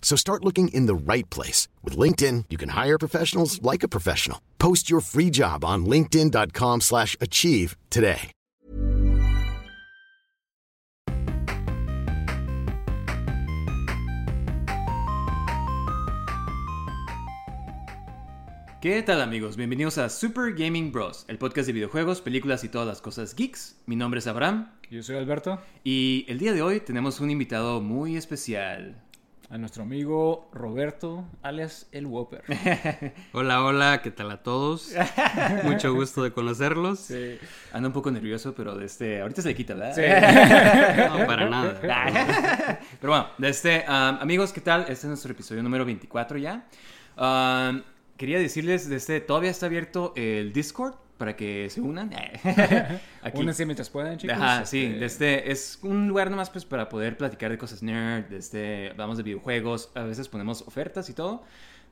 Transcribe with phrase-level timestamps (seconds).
[0.00, 1.68] So start looking in the right place.
[1.84, 4.40] With LinkedIn, you can hire professionals like a professional.
[4.58, 8.32] Post your free job on linkedin.com slash achieve today.
[18.80, 19.56] ¿Qué tal amigos?
[19.56, 23.74] Bienvenidos a Super Gaming Bros, el podcast de videojuegos, películas y todas las cosas geeks.
[23.86, 27.80] Mi nombre es Abraham Yo soy Alberto, y el día de hoy tenemos un invitado
[27.80, 29.02] muy especial.
[29.50, 32.42] A nuestro amigo Roberto, alias el Whopper.
[33.32, 34.92] Hola, hola, ¿qué tal a todos?
[35.64, 37.10] Mucho gusto de conocerlos.
[37.72, 41.08] Anda un poco nervioso, pero de este, ahorita se le quita, ¿verdad?
[41.18, 41.80] No, para nada.
[43.00, 44.82] Pero bueno, de este, um, amigos, ¿qué tal?
[44.82, 46.66] Este es nuestro episodio número 24 ya.
[47.16, 47.82] Um,
[48.18, 52.10] quería decirles, de este, todavía está abierto el Discord para que se unan.
[53.22, 53.40] Aquí.
[53.40, 54.36] Únanse mientras puedan, chicos.
[54.36, 58.26] Ajá, sí, Este, este, es un lugar nomás pues para poder platicar de cosas nerd,
[58.26, 61.42] de este, hablamos de videojuegos, a veces ponemos ofertas y todo.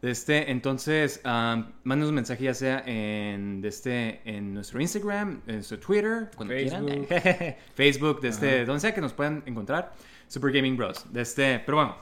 [0.01, 5.41] De este, entonces, um, mándenos un mensaje ya sea en, de este, en nuestro Instagram,
[5.47, 7.07] en nuestro Twitter, cuando Facebook.
[7.09, 7.57] quieran.
[7.75, 9.93] Facebook, de este, donde sea que nos puedan encontrar.
[10.29, 11.13] Super Gaming Bros.
[11.13, 11.97] De este, pero bueno,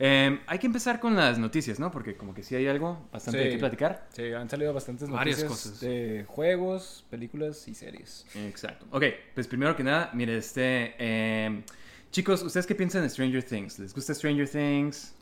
[0.00, 1.90] em, hay que empezar con las noticias, ¿no?
[1.92, 3.50] Porque como que sí hay algo bastante Sí.
[3.50, 4.06] que platicar.
[4.12, 5.80] Sí, han salido bastantes Varias noticias cosas.
[5.80, 8.26] de juegos, películas y series.
[8.34, 8.86] Exacto.
[8.90, 9.04] Ok,
[9.34, 10.94] pues primero que nada, mire, este.
[10.98, 11.62] em,
[12.10, 13.78] chicos, ¿ustedes qué piensan de Stranger Things?
[13.78, 15.14] ¿Les gusta Stranger Things?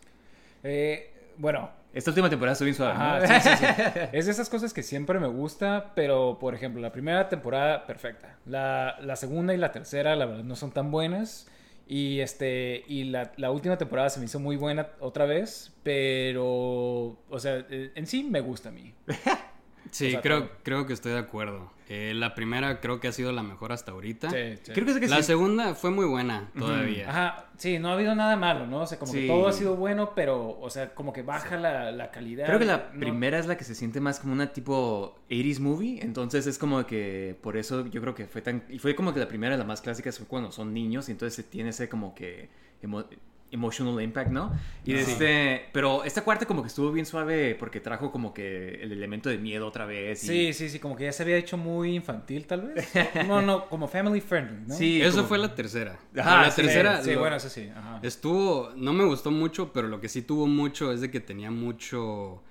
[0.62, 2.94] Eh, bueno, Esta última temporada estuvo bien suave.
[2.94, 3.00] ¿no?
[3.00, 3.64] ajá, sí, sí, sí.
[4.12, 8.36] es de esas cosas que siempre me gusta, pero por ejemplo, la primera temporada, perfecta.
[8.46, 11.48] La, la segunda y la tercera, la verdad, no son tan buenas.
[11.88, 17.16] Y, este, y la, la última temporada se me hizo muy buena otra vez, pero,
[17.30, 18.92] o sea, eh, en sí me gusta a mí.
[19.90, 20.50] Sí, O sea, creo, todo.
[20.62, 21.72] creo que estoy de acuerdo.
[21.90, 24.28] Eh, la primera creo que ha sido la mejor hasta ahorita.
[24.28, 24.72] Sí, sí.
[24.72, 25.22] Creo que es que La sí.
[25.22, 27.08] segunda fue muy buena todavía.
[27.08, 28.80] Ajá, sí, no ha habido nada malo, ¿no?
[28.82, 29.22] O sea, como Sí.
[29.22, 32.44] que todo ha sido bueno, pero, o sea, como que baja la, la calidad.
[32.46, 35.60] Creo que la No- primera es la que se siente más como una tipo 80s
[35.60, 38.64] movie, entonces es como que por eso yo creo que fue tan...
[38.68, 41.34] Y fue como que la primera, la más clásica, fue cuando son niños y entonces
[41.34, 42.50] se tiene ese como que...
[42.82, 43.06] emo-
[43.50, 44.52] emotional impact, ¿no?
[44.84, 45.12] Y de Sí.
[45.12, 49.28] este, pero esta cuarta como que estuvo bien suave porque trajo como que el elemento
[49.30, 50.22] de miedo otra vez.
[50.24, 52.88] y- Sí, sí, sí, como que ya se había hecho muy infantil, tal vez.
[53.28, 54.74] No, no, como family friendly, ¿no?
[54.74, 55.98] Sí, Eso como- fue la tercera.
[56.16, 57.68] Ajá, la sí, tercera Sí, lo- bueno, eso sí.
[57.74, 58.00] Ajá.
[58.02, 61.50] estuvo, no me gustó mucho, pero lo que sí tuvo mucho es de que tenía
[61.50, 62.42] mucho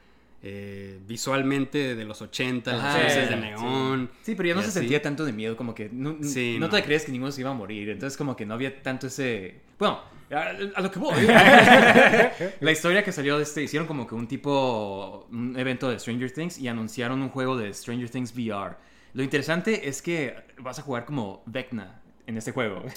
[0.50, 4.09] eh, visualmente de los 80, las luces sí, de neón.
[4.22, 4.80] Sí, pero ya no se así.
[4.80, 6.75] sentía tanto de miedo, como que no, Sí, no, no.
[6.75, 9.59] te creías que ninguno se iba a morir, entonces como que no había tanto ese...
[9.78, 10.00] Bueno,
[10.31, 10.41] a,
[10.75, 11.16] a lo que voy.
[12.62, 16.31] La historia que salió de este, hicieron como que un tipo, un evento de Stranger
[16.31, 18.75] Things y anunciaron un juego de Stranger Things VR.
[19.13, 22.83] Lo interesante es que vas a jugar como Vecna en este juego.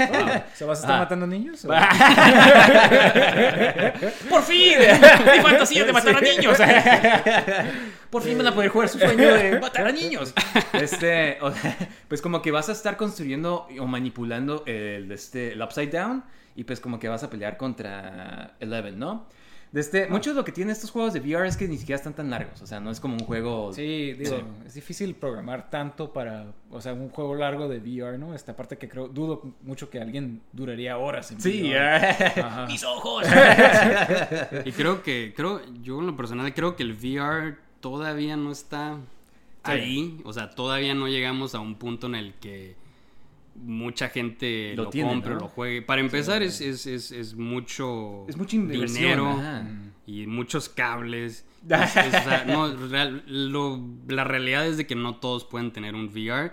[0.54, 1.04] ¿Se vas a estar Ajá.
[1.04, 1.62] matando niños?
[4.28, 4.74] ¡Por fin!
[4.78, 6.58] ¡Mi fantasía de matar a niños!
[8.10, 10.34] Por fin van a poder jugar su sueño de matar a niños.
[10.72, 11.38] Este,
[12.08, 16.24] pues como que vas a estar construyendo o manipulando el, este, el Upside Down
[16.56, 19.28] y pues como que vas a pelear contra Eleven, ¿no?
[19.72, 21.96] De este, mucho de lo que tienen estos juegos de VR es que ni siquiera
[21.96, 23.72] están tan largos, o sea, no es como un juego...
[23.72, 24.42] Sí, digo, Sí.
[24.66, 28.34] es difícil programar tanto para, o sea, un juego largo de VR, ¿no?
[28.34, 32.66] Esta parte que creo, dudo mucho que alguien duraría horas en Sí, VR.
[32.66, 33.24] mis ojos.
[34.64, 38.96] Y creo que, creo, yo en lo personal creo que el VR todavía no está
[39.62, 40.20] ahí.
[40.24, 42.74] O sea, todavía no llegamos a un punto en el que
[43.62, 45.40] mucha gente Lo lo, tiene, compre, ¿no?
[45.40, 45.82] lo juegue.
[45.82, 48.36] Para empezar, es, es, es, es mucho, Es
[48.94, 49.66] dinero ajá.
[50.06, 51.44] y muchos cables.
[51.68, 55.72] Es- es, o sea, no, real- lo- la realidad es de que no todos pueden
[55.72, 56.52] tener un VR,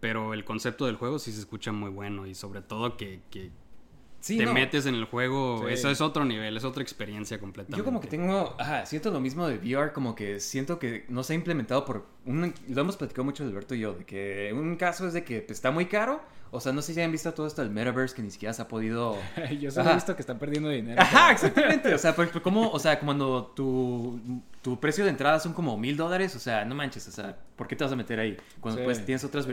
[0.00, 3.50] pero el concepto del juego sí se escucha muy bueno y sobre todo que, que
[4.20, 4.52] Sí, te no.
[4.52, 5.74] metes en el juego, Sí.
[5.74, 7.78] eso es otro nivel, es otra experiencia completamente.
[7.78, 11.22] Yo como que tengo, ajá, siento lo mismo de VR, como que siento que no
[11.22, 14.74] se ha implementado por un, lo hemos platicado mucho Alberto y yo, de que un
[14.76, 16.20] caso es de que pues, está muy caro,
[16.50, 18.62] o sea, no sé si han visto todo esto del metaverse que ni siquiera se
[18.62, 19.16] ha podido...
[19.60, 19.92] Yo solo Ajá.
[19.92, 21.00] he visto que están perdiendo dinero.
[21.00, 24.20] Ajá, exactamente, o sea, ejemplo, ¿cómo, o sea, cuando tu,
[24.62, 27.68] tu precio de entrada son como mil dólares, o sea, no manches, o sea, ¿por
[27.68, 28.36] qué te vas a meter ahí?
[28.60, 28.84] Cuando Sí.
[28.84, 29.46] pues tienes otras,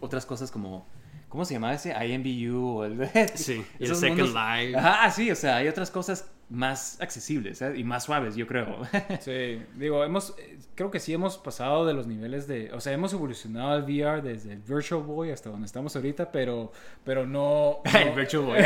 [0.00, 0.86] otras cosas como...
[1.34, 1.92] ¿Cómo se llamaba ese?
[1.92, 3.08] IMBU o el...
[3.34, 4.76] Sí, y el Second mundos- Life.
[4.78, 7.72] Ajá, sí, o sea, hay otras cosas más accesibles ¿eh?
[7.76, 8.82] y más suaves, yo creo.
[9.20, 12.92] Sí, digo, hemos, eh, creo que sí hemos pasado de los niveles de, o sea,
[12.92, 16.70] hemos evolucionado el VR desde el Virtual Boy hasta donde estamos ahorita, pero,
[17.02, 17.78] pero no...
[18.00, 18.58] El no- Virtual Boy.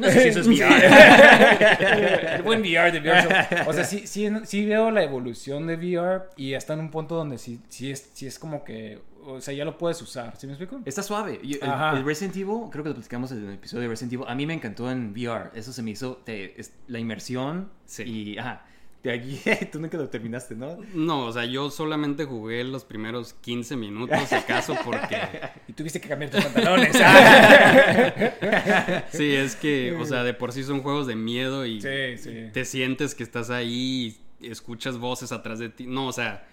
[0.00, 0.86] no sé si eso es VR.
[2.36, 3.46] el buen VR de Virtual.
[3.68, 7.14] O sea, sí, sí, sí veo la evolución de VR y está en un punto
[7.14, 10.46] donde sí, sí, es, sí es como que, o sea, ya lo puedes usar, ¿sí
[10.46, 10.80] me explico?
[10.84, 11.40] Está suave.
[11.42, 11.58] El,
[11.98, 14.26] el Resident Evil, creo que lo platicamos en el episodio de Resident Evil.
[14.28, 15.50] A mí me encantó en VR.
[15.54, 17.70] Eso se me hizo te- es- la inmersión.
[17.86, 18.02] Sí.
[18.04, 18.66] Y, ajá.
[19.02, 19.38] De aquí,
[19.72, 20.78] tú nunca lo terminaste, ¿no?
[20.94, 25.18] No, o sea, yo solamente jugué los primeros 15 minutos, si acaso, porque
[25.68, 26.96] Y tuviste que cambiar tus pantalones.
[29.12, 32.50] sí, es que, o sea, de por sí son juegos de miedo y Sí, sí.
[32.52, 35.86] te sientes que estás ahí y escuchas voces atrás de ti.
[35.86, 36.46] No, o sea,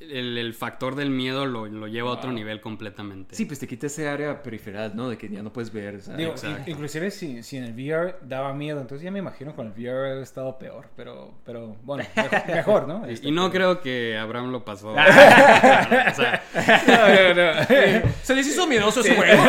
[0.00, 3.34] el, el factor del miedo lo, lo lleva a otro nivel completamente.
[3.34, 5.08] Sí, pues te quita ese área periferal, ¿no?
[5.08, 5.96] De que ya no puedes ver.
[5.96, 6.34] o sea, Digo,
[6.66, 10.18] inclusive si, si en el VR daba miedo, entonces ya me imagino con el VR
[10.18, 13.08] ha estado peor, pero, pero bueno, mejor, mejor, ¿no?
[13.08, 14.94] Y- Este, y no pero- creo que Abraham lo pasó.
[14.96, 16.08] Ah.
[16.12, 16.42] o sea,
[16.86, 18.08] No, no, no.
[18.22, 19.42] Se les hizo miedoso ese juego.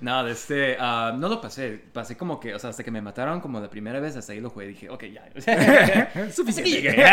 [0.00, 1.80] no, de este, ah, no lo pasé.
[1.92, 4.40] Pasé como que, o sea, hasta que me mataron como la primera vez, hasta ahí
[4.40, 4.66] lo jugué.
[4.68, 6.30] Dije, ok, ya.
[6.32, 7.04] Suficiente.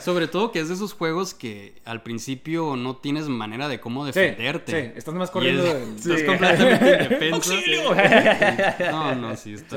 [0.00, 4.04] Sobre todo que es de esos juegos que al principio no tienes manera de cómo
[4.06, 4.72] Sí, defenderte.
[4.92, 6.26] sí, estás nomás Y corriendo es- del- Estás Sí.
[6.26, 7.34] completamente indefenso.
[7.54, 7.94] ¡Auxilio!
[8.90, 9.76] No, no, sí, está.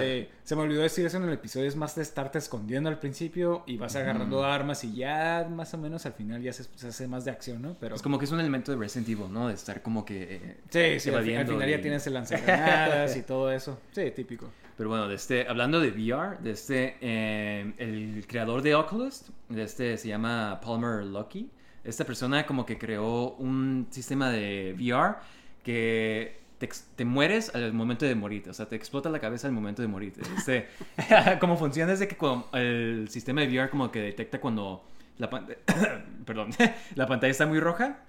[0.51, 3.63] Se me olvidó decir eso en el episodio, es más de estarte escondiendo al principio
[3.67, 7.07] y vas agarrando armas y ya más o menos al final ya se, se hace
[7.07, 7.77] más de acción, ¿no?
[7.79, 9.47] Pero Es como que es un elemento de Resident Evil, ¿no?
[9.47, 10.57] De estar como que...
[10.73, 13.79] eh, sí, sí, al, final y- ya tienes el lanzagranadas y todo eso.
[13.93, 14.51] Sí, típico.
[14.75, 19.63] Pero bueno, de este, hablando de VR, de este, eh, el creador de Oculus, de
[19.63, 21.49] este se llama Palmer Luckey.
[21.85, 25.15] Esta persona como que creó un sistema de VR
[25.63, 29.81] que te, mueres al momento de morir, o sea, te explota la cabeza al momento
[29.81, 30.13] de morir.
[30.37, 30.67] Este,
[31.39, 34.83] como funciona es de que cuando el sistema de VR como que detecta cuando
[35.17, 35.47] la, pan-
[36.25, 36.51] perdón,
[36.95, 37.99] la pantalla está muy roja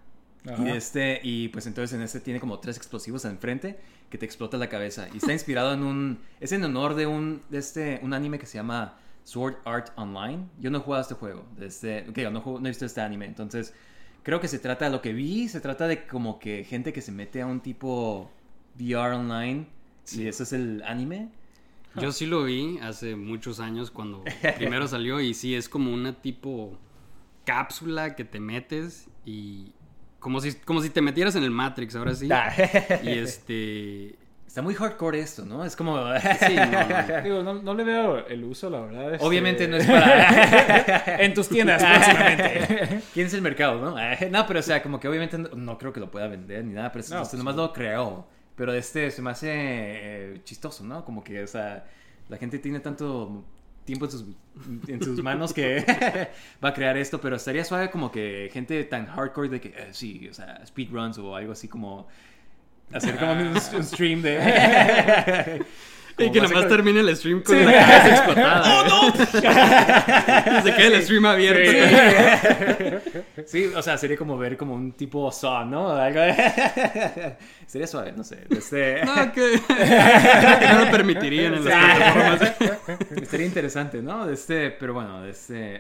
[0.58, 3.78] y, este, y pues entonces en este tiene como tres explosivos enfrente
[4.10, 5.08] que te explota la cabeza.
[5.14, 6.18] Y está inspirado en un...
[6.40, 10.44] Es en honor de un, de este, un anime que se llama Sword Art Online.
[10.58, 11.44] Yo no he jugado a este juego.
[11.56, 13.26] De este, ok, no, no he visto este anime.
[13.26, 13.72] Entonces
[14.22, 17.12] creo que se trata, lo que vi, se trata de como que gente que se
[17.12, 18.30] mete a un tipo
[18.78, 19.66] VR online.
[20.12, 21.28] Y eso es el anime.
[22.00, 24.24] Yo sí lo vi hace muchos años cuando
[24.56, 26.78] primero salió y sí es como una tipo
[27.44, 29.72] cápsula que te metes y
[30.18, 32.28] como si como si te metieras en el Matrix ahora sí.
[33.02, 34.16] Y este
[34.52, 35.64] Está muy hardcore esto, ¿no?
[35.64, 35.96] Es como...
[36.46, 37.22] sí, no, no.
[37.22, 39.14] Digo, no, no le veo el uso, la verdad.
[39.14, 41.22] este- Obviamente no es para...
[41.24, 43.00] en tus tiendas próximamente.
[43.14, 43.96] ¿Quién es el mercado, no?
[44.30, 46.74] No, pero o sea, como que obviamente no, no creo que lo pueda vender ni
[46.74, 48.26] nada, pero No, este pues, nomás lo creó.
[48.56, 51.04] Pero este se me hace eh, chistoso, ¿no?
[51.04, 51.86] Como que, o sea,
[52.28, 53.44] la gente tiene tanto
[53.84, 54.24] tiempo en sus,
[54.88, 55.84] en sus manos que
[56.64, 59.88] va a crear esto, pero estaría suave como que gente tan hardcore de que, eh,
[59.92, 62.06] sí, o sea, speedruns o algo así como...
[62.92, 65.64] Hacer como un, un stream de...
[66.18, 68.62] Y que más nada más acá- termine el stream con la cabeza explotada.
[68.84, 69.24] ¡Oh, no!
[70.62, 71.70] Se queda el stream abierto.
[73.46, 75.88] Sí, o sea, sería como ver como un tipo Saw, ¿no?
[75.96, 76.20] Algo-
[77.66, 78.46] sería suave, no sé.
[78.50, 79.04] Este...
[79.04, 82.52] No, que, que no lo permitirían en las plataformas.
[83.22, 84.28] Estaría interesante, ¿no?
[84.28, 85.78] Este, pero bueno, de este,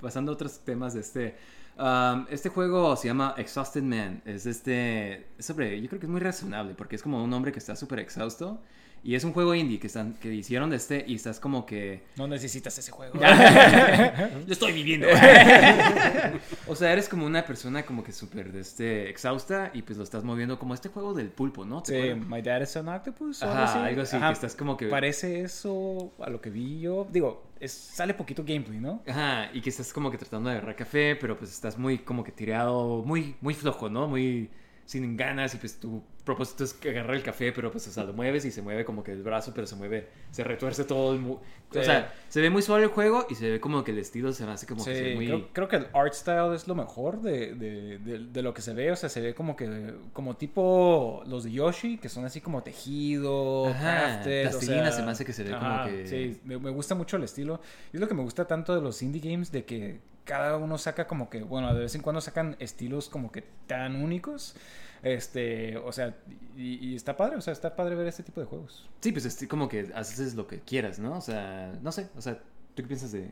[0.00, 1.36] pasando a otros temas de este.
[1.78, 4.22] um, este juego se llama Exhausted Man.
[4.26, 5.28] Es este.
[5.38, 5.80] Es sobre.
[5.80, 8.60] Yo creo que es muy razonable porque es como un hombre que está súper exhausto.
[9.06, 12.02] Y es un juego indie que, están, que hicieron de este y estás como que.
[12.16, 13.20] No necesitas ese juego.
[14.46, 15.06] Lo estoy viviendo.
[16.66, 20.04] o sea, eres como una persona como que súper de este, exhausta y pues lo
[20.04, 21.82] estás moviendo como este juego del pulpo, ¿no?
[21.82, 22.28] ¿Te Sí, acuerdas?
[22.28, 23.42] My Dad is an Octopus.
[23.42, 27.06] o Ajá, algo así, que estás como que- Parece eso a lo que vi yo.
[27.10, 29.02] Digo, es, sale poquito gameplay, ¿no?
[29.06, 32.24] Ajá, y que estás como que tratando de agarrar café, pero pues estás muy como
[32.24, 34.08] que tirado, muy, muy flojo, ¿no?
[34.08, 34.48] Muy...
[34.86, 38.04] sin ganas y pues tu propósito es que agarrar el café, pero pues, o sea,
[38.04, 41.12] lo mueves y se mueve como que el brazo, pero se mueve, se retuerce todo.
[41.14, 41.38] el mu-
[41.70, 41.80] Sí.
[41.80, 44.32] O sea, se ve muy suave el juego y se ve como que el estilo
[44.32, 45.26] se me hace como Sí, que se ve muy...
[45.26, 48.62] creo, creo que el art style es lo mejor de, de, de- de lo que
[48.62, 48.92] se ve.
[48.92, 52.62] O sea, se ve como que, como tipo los de Yoshi, que son así como
[52.62, 53.80] tejido, Ajá,
[54.22, 56.70] crafted, o plastilina, sea, se me hace que se ve como que- Sí, me, me
[56.70, 57.60] gusta mucho el estilo.
[57.92, 60.78] Y es lo que me gusta tanto de los indie games, de que cada uno
[60.78, 64.56] saca como que, bueno, de vez en cuando sacan estilos como que tan únicos.
[65.02, 66.16] Este, o sea,
[66.56, 68.88] y, y está padre, o sea, está padre ver este tipo de juegos.
[69.00, 71.18] Sí, pues es como que haces lo que quieras, ¿no?
[71.18, 72.36] O sea, no sé, o sea,
[72.74, 73.28] ¿tú qué piensas de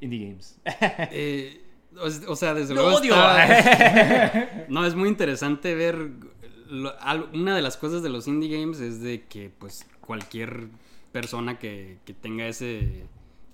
[0.00, 0.58] indie games?
[1.12, 1.62] Eh,
[1.96, 3.14] o, o sea, desde ¡Lo luego odio!
[3.14, 6.10] está- no, es muy interesante ver...
[6.68, 10.66] lo- al- una de las cosas de los indie games es de que, pues, cualquier
[11.12, 13.04] persona que, que tenga ese...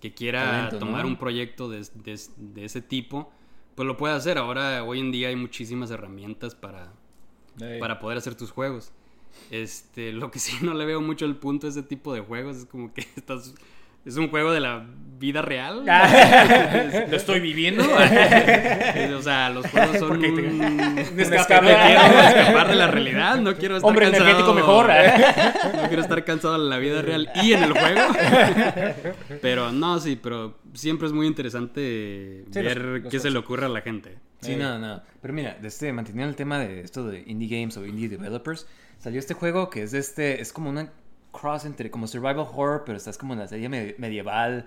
[0.00, 0.78] que quiera Talento, ¿no?
[0.86, 3.30] tomar un proyecto de, de- de ese tipo,
[3.74, 4.38] pues lo puede hacer.
[4.38, 6.92] Ahora, hoy en día hay muchísimas herramientas para,
[7.78, 8.92] para poder hacer tus juegos.
[9.50, 12.56] Este, lo que sí no le veo mucho el punto a ese tipo de juegos
[12.56, 13.54] es como que estás
[14.04, 14.86] es un juego de la
[15.18, 15.84] vida real.
[17.10, 17.84] ¿Lo estoy viviendo?
[19.18, 20.24] o sea, los juegos son un...
[21.10, 21.66] Un escape.
[21.66, 24.24] quiero escapar de la realidad, no quiero estar Hombre cansado.
[24.24, 24.86] energético mejor.
[25.82, 28.00] No quiero estar cansado en la vida real y en el juego.
[29.42, 33.38] Pero no, sí, pero siempre es muy interesante Sí, ver los- los qué se le
[33.38, 34.18] ocurre a la gente.
[34.40, 35.02] Sí, no, no.
[35.20, 38.66] Pero mira, de este, manteniendo el tema de esto de indie games o indie developers,
[38.98, 40.90] salió este juego que es de este, es como una
[41.32, 44.66] cross entre como survival horror, pero estás como en la serie me- medieval.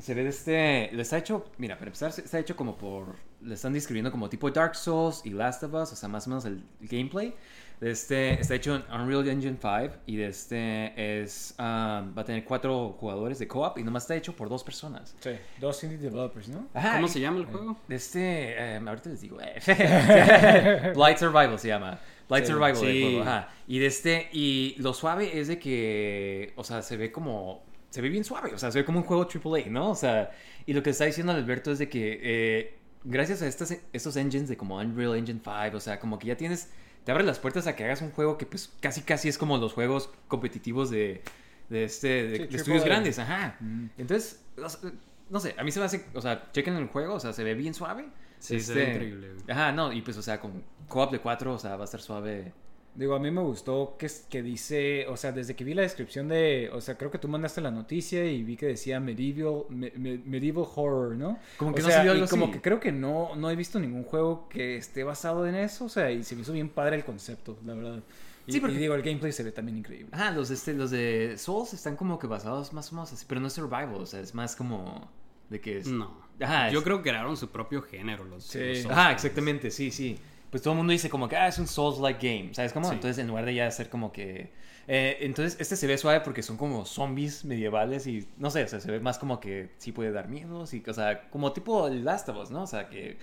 [0.00, 3.54] Se ve de este, le está hecho, mira, para empezar, está hecho como por, le
[3.54, 6.44] están describiendo como tipo Dark Souls y Last of Us, o sea, más o menos
[6.44, 7.34] el, el gameplay.
[7.80, 12.24] De este, está hecho en Unreal Engine 5 y de este es, um, va a
[12.24, 15.14] tener cuatro jugadores de co-op y nomás está hecho por dos personas.
[15.20, 15.30] sí,
[15.60, 16.66] dos indie developers, ¿no?
[16.72, 17.76] Ajá, ¿Cómo y- se llama el juego?
[17.86, 19.38] de este, eh, ahorita les digo.
[19.42, 20.92] eh.
[20.94, 21.98] Blight Survival se llama.
[22.28, 22.86] Blight Sí, Survival sí.
[22.86, 23.48] el juego, ajá.
[23.68, 28.00] Y de este, y lo suave es de que, o sea, se ve como, se
[28.00, 29.90] ve bien suave, o sea, se ve como un juego AAA, ¿no?
[29.90, 30.30] O sea,
[30.64, 34.48] y lo que está diciendo Alberto es de que, eh, gracias a estas, estos engines
[34.48, 36.70] de como Unreal Engine 5, o sea, como que ya tienes,
[37.06, 39.56] te abre las puertas a que hagas un juego que pues casi casi es como
[39.58, 41.22] los juegos competitivos de,
[41.68, 43.56] de este, de, Sí, de estudios grandes, ajá.
[43.96, 44.90] Entonces, o sea,
[45.30, 47.44] no sé, a mí se me hace, o sea, chequen el juego, o sea, se
[47.44, 48.08] ve bien suave.
[48.40, 49.44] Sí, se ve increíble, güey.
[49.48, 52.00] Ajá, no, y pues, o sea, con co-op de cuatro, o sea, va a estar
[52.00, 52.52] suave.
[52.96, 55.82] Digo, a mí me gustó que, es- que dice, o sea, desde que vi la
[55.82, 59.64] descripción de, o sea, creo que tú mandaste la noticia y vi que decía medieval,
[59.68, 61.38] me- me- medieval horror, ¿no?
[61.58, 62.54] Como que O no sea, se vio y algo como así.
[62.54, 65.88] que creo que no, no he visto ningún juego que esté basado en eso, o
[65.90, 68.02] sea, y se me hizo bien padre el concepto, la verdad.
[68.46, 70.08] Y, Sí, porque- y digo, el gameplay se ve también increíble.
[70.12, 73.40] Ajá, los, este, los de Souls están como que basados más o menos así, pero
[73.42, 75.10] no es survival, o sea, es más como
[75.50, 75.86] de que es...
[75.88, 76.24] No.
[76.40, 78.58] Ajá, Yo es- creo que crearon su propio género los, Sí.
[78.58, 79.24] los Souls Ajá, games.
[79.24, 80.16] exactamente, sí, sí.
[80.50, 82.88] Pues todo el mundo dice como que, ah, es un Souls-like game, ¿sabes cómo?
[82.88, 82.94] Sí.
[82.94, 84.52] Entonces, en lugar de ya hacer como que...
[84.88, 88.68] eh, entonces, este se ve suave porque son como zombies medievales y, no sé, o
[88.68, 91.88] sea, se ve más como que sí puede dar miedo, sí, o sea, como tipo
[91.88, 92.62] Last of Us, ¿no?
[92.62, 93.18] O sea, que...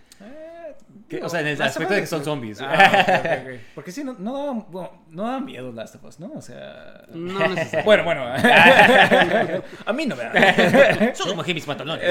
[1.08, 2.60] que- o sea, en el Last aspecto de que son zombies.
[2.62, 3.40] Ah.
[3.76, 6.32] Porque sí, no, no, daba, bueno, no miedo Last of Us, ¿no?
[6.36, 7.06] O sea...
[7.14, 7.84] No necesariamente.
[7.84, 8.26] Bueno, bueno.
[9.86, 11.16] a mí no me da.
[11.16, 12.04] Solo mojé mis pantalones.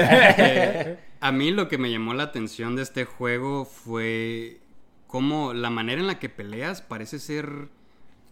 [1.19, 4.59] A mí lo que me llamó la atención de este juego fue
[5.13, 7.67] cómo la manera en la que peleas parece ser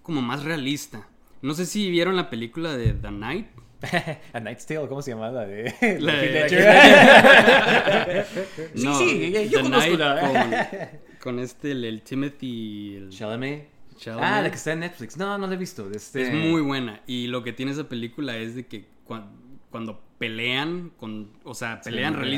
[0.01, 1.07] como más realista.
[1.43, 3.45] No sé si vieron la película de The Night.
[4.33, 5.29] A Night's Tale, ¿cómo se llama?
[5.29, 5.71] La de...
[5.99, 8.25] La de-.
[8.73, 12.95] Sí, sí, yo The conozco la- con, con este, el, el Timothy.
[12.95, 13.67] el- Chalamet.
[13.97, 14.25] Chalamet.
[14.27, 15.17] Ah, la que está en Netflix.
[15.17, 15.87] No, no la he visto.
[15.91, 16.23] Este...
[16.23, 17.01] Es muy buena.
[17.05, 19.29] Y lo que tiene esa película es de que cuan-
[19.69, 22.31] cuando pelean, con, o sea, pelean muy real.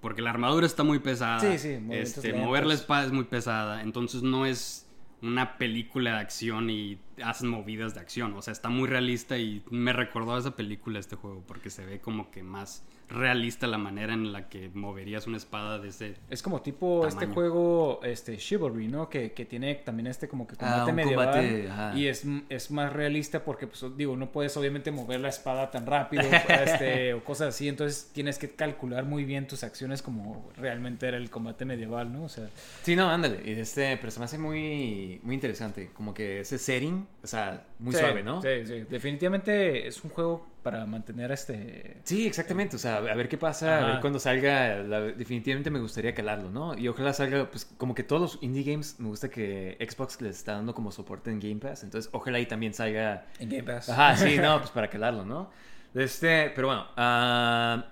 [0.00, 1.40] Porque la armadura está muy pesada.
[1.40, 3.82] Sí, sí, Este, mover la espada es muy pesada.
[3.82, 4.86] Entonces no es
[5.22, 8.34] una película de acción y hacen movidas de acción.
[8.34, 11.84] O sea, está muy realista y me recordó a esa película este juego, porque se
[11.84, 16.14] ve como que más realista la manera en la que moverías una espada de ese...
[16.28, 17.34] Es como tipo este Tamaño.
[17.34, 19.08] juego, este Chivalry, ¿no?
[19.08, 21.26] Que, que tiene también este como que Ah, combate un medieval.
[21.26, 25.70] combate, y es, es más realista porque, pues, digo, no puedes obviamente mover la espada
[25.70, 27.68] tan rápido este, o cosas así.
[27.68, 32.24] Entonces tienes que calcular muy bien tus acciones como realmente era el combate medieval, ¿no?
[32.24, 32.48] O sea,
[32.82, 33.40] Sí, no, ándale.
[33.44, 35.90] Y este, pero se me hace muy, muy interesante.
[35.94, 38.42] Como que ese setting, o sea, muy sí, suave, ¿no?
[38.42, 38.84] Sí, sí.
[38.90, 41.98] Definitivamente es un juego para mantener este.
[42.04, 42.76] Sí, exactamente.
[42.76, 44.78] O sea, a ver qué pasa, a ver cuando salga.
[44.82, 46.76] la- definitivamente me gustaría calarlo, ¿no?
[46.76, 50.36] Y ojalá salga, pues, como que todos los indie games, me gusta que Xbox les
[50.36, 51.84] está dando como soporte en Game Pass.
[51.84, 53.26] Entonces, ojalá ahí también salga.
[53.38, 53.88] En Game Pass.
[53.88, 55.50] Ajá, sí, no, pues para calarlo, ¿no?
[55.94, 57.86] Este, pero bueno, ah,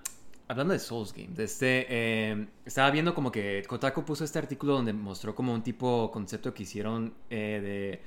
[0.47, 4.93] hablando de Souls Games, este, eh, estaba viendo como que Kotaku puso este artículo donde
[4.93, 8.01] mostró como un tipo concepto que hicieron eh, de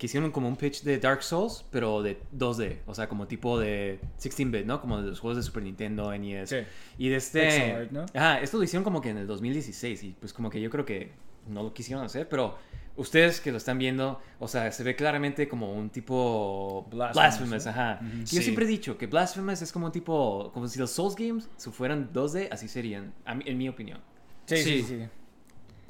[0.00, 3.58] que hicieron como un pitch de Dark Souls, pero de 2D, o sea, como tipo
[3.60, 4.80] de 16-bit, ¿no?
[4.80, 6.48] Como de los juegos de Super Nintendo, NES.
[6.48, 6.56] Sí.
[6.96, 7.42] Y de este...
[7.44, 8.06] Pixel art, ¿no?
[8.14, 10.86] Ajá, esto lo hicieron como que en el 2016 y pues como que yo creo
[10.86, 11.12] que
[11.48, 12.56] no lo quisieron hacer, pero
[12.96, 17.64] ustedes que lo están viendo, o sea, se ve claramente como un tipo Blasphemous, Blasphemous,
[17.66, 17.70] ¿no?
[17.70, 18.00] ajá.
[18.02, 18.42] Y Yo Sí.
[18.42, 21.70] siempre he dicho que Blasphemous es como un tipo, como si los Souls Games si
[21.70, 24.00] fueran 2D, así serían, en mi opinión.
[24.46, 24.82] Sí, sí, Sí.
[24.88, 25.08] sí.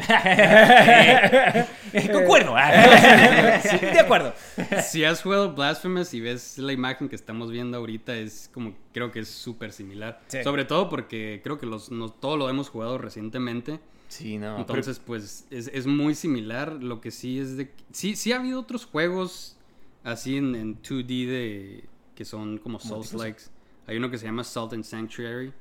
[2.13, 2.55] Concuerdo.
[2.55, 4.35] de acuerdo.
[4.83, 9.11] si has jugado Blasphemous y ves la imagen que estamos viendo ahorita, es como, creo
[9.13, 10.21] que es súper similar.
[10.29, 10.43] Sí.
[10.45, 13.81] Sobre todo porque creo que los, no, todo lo hemos jugado recientemente.
[14.09, 14.59] Sí, no.
[14.59, 16.73] Entonces, pues, es, es muy similar.
[16.73, 17.71] Lo que sí es de...
[17.93, 19.57] Sí, sí ha habido otros juegos
[20.03, 21.85] así en, en 2D de...
[22.17, 23.45] Que son como Souls-likes.
[23.87, 25.53] Hay uno que se llama Salt and Sanctuary.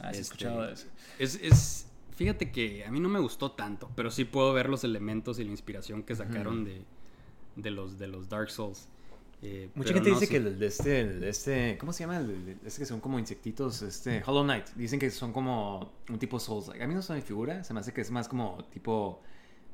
[0.00, 0.86] Ah, sí, he Este, escuchado de eso.
[1.18, 4.84] Es, es- fíjate que a mí no me gustó tanto, pero sí puedo ver los
[4.84, 6.82] elementos y la inspiración que sacaron de,
[7.56, 8.88] de, los, de los Dark Souls.
[9.44, 10.30] Eh, Mucha gente no, dice sí.
[10.30, 12.18] que el de este, el de este, ¿cómo se llama?
[12.18, 14.66] El este que son como insectitos, este, Hollow Knight.
[14.76, 16.68] Dicen que son como un tipo Souls.
[16.68, 19.20] A mí no se me figura, se me hace que es más como tipo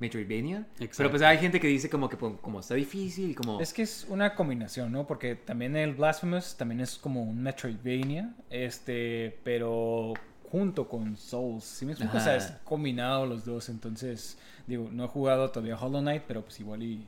[0.01, 0.67] Metroidvania.
[0.97, 3.61] Pero pues hay gente que dice como que po- como está difícil, como...
[3.61, 5.07] Es que es una combinación, ¿no?
[5.07, 10.15] Porque también el Blasphemous también es como un Metroidvania, este, pero
[10.51, 11.65] junto con Souls.
[11.65, 12.17] ¿Sí me explico?
[12.17, 13.69] O sea, es combinado los dos.
[13.69, 17.07] Entonces, digo, no he jugado todavía Hollow Knight, pero pues igual y.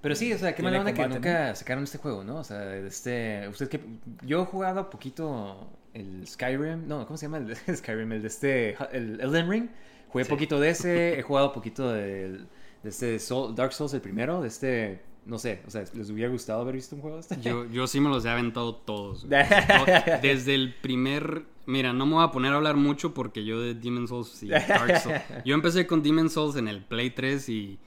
[0.00, 2.36] Pero sí, o sea, qué mala onda que nunca sacaron este juego, ¿no?
[2.36, 3.80] O sea, este, usted que
[4.24, 8.12] yo he jugado poquito el Skyrim, no, ¿cómo se llama el de Skyrim?
[8.12, 9.68] El de este, el Elden Ring.
[10.10, 12.46] Jugué poquito de ese, he jugado poquito del,
[12.82, 16.30] de este Soul- Dark Souls el primero, de este, no sé, o sea, ¿les hubiera
[16.30, 17.40] gustado haber visto un juego de este?
[17.42, 19.26] Yo, yo sí me los he aventado todos.
[19.26, 19.42] güey.
[20.22, 21.44] Desde el primer...
[21.66, 24.48] Mira, no me voy a poner a hablar mucho porque yo de Demon Souls y
[24.48, 25.20] Dark Souls...
[25.44, 27.78] Yo empecé con Demon Souls en el Play 3 y...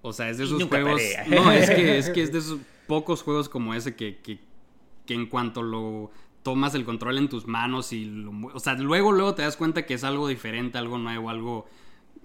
[0.00, 1.02] O sea, es de esos juegos...
[1.14, 1.28] paré.
[1.28, 4.38] No, es que, es que es de esos pocos juegos como ese que, que,
[5.04, 6.10] que en cuanto lo
[6.42, 9.84] tomas el control en tus manos y lo O sea, luego, luego te das cuenta
[9.84, 11.66] que es algo diferente, algo nuevo, algo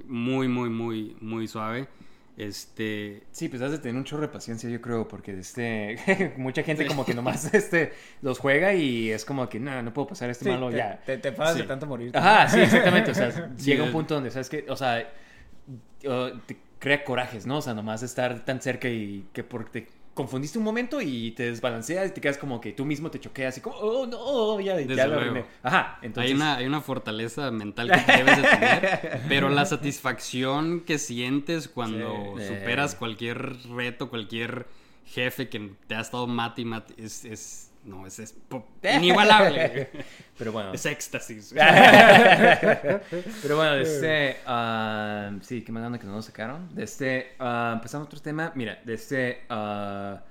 [0.07, 1.89] muy, muy, muy, muy suave.
[2.38, 3.24] Este...
[3.32, 6.86] Sí, pues has de tener un chorro de paciencia, yo creo, porque este, mucha gente
[6.86, 10.46] como que nomás este, los juega y es como que, no, no puedo pasar este
[10.46, 11.01] Sí, malo te, ya.
[11.06, 12.12] te, te enfadas de tanto morir.
[12.15, 13.12] Ajá, sí, exactamente.
[13.12, 15.10] O sea, Sí, llega un punto donde, ¿sabes que O sea,
[16.01, 17.58] te crea corajes, ¿no?
[17.58, 21.43] O sea, nomás estar tan cerca y que porque te confundiste un momento y te
[21.51, 24.80] desbalanceas y te quedas como que tú mismo te choqueas y como, oh, no, ya,
[24.80, 25.21] ya Desde lo luego.
[25.21, 25.45] arruiné.
[25.62, 26.32] Ajá, entonces...
[26.32, 31.67] Hay una, hay una fortaleza mental que debes de tener, pero la satisfacción que sientes
[31.67, 32.47] cuando Sí.
[32.47, 34.65] superas cualquier reto, cualquier
[35.06, 38.36] jefe que te ha estado mate y mate, es, es no, es, es
[38.95, 39.89] inigualable.
[40.38, 40.74] Pero bueno.
[40.74, 41.54] es éxtasis.
[43.41, 44.41] Pero bueno, de este.
[44.45, 46.76] ah, sí, qué mala que no lo sacaron.
[46.76, 47.36] De este.
[47.39, 48.52] ah, empezamos otro tema.
[48.56, 49.43] Mira, de este.
[49.50, 50.21] ah,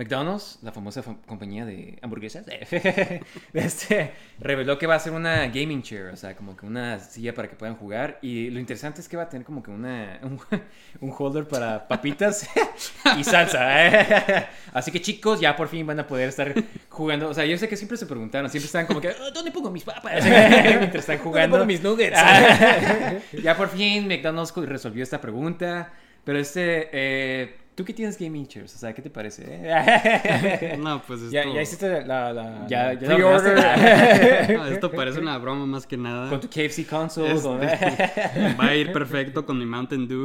[0.00, 2.46] McDonald's, la famosa fam- compañía de hamburguesas,
[3.52, 7.34] este, reveló que va a ser una gaming chair, o sea, como que una silla
[7.34, 8.18] para que puedan jugar.
[8.22, 10.40] Y lo interesante es que va a tener como que una, un,
[11.00, 12.48] un holder para papitas
[13.18, 14.48] y salsa.
[14.72, 16.54] Así que chicos, ya por fin van a poder estar
[16.88, 17.28] jugando.
[17.28, 19.70] O sea, yo sé que siempre se preguntaron, siempre estaban como que, "Oh, ¿dónde pongo
[19.70, 20.24] mis papas?
[20.24, 21.56] Mientras están jugando.
[21.56, 22.18] pongo mis nuggets?
[23.42, 25.92] ya por fin McDonald's resolvió esta pregunta.
[26.24, 28.74] Pero este, eh, ¿tú qué tienes gaming chairs?
[28.74, 29.42] O sea, ¿qué te parece?
[29.48, 30.76] eh?
[30.78, 34.50] No, pues esto, Ya, ya hiciste la, la, Ya- ya pre-order.
[34.58, 36.28] no, esto parece una broma más que nada.
[36.28, 37.32] Con tu KFC console.
[37.32, 40.24] Este, con- va a ir perfecto con mi Mountain Dew.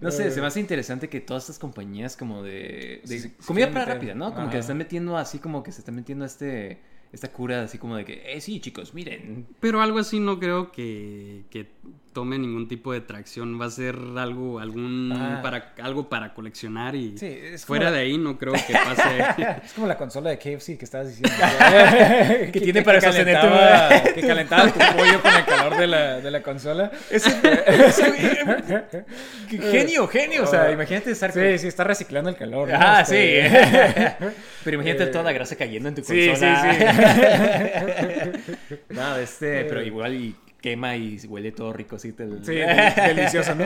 [0.00, 3.70] no sé, se me hace interesante que todas estas compañías como de, de Sí, comida
[3.70, 4.26] para rápida, ¿no?
[4.34, 4.58] Como que Ajá.
[4.58, 6.80] están metiendo así como que se están metiendo este
[7.12, 9.46] esta cura así como de que, eh, sí, chicos, miren.
[9.60, 11.66] Pero algo así no creo que, que
[12.18, 13.60] tome ningún tipo de tracción.
[13.60, 15.38] Va a ser algo, algún Ah.
[15.40, 19.60] para, algo para coleccionar y Sí, es fuera de ahí no creo que pase.
[19.64, 21.30] Es como la consola de KFC que estabas diciendo.
[22.52, 26.20] Que tiene para sostener tu- calentaba, Que calentaba tu pollo con el calor de la,
[26.20, 26.90] de la consola.
[29.48, 30.42] genio, genio.
[30.42, 32.68] O sea, imagínate estar con- Sí, sí, está reciclando el calor.
[32.68, 32.74] ¿no?
[32.76, 33.54] Ah, Este, sí.
[34.64, 36.74] Pero imagínate toda la grasa cayendo en tu Sí, consola.
[36.74, 36.80] sí,
[38.90, 40.34] no, este, pero igual y
[40.70, 42.10] quema y huele todo rico así.
[42.10, 42.16] Sí,
[42.54, 43.64] del- delicioso, ¿no?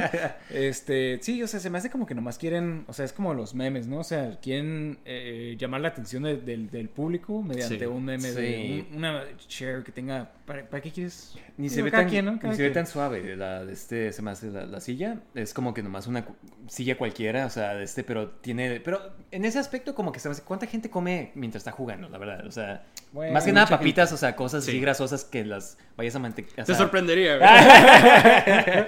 [0.51, 3.35] Este, sí, o sea, se me hace como que nomás quieren, o sea, es como
[3.35, 3.99] los memes, ¿no?
[3.99, 7.85] O sea, quieren eh, llamar la atención de- del, del público mediante Sí.
[7.87, 11.35] un meme de un- una share que tenga, ¿para, para qué quieres?
[11.57, 12.38] Ni se ve tan, quien, ¿no?
[12.43, 15.55] ni se ve tan suave la de este se me hace la, la silla es
[15.55, 16.25] como que nomás una
[16.69, 20.29] silla cualquiera o sea de este pero tiene pero en ese aspecto como que se
[20.29, 23.53] me hace cuánta gente come mientras está jugando la verdad o sea Bueno, Más que
[23.53, 24.81] nada papitas, o sea, cosas así Sí.
[24.81, 26.51] grasosas que las vayas a mantener.
[26.65, 27.37] Te sorprendería,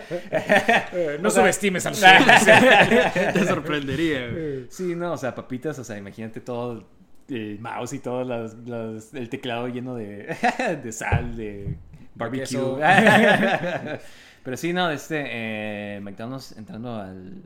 [0.92, 2.12] Eh, no O sea- subestimes al güey.
[3.34, 4.66] Te sorprendería, güey.
[4.70, 6.88] Sí, no, o sea, papitas, o sea, imagínate todo
[7.28, 10.36] el mouse y todo las- las- el teclado lleno de,
[10.82, 11.76] de sal, de
[12.14, 12.58] barbecue.
[14.44, 17.42] Pero sí, no, este, eh, McDonald's entrando al,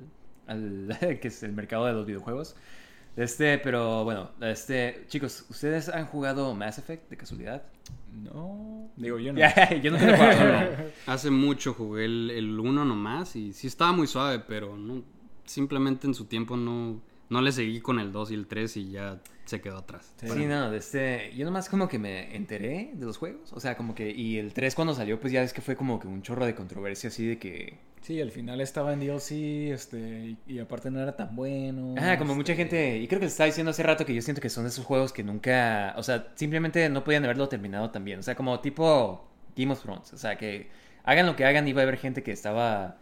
[0.46, 2.56] al que es el mercado de los videojuegos.
[3.16, 7.62] Este, pero bueno, este, chicos, ¿ustedes han jugado Mass Effect de casualidad?
[8.12, 9.40] No, digo yo no.
[9.82, 10.92] yo no jugar.
[11.06, 15.02] Hace mucho jugué el, el 1 nomás y sí estaba muy suave, pero no,
[15.44, 18.90] simplemente en su tiempo no, no le seguí con el 2 y el 3 y
[18.92, 20.14] ya se quedó atrás.
[20.20, 23.76] Sí, no, de este, yo nomás como que me enteré de los juegos, o sea,
[23.76, 26.22] como que, y el 3 cuando salió, pues ya es que fue como que un
[26.22, 30.58] chorro de controversia así de que, Sí, al final estaba en DLC, este, y, y
[30.60, 31.94] aparte no era tan bueno.
[31.98, 34.22] ah, como mucha este, gente, y creo que les estaba diciendo hace rato que yo
[34.22, 37.90] siento que son de esos juegos que nunca, o sea, simplemente no podían haberlo terminado
[37.90, 40.68] también, o sea, como tipo Game of Thrones, o sea, que
[41.04, 42.98] hagan lo que hagan, iba a haber gente que estaba,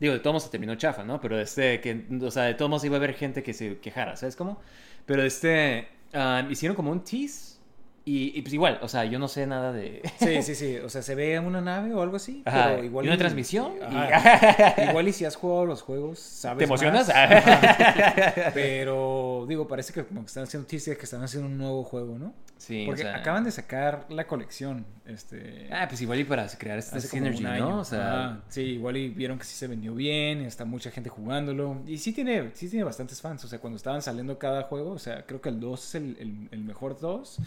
[0.00, 1.20] digo, de todos modos se terminó chafa, ¿no?
[1.20, 4.16] Pero este, que, o sea, de todos modos iba a haber gente que se quejara,
[4.16, 4.60] ¿sabes cómo?
[5.06, 7.58] Pero este, ah, hicieron como un tease,
[8.04, 10.00] y, y pues igual, o sea, yo no sé nada de...
[10.18, 10.76] Sí, sí, sí.
[10.78, 12.40] O sea, se ve una nave o algo así.
[12.46, 16.56] Ajá, pero igual y una transmisión, y- igual y si has jugado los juegos, sabes.
[16.56, 17.08] ¿Te emocionas?
[17.08, 17.16] más.
[18.54, 22.18] Pero, digo, parece que como que están haciendo teaser que están haciendo un nuevo juego,
[22.18, 22.32] ¿no?
[22.58, 24.84] Sí, Porque o sea- acaban de sacar la colección.
[25.06, 25.68] Este.
[25.72, 27.42] Ah, pues igual y para crear como Synergy.
[27.42, 27.78] ¿no?
[27.78, 31.80] O sea, sí, igual y vieron que sí se vendió bien, está mucha gente jugándolo.
[31.86, 33.44] Y sí tiene, sí tiene bastantes fans.
[33.44, 36.16] O sea, cuando estaban saliendo cada juego, o sea, creo que el 2 es el,
[36.20, 37.38] el- el mejor 2.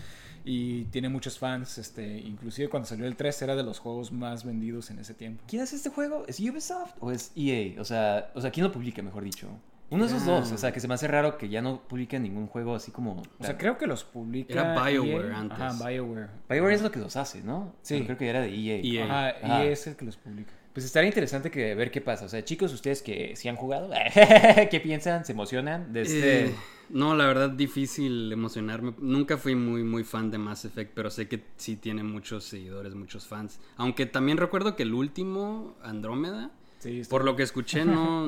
[0.44, 1.78] Y tiene muchos fans.
[1.78, 5.44] Este, inclusive cuando salió el 3 era de los juegos más vendidos en ese tiempo.
[5.48, 6.24] ¿quién hace este juego?
[6.28, 7.80] ¿Es Ubisoft o es EA?
[7.80, 9.50] O sea, o sea, ¿quién lo publica, mejor dicho?
[9.92, 12.24] Uno de esos dos, o sea, que se me hace raro que ya no publiquen
[12.24, 13.22] ningún juego así como...
[13.40, 14.54] O sea, creo que los publica.
[14.54, 15.38] Era BioWare EA.
[15.38, 15.60] antes.
[15.60, 16.28] Ajá, BioWare.
[16.50, 17.76] BioWare es lo que los hace, ¿no?
[17.82, 17.96] Sí.
[17.96, 18.80] Pero creo que era de EA.
[18.82, 19.06] EA.
[19.06, 19.64] Ajá, Ajá.
[19.66, 20.54] EA es el que los publica.
[20.74, 22.24] Pues estaría interesante que ver qué pasa.
[22.24, 23.90] O sea, chicos, ustedes que sí han jugado,
[24.72, 25.26] ¿qué piensan?
[25.26, 25.92] ¿Se emocionan?
[25.92, 26.46] De este...
[26.46, 26.56] Eh,
[26.90, 28.94] no, la verdad, difícil emocionarme.
[29.00, 32.96] Nunca fui muy, muy fan de Mass Effect, pero sé que sí tiene muchos seguidores,
[32.96, 33.60] muchos fans.
[33.76, 38.26] Aunque también recuerdo que el último, Andrómeda, Sí, por lo que escuché, no,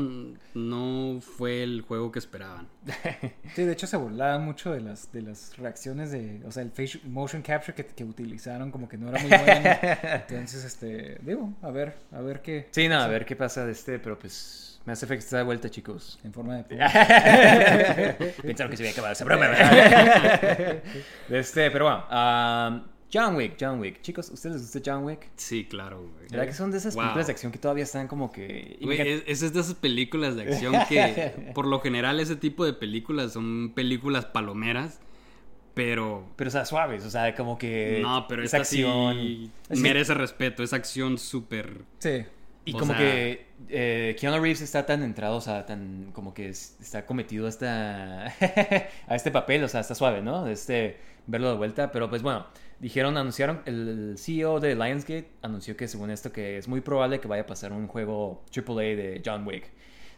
[0.54, 2.68] no fue el juego que esperaban.
[3.56, 6.72] Sí, de hecho se burlaban mucho de las, de las reacciones de, o sea, el
[6.72, 9.70] facial motion capture que, que utilizaron como que no era muy bueno.
[10.30, 12.68] Entonces, este, digo, a ver, a ver qué.
[12.72, 14.80] Sí, no, a ver qué pasa de este, pero pues...
[14.86, 16.20] Mass Effect está de vuelta, chicos.
[16.26, 16.64] En forma de...
[18.44, 20.84] Pensaron que se había acabado esa broma, ¿verdad?
[21.30, 22.06] De este, pero bueno.
[22.12, 24.02] um, John Wick, John Wick.
[24.02, 25.30] Chicos, ¿ustedes les gusta John Wick?
[25.36, 26.28] Sí, claro, güey.
[26.32, 27.04] ¿Verdad que son de esas Wow.
[27.04, 28.78] películas de acción que todavía están como que...
[28.82, 32.66] Güey, es, esa es de esas películas de acción que, por lo general, ese tipo
[32.66, 35.00] de películas son películas palomeras,
[35.74, 38.00] pero Pero, o sea, suaves, o sea, como que...
[38.02, 39.52] no, pero es esta sí acción.
[39.72, 39.80] Sí.
[39.82, 41.82] merece respeto, es acción súper...
[42.00, 42.24] Sí.
[42.66, 46.34] Y o como sea- que eh, Keanu Reeves está tan entrado, o sea, tan como
[46.34, 48.26] que es- está cometido a, esta,
[49.08, 50.48] a este papel, o sea, está suave, ¿no?
[50.48, 50.98] Este,
[51.28, 52.46] verlo de vuelta, pero pues bueno,
[52.84, 57.30] dijeron, anunciaron, el CEO de Lionsgate anunció que según esto que es muy probable que
[57.30, 59.72] vaya a pasar un juego AAA de John Wick.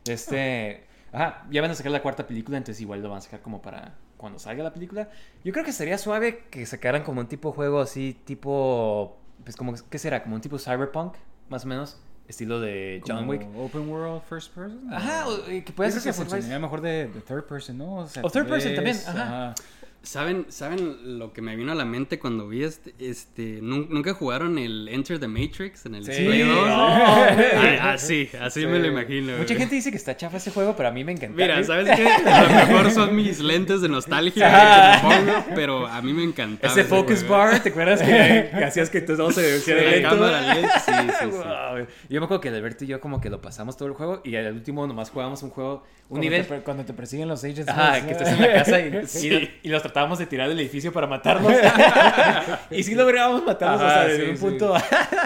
[0.08, 3.42] Este, ajá, ya van a sacar la cuarta película, entonces igual lo van a sacar
[3.42, 5.10] como para cuando salga la película.
[5.44, 9.76] Yo creo que sería suave que sacaran como un tipo juego así, tipo, pues como,
[9.88, 10.24] ¿qué será?
[10.24, 11.14] Como un tipo cyberpunk,
[11.50, 13.48] más o menos, estilo de John Como Wick.
[13.56, 14.92] Open World First Person.
[14.92, 17.98] Ajá, o, eh, que puedes Eso que hacer funcionaría mejor de, de third person, ¿no?
[17.98, 19.54] O, sea, O third person también, ajá.
[20.06, 22.94] ¿Saben, ¿Saben lo que me vino a la mente cuando vi este?
[23.00, 26.24] este nun- ¿Nunca jugaron el Enter the Matrix en el Sí.
[26.26, 26.50] Play 2?
[26.58, 27.78] Oh, güey.
[27.80, 29.34] Ah, así, así me lo imagino.
[29.34, 29.58] Mucha güey.
[29.60, 31.36] gente dice que está chafa ese juego, pero a mí me encanta.
[31.36, 32.08] Mira, ¿sabes qué?
[32.08, 36.24] A lo mejor son mis lentes de nostalgia que me pongo, pero a mí me
[36.24, 36.72] encantaba.
[36.72, 37.34] Ese focus juego.
[37.38, 40.10] bar, ¿te acuerdas que, que hacías que todo se veía La lento?
[40.10, 41.26] cámara lenta, sí, sí, sí.
[41.36, 41.88] Wow.
[42.10, 44.36] Yo me acuerdo que Alberto y yo como que lo pasamos todo el juego y
[44.36, 46.46] al último nomás jugábamos un juego, un Cuando nivel...
[46.46, 47.68] te cuando te persiguen los agents.
[47.68, 48.06] Ajá, ¿no?
[48.06, 51.08] que estás en la casa y, y- y los tratábamos de tirar del edificio para
[51.08, 51.54] matarlos.
[52.70, 54.44] y sí lográbamos matarlos, o sea, desde sí, un sí.
[54.44, 54.76] punto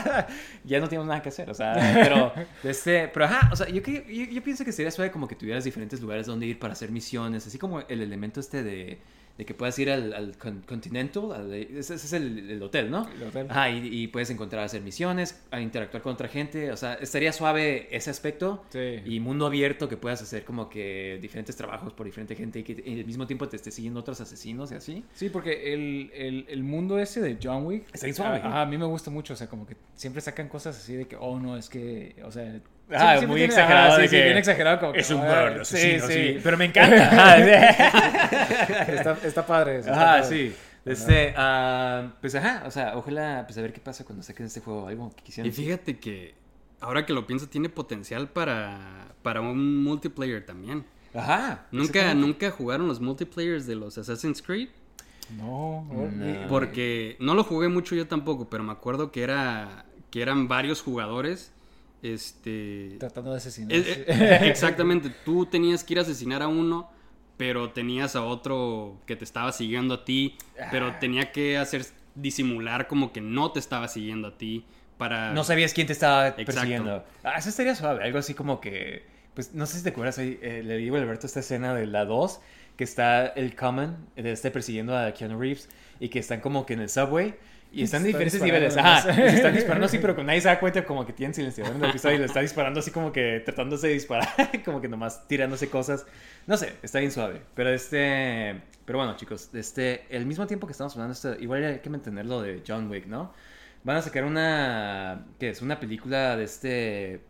[0.63, 2.31] ya no teníamos nada que hacer, o sea, pero
[2.63, 5.63] este, pero ajá, o sea, yo, yo, yo pienso que sería suave como que tuvieras
[5.63, 8.99] diferentes lugares donde ir para hacer misiones, así como el elemento este de,
[9.39, 13.07] de que puedas ir al, al Con- Continental, al- ese, es el, el hotel, ¿no?
[13.09, 13.47] El hotel.
[13.49, 17.31] Ajá, y, y puedes encontrar hacer misiones, a interactuar con otra gente, o sea, estaría
[17.31, 18.99] suave ese aspecto Sí.
[19.05, 22.73] y mundo abierto que puedas hacer como que diferentes trabajos por diferente gente y que
[22.99, 25.05] al mismo tiempo te esté siguiendo otros asesinos y así.
[25.13, 27.85] Sí, porque el, el, el mundo ese de John Wick.
[27.93, 28.39] Está bien suave.
[28.39, 29.33] Ajá, a mí me gusta mucho.
[29.33, 32.17] O sea, como que siempre sacan cosas así de que, oh, no, es que.
[32.25, 32.59] O sea.
[32.91, 34.79] Ah, siempre muy exagerado sí, sí, que bien exagerado.
[34.79, 36.07] Como que, Es un ah, gordo sí, sí.
[36.07, 37.37] sí, pero me encanta.
[38.87, 39.89] está, está padre eso.
[39.89, 40.37] está Ajá, padre.
[40.37, 40.55] sí.
[40.85, 44.61] Este, ah, pues ajá, o sea, ojalá, pues a ver qué pasa cuando saquen este
[44.61, 45.47] juego, algo que quisieran.
[45.47, 46.33] Y fíjate que
[46.79, 50.85] ahora que lo pienso tiene potencial para, para un multiplayer también.
[51.13, 51.65] Ajá.
[51.71, 52.13] ¿Nunca.
[52.13, 54.69] ¿Nunca jugaron los multiplayers de los Assassin's Creed?
[55.37, 56.47] No, No.
[56.47, 60.81] Porque no lo jugué mucho yo tampoco, pero me acuerdo que era que eran varios
[60.81, 61.51] jugadores.
[62.01, 62.95] Este.
[62.99, 63.71] Tratando de asesinar.
[63.73, 66.89] Eh, eh, exactamente, tú tenías que ir a asesinar a uno,
[67.37, 70.37] pero tenías a otro que te estaba siguiendo a ti,
[70.71, 70.99] pero Ah.
[70.99, 71.85] tenía que hacer
[72.15, 74.65] disimular como que no te estaba siguiendo a ti
[74.97, 76.45] para No sabías quién te estaba Exacto.
[76.45, 77.05] persiguiendo.
[77.23, 78.03] Ah, eso estaría suave.
[78.03, 79.05] Algo así como que.
[79.33, 81.85] Pues no sé si te acuerdas, ahí, eh, le digo a Alberto esta escena de
[81.85, 82.41] la 2,
[82.75, 85.69] que está el Common, este persiguiendo a Keanu Reeves,
[86.01, 87.35] y que están como que en el subway.
[87.71, 88.77] Y están en Está diferentes niveles.
[88.77, 89.13] Ajá.
[89.13, 91.83] se están disparando así, pero con nadie se da cuenta como que tienen silenciador en
[91.83, 94.27] el y le está disparando así como que tratándose de disparar,
[94.65, 96.05] como que nomás tirándose cosas.
[96.47, 97.41] No sé, está bien suave.
[97.53, 98.61] Pero este.
[98.85, 100.05] Pero bueno, chicos, este.
[100.09, 103.05] El mismo tiempo que estamos hablando, esto, igual hay que mantener lo de John Wick,
[103.05, 103.33] ¿no?
[103.83, 105.27] Van a sacar una.
[105.39, 105.61] ¿Qué es?
[105.61, 107.21] Una película de este.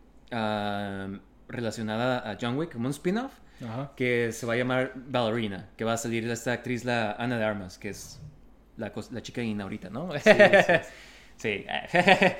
[1.48, 3.32] relacionada a John Wick, como un spin-off.
[3.62, 3.92] Ajá.
[3.94, 5.68] Que se va a llamar Ballerina.
[5.76, 8.22] Que va a salir esta actriz, la Ana de Armas, que es
[8.80, 10.10] la, chica inaudita, ¿no?
[10.18, 10.30] Sí.
[11.36, 11.64] sí.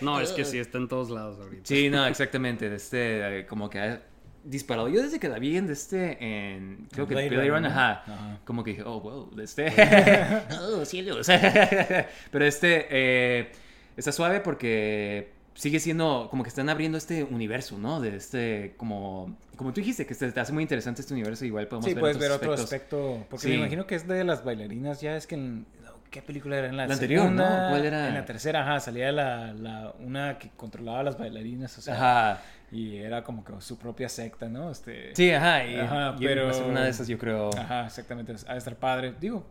[0.00, 1.62] No, es que sí, está en todos lados ahorita.
[1.64, 2.68] Sí, no, exactamente.
[2.68, 4.03] De este, eh, como que ha
[4.44, 4.88] disparado.
[4.88, 8.03] Yo desde que la vi en de este, en, creo que Blade Blade Runner, ajá,
[8.07, 8.40] Ajá.
[8.44, 9.66] como que dije, oh, wow, de este,
[10.61, 11.26] oh, cielos.
[12.31, 13.53] Pero este, eh,
[13.96, 18.00] está suave porque sigue siendo, como que están abriendo este universo, ¿no?
[18.00, 21.68] De este, como, como tú dijiste, que se te hace muy interesante este universo, igual
[21.68, 23.00] podemos Sí, ver puedes otros ver otro aspectos.
[23.00, 23.26] aspecto.
[23.29, 23.50] Porque Sí.
[23.50, 25.03] me imagino que es de las bailarinas.
[25.03, 25.66] Ya es que en.
[26.11, 26.68] ¿Qué película era?
[26.68, 27.44] En la, La anterior, ¿no?
[27.44, 28.09] ¿Cuál era?
[28.09, 31.77] En la tercera, ajá, salía la, la, una que controlaba a las bailarinas.
[31.79, 32.42] O sea, Ajá.
[32.73, 34.70] Y era como que su propia secta, ¿no?
[34.70, 37.51] Este, Sí, ajá, y, Ajá, y pero- va a ser una de esas, yo creo.
[37.57, 38.35] Ajá, exactamente.
[38.46, 39.14] Ha de estar padre.
[39.20, 39.44] Digo,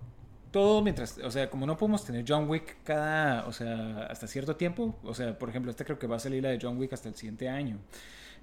[0.51, 4.55] todo mientras, o sea, como no podemos tener John Wick cada, o sea, hasta cierto
[4.55, 6.91] tiempo, o sea, por ejemplo, este creo que va a salir la de John Wick
[6.93, 7.77] hasta el siguiente año.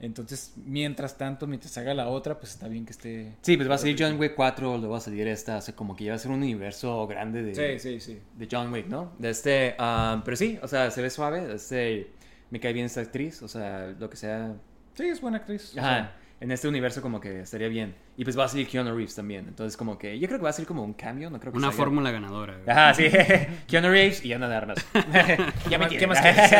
[0.01, 3.33] Entonces, mientras tanto, mientras haga la otra, pues está bien que esté...
[3.43, 5.75] Sí, pues va a salir John Wick 4, luego va a salir esta, o sea,
[5.75, 8.21] como que ya va a ser un universo grande de, Sí, sí, sí.
[8.37, 9.13] de John Wick, ¿no?
[9.19, 12.11] De este, ah, pero sí, o sea, se ve suave, este,
[12.51, 14.55] me cae bien esta actriz, o sea, lo que sea,
[14.95, 15.75] Sí, es buena actriz.
[15.77, 17.95] o ajá, sea, en este universo como que estaría bien.
[18.17, 20.51] Y pues va a salir Keanu Reeves también, entonces como que, yo creo que va
[20.51, 22.55] a ser como un cambio, no creo que Una salga- fórmula ganadora.
[22.59, 22.69] güey.
[22.71, 23.05] Ajá, sí,
[23.67, 24.79] Keanu Reeves y Ana de Armas.
[25.71, 26.51] ya me ¿Qué más quieres?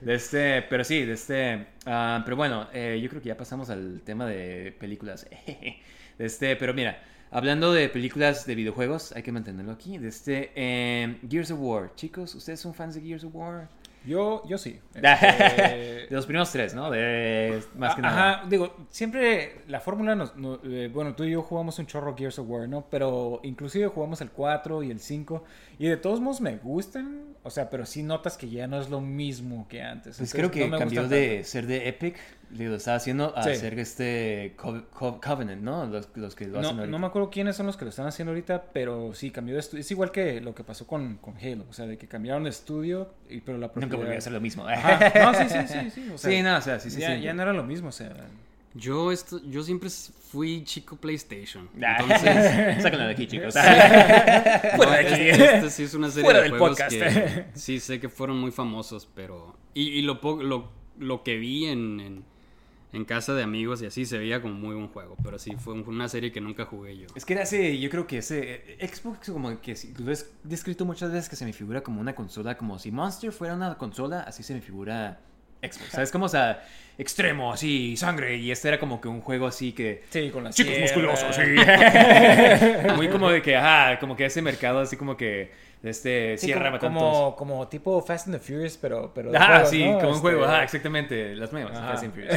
[0.00, 3.70] de este, pero sí, de este, ah, pero bueno, eh, yo creo que ya pasamos
[3.70, 5.26] al tema de películas.
[5.46, 9.98] de este, pero mira, hablando de películas de videojuegos, hay que mantenerlo aquí.
[9.98, 13.68] De este, eh, Gears of War, chicos, ¿ustedes son fans de Gears of War?
[14.04, 14.80] Yo, yo sí.
[14.94, 16.90] de Este, los primeros tres, ¿no?
[16.90, 18.30] De más que Ah, nada.
[18.34, 20.36] Ajá, digo, siempre la fórmula nos...
[20.36, 22.86] no- eh, bueno, tú y yo jugamos un chorro Gears of War, ¿no?
[22.90, 25.44] Pero inclusive jugamos el 4 y el 5
[25.78, 28.90] y de todos modos me gustan, o sea, pero sí notas que ya no es
[28.90, 30.18] lo mismo que antes.
[30.18, 31.48] Pues Entonces, creo que no me cambió de tanto.
[31.48, 32.16] ser de Epic,
[32.52, 33.56] le lo estaba haciendo, a Sí.
[33.56, 35.86] ser este Co- Co- Covenant, ¿no?
[35.86, 36.86] Los, los que lo hacen No, ahorita.
[36.92, 39.60] no me acuerdo quiénes son los que lo están haciendo ahorita, pero sí cambió de
[39.60, 39.80] estudio.
[39.80, 42.50] Es igual que lo que pasó con, con Halo, o sea, de que cambiaron de
[42.50, 44.66] estudio, y, pero la Nunca propiedad- volvió a hacer lo mismo.
[44.68, 45.12] Ajá.
[45.24, 46.10] No, sí, sí, sí, sí.
[46.14, 47.22] O sea, sí, no, o sea, sí, sí, ya, sí.
[47.22, 48.12] ya no era lo mismo, o sea.
[48.76, 51.68] Yo, esto, yo siempre fui chico PlayStation.
[51.80, 53.54] Ah, Entonces, Sáquenlo de aquí, chicos.
[54.76, 56.90] no, este, este sí es una serie Fuera de del juegos podcast.
[56.96, 59.56] que sí sé que fueron muy famosos, pero...
[59.74, 62.24] Y, y lo, lo, lo que vi en, en,
[62.94, 65.74] en casa de amigos y así se veía como muy buen juego, pero sí fue
[65.74, 67.06] una serie que nunca jugué yo.
[67.14, 70.16] Es que era ese, yo creo que ese eh, Xbox como que si- lo he
[70.44, 73.76] descrito muchas veces que se me figura como una consola, como si Monster fuera una
[73.76, 75.18] consola, así se me figura
[75.62, 75.90] Xbox.
[75.92, 76.10] ¿Sabes?
[76.12, 76.62] Como, o sea,
[76.98, 80.02] extremo, así, sangre, y este era como que un juego así que...
[80.10, 81.42] Sí, con las Chicos musculosos, sí.
[82.96, 85.50] Muy como de que, ajá, como que ese mercado así como que,
[85.84, 89.12] este, Sí, cierra como, como, tipo Fast and the Furious, pero...
[89.14, 89.94] pero juegos, sí, ¿no?
[89.96, 91.52] como un Este, juego, ajá, exactamente, las.
[91.52, 91.88] Ajá.
[91.92, 92.34] Fast and Furious.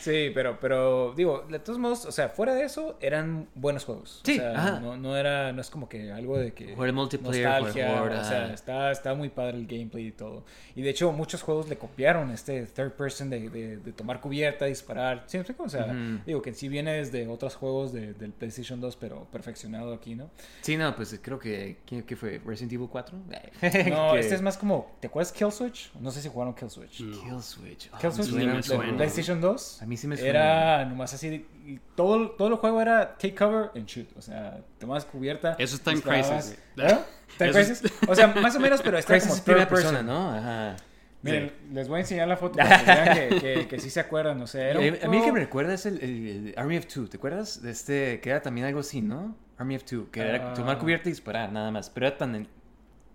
[0.00, 4.20] Sí, pero, pero digo, de todos modos, o sea, fuera de eso, eran buenos juegos.
[4.24, 4.80] Sí, o sea, ajá.
[4.80, 6.74] no, no era, no es como que algo de que...
[6.74, 10.44] Jugar multiplayer, nostalgia, o sea, está, está muy padre el gameplay y todo.
[10.74, 14.64] Y de hecho, muchos juegos le copiaron este third person de, de, de tomar cubierta,
[14.66, 15.22] disparar.
[15.26, 15.64] ¿Sí me explico?
[15.64, 15.94] O sea,
[16.26, 20.14] digo que en sí viene desde otros juegos de- del PlayStation 2, pero perfeccionado aquí,
[20.14, 20.30] ¿no?
[20.62, 22.31] Sí, no, pues creo que, ¿qué, qué fue?
[22.38, 23.18] ¿Resident Evil 4?
[23.90, 25.92] No, Que- este es más como, ¿te acuerdas Killswitch?
[26.00, 27.00] No sé si jugaron Killswitch.
[27.00, 27.20] No.
[27.22, 27.90] Killswitch.
[27.92, 28.96] Ah, Killswitch sí me de- de suena.
[28.96, 29.82] PlayStation 2.
[29.82, 30.30] A mí sí me suena.
[30.30, 31.28] Era nomás así.
[31.30, 34.08] de- todo, todo el juego era take cover and shoot.
[34.16, 35.56] O sea, tomabas cubierta.
[35.58, 36.00] Eso es Time.
[36.00, 36.56] Crisis.
[36.76, 36.98] ¿Eh?
[37.38, 37.82] Time Crisis.
[38.08, 40.06] O sea, más o menos, pero Crisis como es primera persona, person.
[40.06, 40.32] ¿no?
[40.34, 40.76] Ajá.
[41.22, 44.00] Miren, les voy a enseñar la foto para que vean que, que, que sí se
[44.00, 46.26] acuerdan, o sea, era un Eh, a mí el que me recuerda es el, el-
[46.48, 47.62] el Army of Two, ¿te acuerdas?
[47.62, 49.36] De este, que era también algo así, ¿no?
[49.58, 50.54] Army of Two, que era Ah.
[50.54, 52.48] tomar cubierta y disparar, nada más, pero era tan...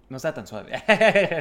[0.10, 0.72] No estaba tan suave.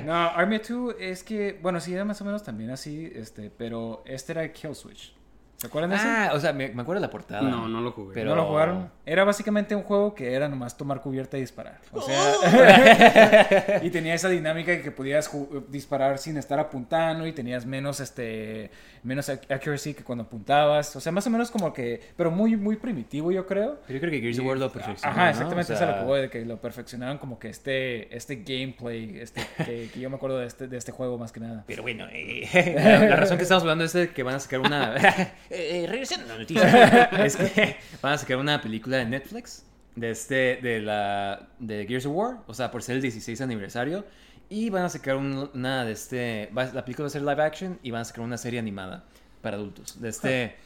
[0.04, 4.02] No, Army 2 es que, bueno, sí era más o menos también así, este, pero
[4.06, 5.14] este era Kill Switch.
[5.58, 6.06] ¿Se acuerdan de ese?
[6.06, 7.40] ah, o sea, me, me acuerdo de la portada.
[7.42, 8.12] No, no lo jugué.
[8.14, 8.90] Pero- ¿No lo jugaron?
[9.06, 11.78] Era básicamente un juego que era nomás tomar cubierta y disparar.
[11.92, 15.30] O sea, y tenía esa dinámica de que podías
[15.68, 18.70] disparar sin estar apuntando y tenías menos este
[19.02, 20.96] menos ac- accuracy que cuando apuntabas.
[20.96, 23.78] O sea, más o menos como que, pero muy muy primitivo, yo creo.
[23.86, 25.30] Pero yo creo que Gears of War lo perfeccionó, Ajá, ¿no?
[25.30, 27.48] exactamente, O eso es a lo sea, que voy, de que lo perfeccionaron como que
[27.48, 31.30] este este gameplay, este que, que yo me acuerdo de este de este juego más
[31.32, 31.62] que nada.
[31.66, 34.60] Pero bueno, eh, la, la razón que estamos hablando es de que van a sacar
[34.60, 34.94] una...
[35.50, 37.04] eh, eh, regresando a la noticia.
[37.24, 42.06] es que van a sacar una película de Netflix de este de la de Gears
[42.06, 44.04] of War, o sea, por ser el 16 aniversario
[44.48, 47.42] y van a sacar un- una de este va- la película va a ser live
[47.42, 49.04] action y van a sacar una serie animada
[49.40, 50.00] para adultos.
[50.00, 50.56] De este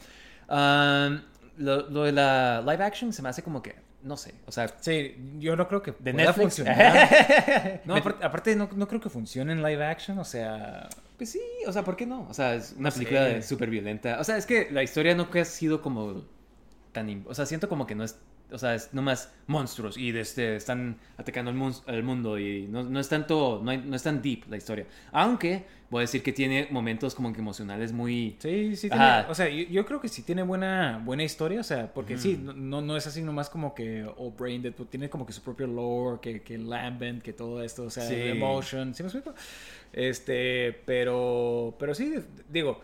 [0.49, 1.21] um,
[1.57, 4.67] lo, lo de la live action se me hace como que no sé, o sea,
[4.79, 6.55] Sí, yo no creo que ¿De Netflix?
[6.55, 7.81] funcionar.
[7.85, 10.89] No, aparte, aparte no, no creo que funcione en live action, o sea,
[11.21, 12.25] Pues sí, o sea, ¿por qué no?
[12.31, 14.19] O sea, es una película súper violenta.
[14.19, 16.23] O sea, es que la historia no ha sido como
[16.93, 17.23] tan...
[17.27, 18.17] O sea, siento como que no es...
[18.51, 22.67] O sea, es nomás monstruos y de este, están atacando al, mun- al mundo y
[22.67, 23.61] no, no es tanto...
[23.63, 24.85] No, hay- no es tan deep la historia.
[25.11, 28.37] Aunque voy a decir que tiene momentos como que emocionales muy...
[28.39, 31.63] Sí, sí tiene, o sea, yo, yo creo que sí tiene buena, buena historia, o
[31.63, 35.25] sea, porque sí, no, no es así nomás como que all brained, pues tiene como
[35.25, 38.15] que su propio lore, que, que Lambent, que todo esto, o sea, Sí.
[38.15, 39.33] emotion, ¿sí me explico?
[39.93, 42.15] Este, pero, pero sí,
[42.49, 42.79] digo,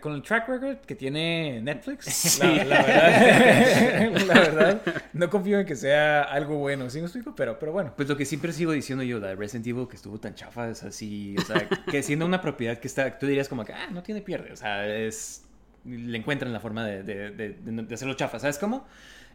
[0.00, 4.82] con el track record que tiene Netflix, la, la verdad, la verdad,
[5.14, 7.34] no confío en que sea algo bueno, ¿sí me explico?
[7.34, 7.92] Pero, pero bueno.
[7.96, 10.68] Pues lo que siempre sigo diciendo yo, la de Resident Evil que estuvo tan chafa,
[10.70, 13.88] es así, o sea, que siendo una propiedad que está, tú dirías como que, ah,
[13.90, 15.44] no tiene pierde, o sea, es,
[15.84, 18.86] le encuentran la forma de, de, de, de- de hacerlo chafa, ¿sabes cómo?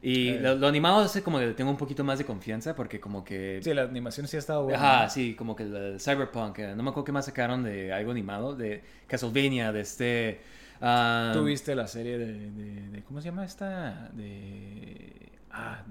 [0.08, 0.40] Y Eh.
[0.40, 3.60] lo, lo animado hace como que tengo un poquito más de confianza porque como que...
[3.64, 4.78] Sí, la animación sí ha estado buena.
[4.78, 8.12] Ajá, sí, como que el Cyberpunk, eh, no me acuerdo qué más sacaron de algo
[8.12, 10.42] animado, de Castlevania, de este...
[10.82, 14.10] ah, ¿Tú viste la serie de, de, de- ¿Cómo se llama esta?
[14.14, 15.32] De.
[15.50, 15.84] Ah,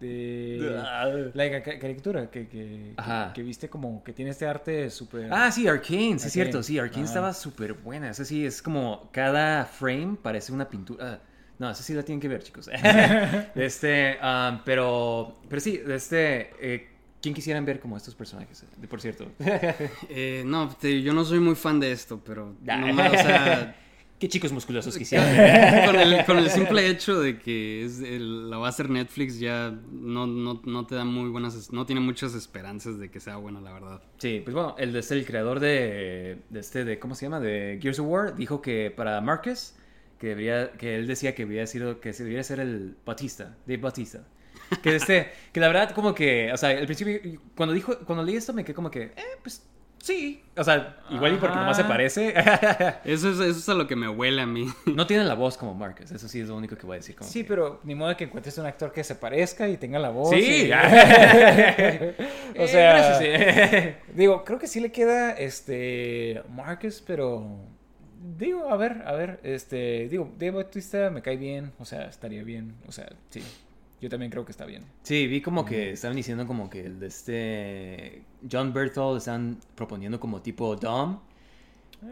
[0.00, 0.58] de.
[1.34, 5.32] La ca- caricatura que, que, que, que viste como que tiene este arte súper.
[5.32, 8.10] Ah, sí, Arkane, sí es cierto, sí, Arkane estaba súper buena.
[8.10, 11.20] Esa sí, es como cada frame parece una pintura.
[11.58, 12.68] No, esa sí la tienen que ver, chicos.
[13.54, 16.88] este, ah, pero, pero sí, este, eh,
[17.20, 18.62] ¿quién quisieran ver como estos personajes?
[18.62, 19.26] eh, Por cierto.
[20.10, 23.76] Eh, no, te- yo no soy muy fan de esto, pero nomás, o sea,
[24.18, 25.86] ¿Qué chicos musculosos quisieran ver?
[25.86, 29.38] con, el, con el simple hecho de que es el- la va a hacer Netflix
[29.38, 33.36] ya no, no, no te da muy buenas, no tiene muchas esperanzas de que sea
[33.36, 34.02] buena, la verdad.
[34.18, 37.38] Sí, pues bueno, el, el creador de, de este, de, ¿cómo se llama?
[37.38, 39.74] De Gears of War, dijo que para Marcus,
[40.18, 43.78] que debería, que él decía que debería sido, que se debería ser el Batista, Dave
[43.80, 44.24] Batista.
[44.82, 48.36] Que este, que la verdad como que, o sea, al principio, cuando dijo, cuando leí
[48.36, 49.64] esto me quedé como que, eh, pues,
[50.02, 50.42] sí.
[50.56, 52.34] O sea, igual y porque nomás se parece.
[53.04, 54.66] Eso es, eso es a lo que me huele a mí.
[54.86, 57.14] no tiene la voz como Marcus, eso sí es lo único que voy a decir.
[57.14, 59.98] Como Sí, que- pero ni modo que encuentres un actor que se parezca y tenga
[60.00, 60.30] la voz.
[60.30, 60.66] Sí.
[60.68, 60.76] y- o
[62.64, 63.94] Eh, sea, gracias, sí.
[64.14, 67.46] digo, creo que sí le queda este Marcus, pero
[68.38, 72.42] digo, a ver, a ver, este, digo, Dave Bautista me cae bien, o sea, estaría
[72.42, 73.42] bien, o sea, sí.
[74.00, 74.84] Yo también creo que está bien.
[75.02, 80.20] Sí, vi como que estaban diciendo como que el de este John Berthold están proponiendo
[80.20, 81.18] como tipo Dom.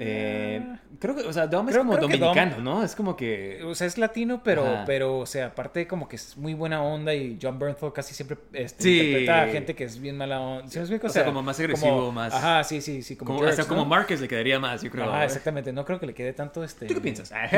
[0.00, 0.60] Eh,
[0.98, 2.82] creo que, o sea, Dom es como Dom- dominicano, ¿no?
[2.82, 3.62] Es como que...
[3.64, 4.84] O sea, es latino, pero, Ajá.
[4.84, 8.36] pero, o sea, aparte como que es muy buena onda y John Bernthal casi siempre
[8.52, 8.98] este, Sí.
[8.98, 10.68] interpreta a gente que es bien mala onda.
[10.68, 11.06] ¿Sí me explico?
[11.06, 13.82] O sea, como más agresivo, más- Ajá, sí, sí, sí, como, Como, jerks, hasta como
[13.82, 13.88] ¿no?
[13.88, 15.04] Marcus le quedaría más, yo creo.
[15.04, 15.72] Ajá, exactamente.
[15.72, 16.86] No creo que le quede tanto este...
[16.86, 17.30] ¿Tú qué piensas?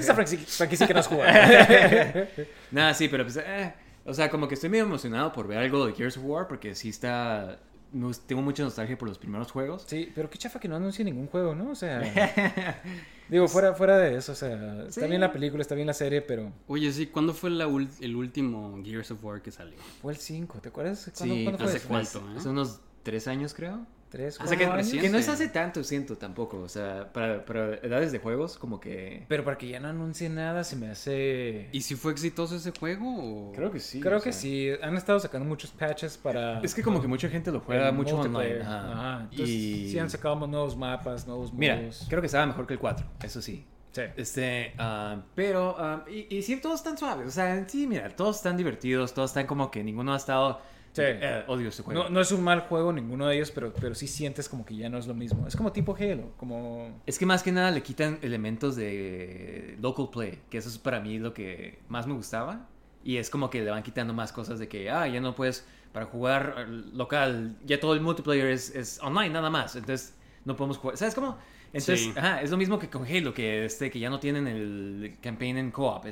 [0.00, 1.32] Esa Frankie Frankie sí que nos juega.
[2.70, 3.36] Nada, sí, pero pues...
[3.36, 3.72] eh,
[4.04, 6.74] o sea, como que estoy medio emocionado por ver algo de Gears of War porque
[6.74, 7.58] sí está...
[7.92, 9.84] no- Tengo mucha nostalgia por los primeros juegos.
[9.86, 11.70] Sí, pero qué chafa que no anuncie ningún juego, ¿no?
[11.70, 12.00] O sea...
[13.28, 14.84] digo, fuera, fuera de eso, o sea...
[14.88, 16.52] Está bien la película, está bien la serie, pero...
[16.68, 17.64] Oye, sí, ¿cuándo fue la
[18.00, 19.78] el último Gears of War que salió?
[20.02, 21.10] Fue el 5, ¿te acuerdas?
[21.16, 21.88] ¿Cuándo, Sí, ¿cuándo fue hace eso?
[21.88, 22.34] cuánto, ¿eh?
[22.38, 23.86] Hace unos tres años, creo.
[24.16, 25.02] ¿Tres, O sea, que, cuatro años?
[25.02, 26.60] que no es hace tanto, siento, tampoco.
[26.60, 29.26] O sea, para, para edades de juegos, como que...
[29.28, 31.68] Pero para que ya no anuncie nada se me hace...
[31.70, 33.04] ¿Y si fue exitoso ese juego?
[33.50, 33.52] O...
[33.52, 34.00] Creo que sí.
[34.00, 34.40] Creo que sea.
[34.40, 36.60] sí, han estado sacando muchos patches para...
[36.60, 38.62] Es que como que mucha gente lo juega mucho online.
[38.62, 38.92] Ajá.
[38.92, 39.20] Ajá.
[39.30, 39.90] Entonces, y...
[39.90, 42.06] sí han sacado nuevos mapas, nuevos Mira, modos.
[42.08, 43.66] creo que estaba mejor que el 4, eso sí.
[43.92, 44.02] Sí.
[44.16, 47.28] Este, ah, pero, ah, y, y sí, todos están suaves.
[47.28, 50.60] O sea, sí, mira, todos están divertidos, todos están como que ninguno ha estado
[50.96, 51.02] Sí.
[51.04, 52.04] Eh, odio este juego.
[52.04, 54.74] No, no es un mal juego ninguno de ellos, pero, pero sí sientes como que
[54.76, 55.46] ya no es lo mismo.
[55.46, 57.02] Es como tipo Halo, como...
[57.04, 61.00] Es que más que nada le quitan elementos de local play, que eso es para
[61.00, 62.68] mí lo que más me gustaba.
[63.04, 65.66] Y es como que le van quitando más cosas de que, ah, ya no puedes,
[65.92, 69.76] para jugar eh, local, ya todo el multiplayer es, es online nada más.
[69.76, 70.14] Entonces
[70.44, 70.96] no podemos jugar.
[70.96, 71.36] ¿Sabes cómo?
[71.74, 72.12] Entonces, Sí.
[72.16, 75.58] ajá, es lo mismo que con Halo, que, este, que ya no tienen el campaign
[75.58, 76.06] en co-op,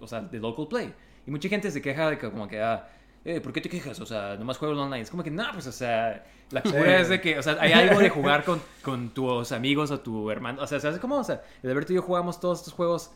[0.00, 0.94] o sea, de local play.
[1.26, 2.86] Y mucha gente se queja de que como que, ah,
[3.26, 4.00] eh, ¿por qué te quejas?
[4.00, 5.02] O sea, nomás juego online.
[5.02, 7.72] Es como que, no, pues, o sea, la cura es de que, o sea, hay
[7.72, 10.62] algo de jugar con, con tus amigos o tu hermano.
[10.62, 11.16] O sea, ¿sabes cómo?
[11.18, 13.10] O sea, el Alberto y yo jugamos todos estos juegos,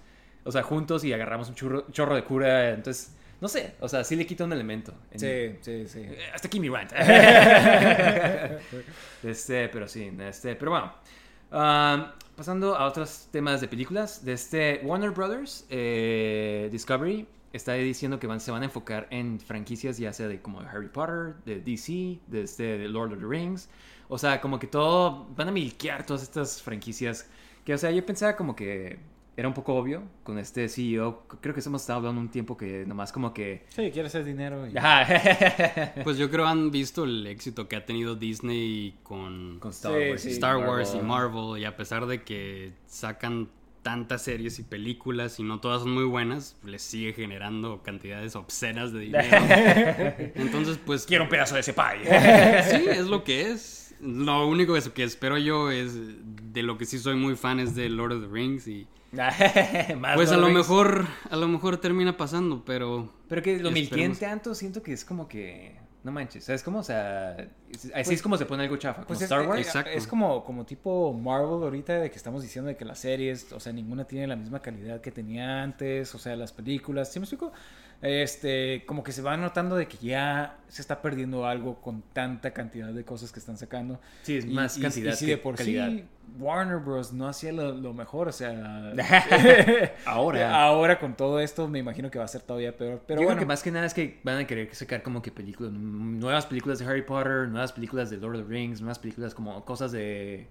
[0.44, 2.70] o sea, juntos y agarramos un churro, chorro de cura.
[2.70, 4.92] Entonces, no sé, o sea, sí le quita un elemento.
[5.12, 6.00] En- Sí, sí, sí.
[6.00, 6.92] eh, Hasta aquí mi rant.
[9.22, 10.92] este, pero sí, este, pero bueno.
[12.36, 18.26] Pasando a otros temas de películas, de este Warner Brothers, eh, Discovery está diciendo que
[18.26, 22.20] van, se van a enfocar en franquicias ya sea de como Harry Potter, de DC,
[22.26, 23.68] de, este, de Lord of the Rings.
[24.08, 27.28] O sea, como que todo, van a milquear todas estas franquicias.
[27.64, 28.98] Que, o sea, yo pensaba como que
[29.36, 31.24] era un poco obvio con este CEO.
[31.40, 33.64] Creo que hemos estado hablando un tiempo que nomás como que...
[33.68, 34.66] Sí, quiere hacer dinero.
[34.66, 34.76] Y...
[34.76, 35.06] Ajá.
[36.04, 40.10] Pues yo creo han visto el éxito que ha tenido Disney con, con Star Sí,
[40.10, 40.22] Wars.
[40.22, 40.30] sí.
[40.30, 43.48] Star Wars y Marvel y a pesar de que sacan
[43.82, 48.92] tantas series y películas y no todas son muy buenas, les sigue generando cantidades obscenas
[48.92, 49.38] de dinero.
[50.34, 52.04] Entonces, pues Quiero un pedazo de ese pie.
[52.70, 53.94] sí, es lo que es.
[54.00, 55.94] Lo único que, espero yo es
[56.52, 60.14] de lo que sí soy muy fan es de Lord of the Rings y Más
[60.14, 60.58] pues a lo Rings.
[60.58, 64.18] mejor a lo mejor termina pasando, pero Pero que lo Esperemos.
[64.20, 65.76] tanto, siento que es como que.
[66.02, 66.78] No manches, ¿sabes cómo?
[66.78, 67.36] O sea,
[67.94, 69.02] así es como se pone algo chafa.
[69.02, 69.60] Como Pues es, Star es- Wars.
[69.60, 69.90] Exacto.
[69.90, 73.60] es como, como tipo Marvel ahorita de que estamos diciendo de que las series, o
[73.60, 77.24] sea, ninguna tiene la misma calidad que tenía antes, o sea, las películas, ¿sí me
[77.24, 77.52] explico?
[78.02, 82.52] Este, como que se va notando de que ya se está perdiendo algo con tanta
[82.52, 84.00] cantidad de cosas que están sacando.
[84.22, 85.90] Sí, es más cantidad si que de por calidad.
[85.90, 86.04] sí
[86.38, 87.12] Warner Bros.
[87.12, 88.92] no hacía lo, lo mejor, o sea...
[90.06, 90.64] Ahora.
[90.64, 93.02] Ahora con todo esto me imagino que va a ser todavía peor.
[93.06, 95.22] Pero Yo bueno, creo que más que nada es que van a querer sacar como
[95.22, 98.98] que películas, nuevas películas de Harry Potter, nuevas películas de Lord of the Rings, nuevas
[98.98, 100.46] películas como cosas de.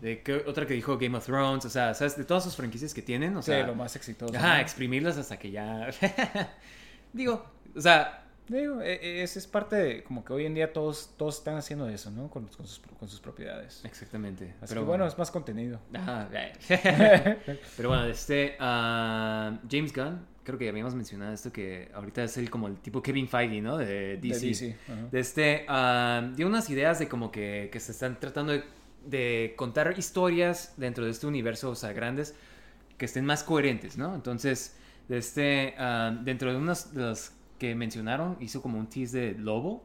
[0.00, 2.16] de ¿qué otra que dijo Game of Thrones, o sea, ¿sabes?
[2.16, 3.66] De todas sus franquicias que tienen, o sí, sea.
[3.66, 4.36] lo más exitoso.
[4.36, 4.60] Ajá, ¿no?
[4.60, 5.90] exprimirlas hasta que ya.
[7.12, 7.44] Digo,
[7.74, 11.14] o sea, Digo, e- e- es, es parte de, como que hoy en día todos,
[11.16, 12.28] todos están haciendo eso, ¿no?
[12.28, 13.80] Con, con sus, con sus propiedades.
[13.84, 14.54] exactamente.
[14.60, 15.78] Así que bueno, es más contenido.
[15.94, 16.28] Ajá.
[17.76, 22.36] Pero bueno, este ah, James Gunn, creo que ya habíamos mencionado esto que ahorita es
[22.38, 23.78] el como el tipo Kevin Feige, ¿no?
[23.78, 24.40] De DC.
[24.40, 24.76] De DC.
[25.12, 28.64] De este ah, dio unas ideas de como que, que se están tratando de,
[29.06, 32.34] de contar historias dentro de este universo, o sea, grandes
[32.98, 34.12] que estén más coherentes, ¿no?
[34.12, 34.76] Entonces,
[35.10, 39.34] de este ah, dentro de unas de las que mencionaron, hizo como un tease de
[39.34, 39.84] Lobo.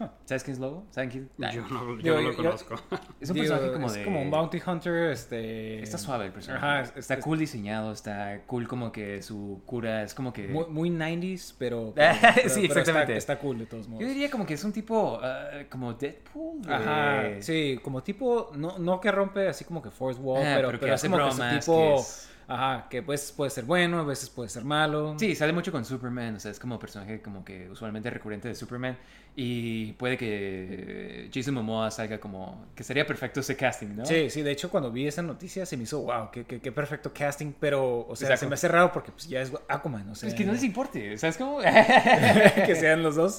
[0.00, 0.06] Huh.
[0.24, 0.86] ¿Sabes quién es Lobo?
[0.90, 1.30] ¿Saben quién?
[1.36, 2.74] yo no, yo Yo- no lo yo- conozco.
[3.20, 5.82] Es un Digo, personaje como es de como un bounty hunter, este...
[5.82, 6.64] Está suave el personaje.
[6.64, 10.48] Ajá, es- está es- cool diseñado, está cool como que su cura es como que...
[10.48, 11.92] Muy, muy 90s, pero...
[11.94, 12.14] Pero-
[12.48, 13.16] sí, pero exactamente.
[13.16, 14.00] Está, está cool de todos modos.
[14.02, 16.62] Yo diría como que es un tipo ah, como Deadpool.
[16.62, 20.68] de- Ajá, sí, como tipo, no, no que rompe así como que Fourth Wall, pero,
[20.68, 23.50] pero que pero es hace como que su tipo, que es- ajá, que pues puede
[23.50, 25.16] ser bueno, a veces puede ser malo.
[25.18, 28.54] Sí, sale mucho con Superman, o sea, es como personaje como que usualmente recurrente de
[28.54, 28.96] Superman
[29.34, 34.04] y puede que Jason Momoa salga como que sería perfecto ese casting, ¿no?
[34.04, 36.72] Sí, sí, de hecho cuando vi esa noticia se me hizo, wow, qué, qué, qué
[36.72, 38.40] perfecto casting, pero, o sea, Exacto.
[38.40, 40.62] se me hace raro porque pues ya es Aquaman, o sea, Es que no les
[40.62, 41.58] importe, ¿sabes cómo?
[42.66, 43.38] que sean los dos.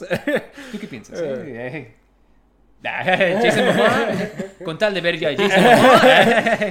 [0.72, 1.20] ¿Tú qué piensas?
[1.22, 1.96] Eh,
[3.42, 4.08] Jason Momoa,
[4.64, 6.02] con tal de ver ya a Jason Momoa,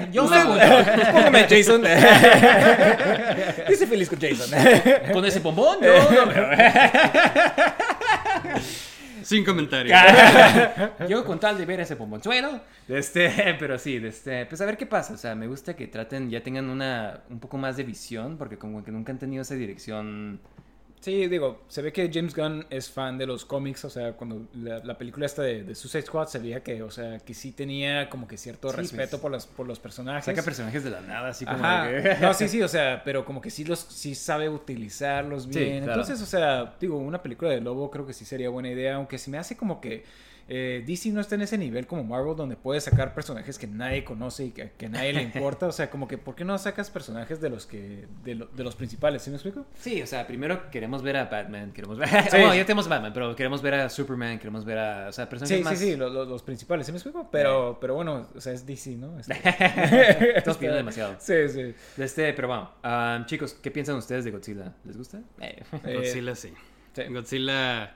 [0.12, 0.42] yo me.
[1.12, 1.82] Póngame Jason.
[3.68, 4.50] Yo soy feliz con Jason.
[5.12, 6.50] con ese bombón, no, no, pero-
[9.22, 9.96] Sin comentarios.
[11.08, 14.76] Yo con tal de ver ese bombonzuelo, de este, pero sí, este, pues a ver
[14.76, 17.84] qué pasa, o sea, me gusta que traten, ya tengan una, un poco más de
[17.84, 20.40] visión, porque como que nunca han tenido esa dirección,
[21.02, 24.46] Sí, digo, se ve que James Gunn es fan de los cómics, o sea, cuando
[24.54, 27.50] la, la película esta de, de Suicide Squad se veía que, o sea, que sí
[27.50, 30.24] tenía como que cierto Sí, respeto pues, por, los, por los personajes.
[30.24, 31.86] saca personajes de la nada, así como Ajá.
[31.88, 35.42] de que- No, sí, sí, o sea, pero como que sí los sí sabe utilizarlos
[35.42, 35.82] Sí, bien.
[35.84, 36.00] claro.
[36.00, 39.18] Entonces, o sea, digo, una película de Lobo creo que sí sería buena idea, aunque
[39.18, 40.04] se me hace como que
[40.54, 44.04] eh, DC no está en ese nivel como Marvel donde puede sacar personajes que nadie
[44.04, 46.58] conoce y que, que a nadie le importa, o sea, como que ¿por qué no
[46.58, 49.64] sacas personajes de los que de, lo- de los principales, ¿sí me explico?
[49.78, 52.08] Sí, o sea, primero queremos ver a Batman, queremos ver...
[52.08, 52.16] Sí.
[52.32, 55.08] bueno, ya tenemos Batman, pero queremos ver a Superman, queremos ver a...
[55.08, 55.78] O sea, personajes Sí, más...
[55.78, 57.28] sí, sí, lo- lo- los, principales, ¿sí me explico?
[57.32, 59.18] Pero, pero bueno, o sea, es DC, ¿no?
[59.18, 59.32] Este-
[60.36, 61.16] Estamos pidiendo demasiado.
[61.18, 61.74] Sí, sí.
[61.96, 64.74] Este, pero bueno, ah, chicos, ¿qué piensan ustedes de Godzilla?
[64.84, 65.18] ¿Les gusta?
[65.40, 65.62] Eh.
[65.84, 66.52] Eh, Godzilla sí.
[66.94, 67.02] sí.
[67.10, 67.94] Godzilla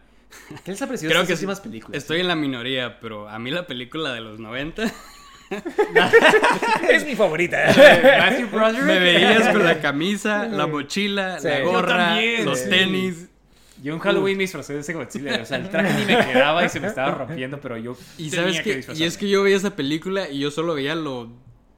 [0.65, 1.97] ¿Qué les ha parecido Creo que últimas películas?
[1.97, 4.85] Estoy en la minoría, pero a mí la película de los 90
[6.91, 7.67] es mi favorita.
[8.19, 8.85] Matthew Broderick.
[8.85, 11.49] me veías con la camisa, la mochila, Sí.
[11.49, 12.71] la gorra, los sí.
[12.71, 13.29] tenis.
[13.83, 15.43] Yo en Halloween me disfrazé de ese Godzilla.
[15.43, 18.31] O sea, el traje ni me quedaba y se me estaba rompiendo, pero yo Y
[18.31, 20.95] tenía sabes que que, y es que yo veía esa película y yo solo veía
[20.95, 21.31] lo,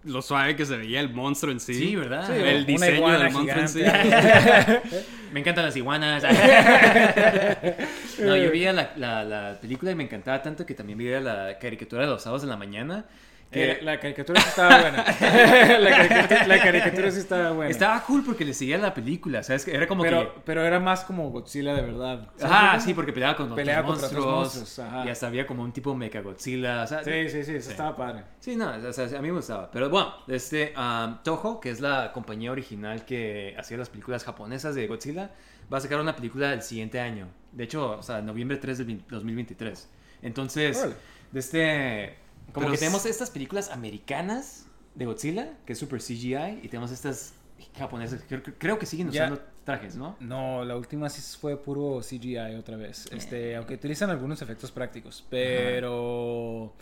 [0.05, 1.75] lo suave que se veía el monstruo en sí.
[1.75, 2.27] Sí, ¿verdad?
[2.27, 3.83] Sí, El diseño del monstruo en sí.
[5.33, 6.23] Me encantan las iguanas.
[8.21, 11.59] no, yo veía la, la, la película y me encantaba tanto que también veía la
[11.59, 13.05] caricatura de los sábados en la mañana.
[13.51, 14.97] Eh, la caricatura sí estaba buena.
[15.79, 17.71] la, caricatura, la caricatura sí estaba buena.
[17.71, 19.65] Estaba cool porque le seguía la película, ¿sabes?
[19.65, 20.41] Que Era como pero, que...
[20.45, 22.29] pero era más como Godzilla de verdad.
[22.37, 24.27] ¿Sabes Ajá, sí, porque peleaba con otros Peleaba contra monstruos.
[24.27, 25.07] otros monstruos, ajá.
[25.07, 26.83] Y hasta había como un tipo Mecha Godzilla.
[26.83, 28.25] O sea, Sí, sí, sí, eso estaba padre.
[28.39, 29.71] Sí, no, o sea, a mí me gustaba.
[29.71, 34.75] Pero bueno, este um, Toho, que es la compañía original que hacía las películas japonesas
[34.75, 35.31] de Godzilla,
[35.73, 37.29] va a sacar una película el siguiente año.
[37.53, 39.89] De hecho, o sea, noviembre 3 del 20 2023.
[40.21, 40.87] Entonces,
[41.33, 42.28] de este...
[42.53, 46.91] Como Pero que tenemos estas películas americanas de Godzilla, que es super CGI, y tenemos
[46.91, 47.35] estas
[47.77, 49.25] japonesas creo, creo que siguen Ya.
[49.25, 50.17] usando trajes, ¿no?
[50.21, 53.07] No, la última sí fue puro CGI otra vez.
[53.13, 56.73] Este, aunque utilizan algunos efectos prácticos, pero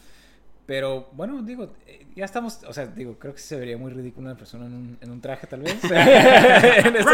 [0.67, 4.27] pero bueno, digo, eh, ya estamos, o sea, digo, creo que se vería muy ridículo
[4.29, 5.75] una persona en un, en un traje tal vez.
[5.85, 7.13] En tiempos.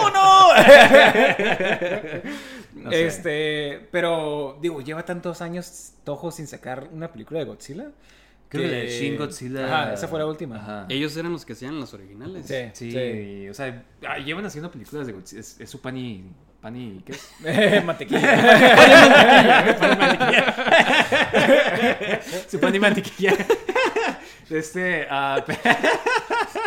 [0.00, 0.36] ¡Oh no!
[2.86, 3.06] No sé.
[3.06, 7.90] Este, pero digo, lleva tantos años Toho sin sacar una película de Godzilla.
[8.48, 9.66] Creo que de Shin Godzilla...
[9.66, 10.56] Ajá, esa fue la última.
[10.56, 10.86] Ajá.
[10.88, 12.46] Ellos eran los que hacían las originales.
[12.46, 13.48] Sí, Sí, sí.
[13.48, 15.40] o sea, ah, llevan haciendo películas de Godzilla.
[15.40, 16.24] Es, es su pan y...
[16.60, 17.84] ¿Pan y qué es?
[17.84, 18.20] Mantequilla.
[22.48, 23.34] su pan y mantequilla.
[24.48, 25.44] Este, ah,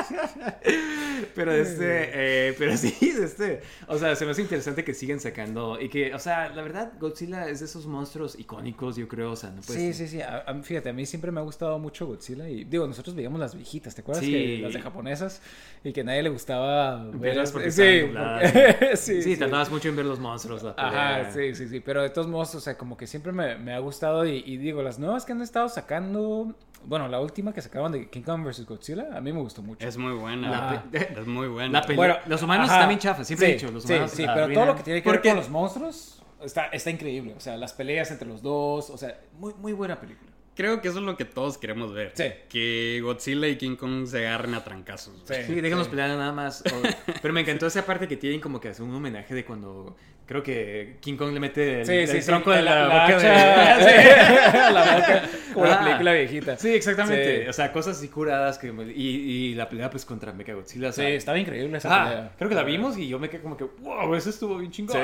[1.35, 2.09] pero este,
[2.49, 6.13] eh, pero sí, este, o sea, se me hace interesante que sigan sacando y que,
[6.13, 9.61] o sea, la verdad, Godzilla es de esos monstruos icónicos, yo creo, o sea, no
[9.61, 10.21] puede Sí, sí, sí.
[10.21, 12.47] A- a- fíjate, a mí siempre me ha gustado mucho Godzilla.
[12.49, 14.23] Y digo, nosotros veíamos las viejitas, ¿te acuerdas?
[14.25, 14.31] Sí.
[14.31, 15.41] Que las de japonesas.
[15.83, 17.81] Y que a nadie le gustaba Verlas porque sí,
[18.11, 19.37] porque- Sí, sí, sí.
[19.37, 21.79] tardabas mucho en ver los monstruos, la Ajá, sí, sí, sí.
[21.79, 24.25] Pero de todos modos, o sea, como que siempre me, me ha gustado.
[24.25, 26.55] Y, y digo, las nuevas que han estado sacando.
[26.85, 28.65] Bueno, la última que sacaban de King Kong vs.
[28.65, 29.87] Godzilla, a mí me gustó mucho.
[29.87, 30.49] Es muy buena.
[30.49, 31.79] La pe- es muy buena.
[31.81, 34.53] La pelea- los humanos están bien chafas, siempre he dicho, los humanos Sí, sí, pero
[34.53, 37.33] todo lo que tiene que ver con los monstruos está, está increíble.
[37.37, 40.31] O sea, las peleas entre los dos, o sea, muy, muy buena película.
[40.55, 42.11] Creo que eso es lo que todos queremos ver.
[42.15, 42.25] Sí.
[42.49, 45.23] Que Godzilla y King Kong se agarren a trancazos.
[45.27, 45.45] güey.
[45.45, 46.61] Sí, déjanos pelear nada más.
[46.65, 46.81] o-
[47.21, 49.95] pero me encantó esa parte que tienen como que hacer un homenaje de cuando
[50.29, 53.01] creo que King Kong le mete el, Sí, el sí, sí, tronco de la, la
[53.01, 53.19] boca de...
[53.83, 55.21] sí, la boca,
[55.55, 55.83] como la Ah.
[55.83, 56.55] película viejita.
[56.55, 57.49] Sí, exactamente.
[57.49, 60.89] O sea, cosas así curadas que y, y la pelea pues contra Mechagodzilla.
[60.89, 62.31] O Sí, estaba increíble esa ah, pelea.
[62.37, 64.95] creo que la vimos y yo me quedé como que, wow, eso estuvo bien chingón.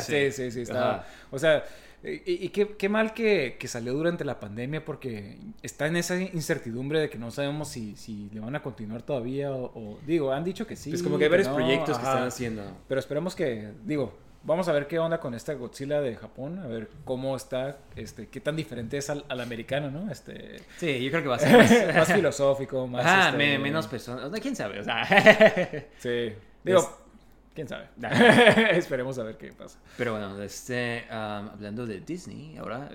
[0.00, 0.90] Sí, sí, sí, estaba.
[0.96, 1.04] Ajá.
[1.30, 1.62] O sea,
[2.04, 6.20] y, y qué, qué mal que, que salió durante la pandemia porque está en esa
[6.20, 10.32] incertidumbre de que no sabemos si, si le van a continuar todavía o, o- digo,
[10.32, 10.90] han dicho que sí.
[10.90, 12.12] Pues como que hay varios no, proyectos que ajá.
[12.14, 12.62] están haciendo.
[12.86, 16.66] Pero esperemos que, digo, vamos a ver qué onda con esta Godzilla de Japón, a
[16.68, 20.10] ver cómo está, este, qué tan diferente es al, al americano, ¿no?
[20.10, 21.96] Este, Sí, yo creo que va a ser más...
[21.96, 23.04] más filosófico, más...
[23.04, 24.30] Ajá, este, me- menos personas.
[24.40, 24.78] ¿Quién sabe?
[24.80, 25.04] O sea...
[25.98, 26.32] Sí.
[26.64, 26.88] Digo, Es-
[27.58, 27.88] quién sabe.
[28.78, 29.80] Esperemos a ver qué pasa.
[29.96, 32.88] Pero bueno, este, um, hablando de Disney, ahora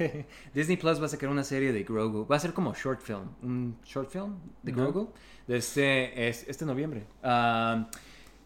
[0.54, 2.26] Disney Plus va a sacar una serie de Grogu.
[2.26, 4.72] Va a ser como short film, un short film de.
[4.72, 5.10] Grogu
[5.46, 7.06] de este, es, este noviembre.
[7.24, 7.86] Um,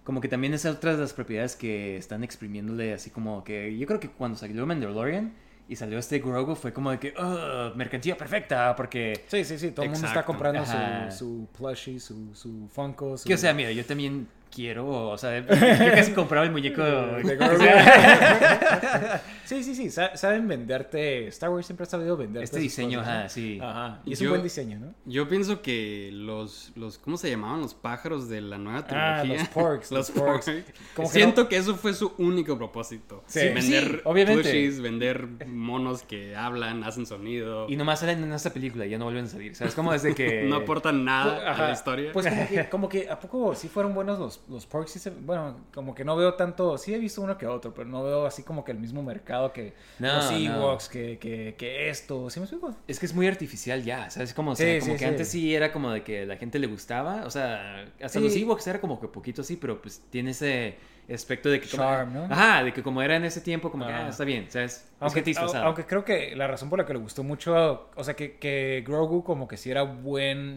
[0.04, 3.84] como que también es otra de las propiedades que están exprimiéndole, así como que yo
[3.88, 5.34] creo que cuando salió Mandalorian
[5.68, 9.24] y salió este Grogu fue como de que, "Ugh, mercancía perfecta, porque...
[9.26, 11.10] Sí, sí, sí, todo el mundo está comprando Ajá.
[11.10, 13.18] su, su plushie, su, su Funko.
[13.18, 13.26] Su...
[13.26, 15.46] Que o sea, mira, yo también quiero, o sea, yo
[15.94, 21.28] casi compraba el muñeco De sea- Sí, sí, sí, sa- saben venderte.
[21.28, 22.44] Star Wars siempre ha sabido venderte.
[22.44, 23.18] Este diseño, cosas, ¿no?
[23.20, 23.58] ajá, sí.
[23.62, 24.00] Ajá.
[24.06, 24.94] Y es Yo- un buen diseño, ¿no?
[25.04, 27.60] Yo pienso que los, los, ¿cómo se llamaban?
[27.60, 29.42] Los pájaros de la nueva Ah, trilogía.
[29.44, 30.46] los porks, los los porks.
[30.46, 30.64] porks.
[30.96, 33.22] Como que Siento que eso fue su único propósito.
[33.26, 33.40] Sí.
[33.40, 34.42] Vender Sí, obviamente.
[34.44, 37.68] plushies, vender monos que hablan, hacen sonido.
[37.68, 39.54] Y nomás salen en esta película y ya no vuelven a salir.
[39.54, 39.74] ¿Sabes?
[39.74, 40.44] Como desde que.
[40.44, 41.66] no aportan nada a Ajá.
[41.66, 42.12] la historia.
[42.14, 44.92] Pues como que, como que ¿a poco sí fueron buenos los, los porks?
[44.92, 47.88] Sí se- bueno, como que no veo tanto, sí he visto uno que otro, pero
[47.88, 50.36] no veo así como que el mismo mercado que No, los no.
[50.38, 52.74] Ewoks, que, que, que esto, ¿sí me explico?
[52.86, 54.34] Es que es muy artificial ya, ¿sabes?
[54.34, 55.10] Como, o sea, Sí, como sí, que sí.
[55.10, 57.24] antes sí era como de que la gente le gustaba.
[57.26, 60.76] O sea, hasta los Ewoks era como que poquito así, pero pues tiene ese.
[61.12, 62.24] aspecto de que como, ¿no?
[62.30, 64.06] ajá, de que como era en ese tiempo, como que Ah.
[64.06, 64.88] ah, está bien, ¿sabes?
[65.00, 65.14] Es
[65.54, 68.82] aunque creo que la razón por la que le gustó mucho, o sea, que, que
[68.86, 70.56] Grogu como que sí era buen,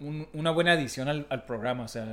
[0.00, 2.04] un- una buena adición al, al programa, o sea,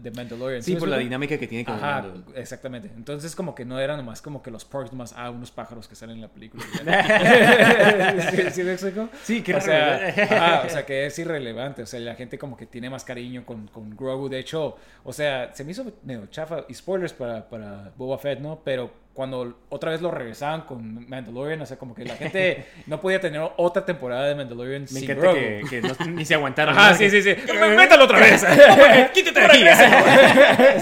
[0.00, 0.62] de Mandalorian.
[0.62, 2.04] sí, por la dinámica que tiene el Ajá,
[2.34, 2.90] exactamente.
[2.96, 5.94] Entonces como que no era nomás como que los porks nomás, ah, unos pájaros que
[5.94, 6.64] salen en la película.
[8.30, 9.08] ¿Sí, sí me explico?
[9.22, 11.82] Sí, qué o sea, o sea, que es irrelevante.
[11.82, 14.28] O sea, la gente como que tiene más cariño con, con Grogu.
[14.28, 16.64] De hecho, o sea, se me hizo medio chafa.
[16.68, 18.60] Y spoilers para, para Boba Fett, ¿no?
[18.64, 23.00] Pero cuando otra vez lo regresaban con Mandalorian, o sea, como que la gente no
[23.00, 25.34] podía tener otra temporada de Mandalorian Me sin Grogu.
[25.34, 26.76] que, que no- ni se aguantaron.
[26.76, 26.94] ¿no?
[26.94, 27.34] sí, sí, sí.
[27.76, 28.44] Métalo otra vez.
[29.14, 29.64] Quítate de aquí.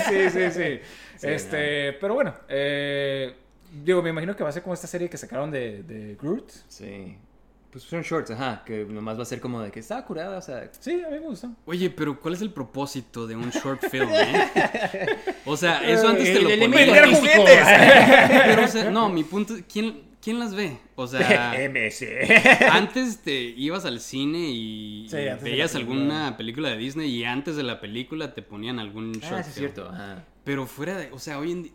[0.09, 0.81] sí, sí, sí.
[1.27, 3.33] este, pero bueno, eh,
[3.73, 6.51] digo, me imagino que va a ser como esta serie que sacaron de, de Groot.
[6.69, 7.17] Sí.
[7.75, 10.41] Pues son shorts, ajá, que nomás va a ser como de que estaba curada, o
[10.41, 11.51] sea, Sí, a mí me gustó.
[11.67, 15.07] Oye, pero ¿cuál es el propósito de un short film, eh?
[15.45, 16.87] O sea, eso antes te El- lo el ponían.
[16.87, 17.67] vender juguetes.
[18.47, 20.79] Pero, o sea, no, mi punto, ¿quién, quién las ve?
[20.95, 22.05] O sea, MS.
[22.71, 25.41] antes te ibas al cine y, Sí, veías
[25.73, 25.79] película.
[25.79, 29.49] alguna película de Disney y antes de la película te ponían algún short Ah, sí,
[29.51, 30.23] es cierto, ajá.
[30.45, 31.73] Pero fuera de, o sea, hoy en día,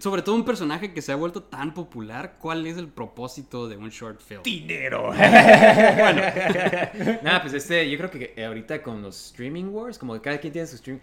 [0.00, 3.76] sobre todo un personaje que se ha vuelto tan popular, ¿cuál es el propósito de
[3.76, 4.42] un short film?
[4.42, 5.06] Dinero.
[5.08, 6.22] bueno.
[7.22, 10.52] Nada, pues este, yo creo que ahorita con los streaming wars, como que cada quien
[10.52, 11.00] tiene su stream,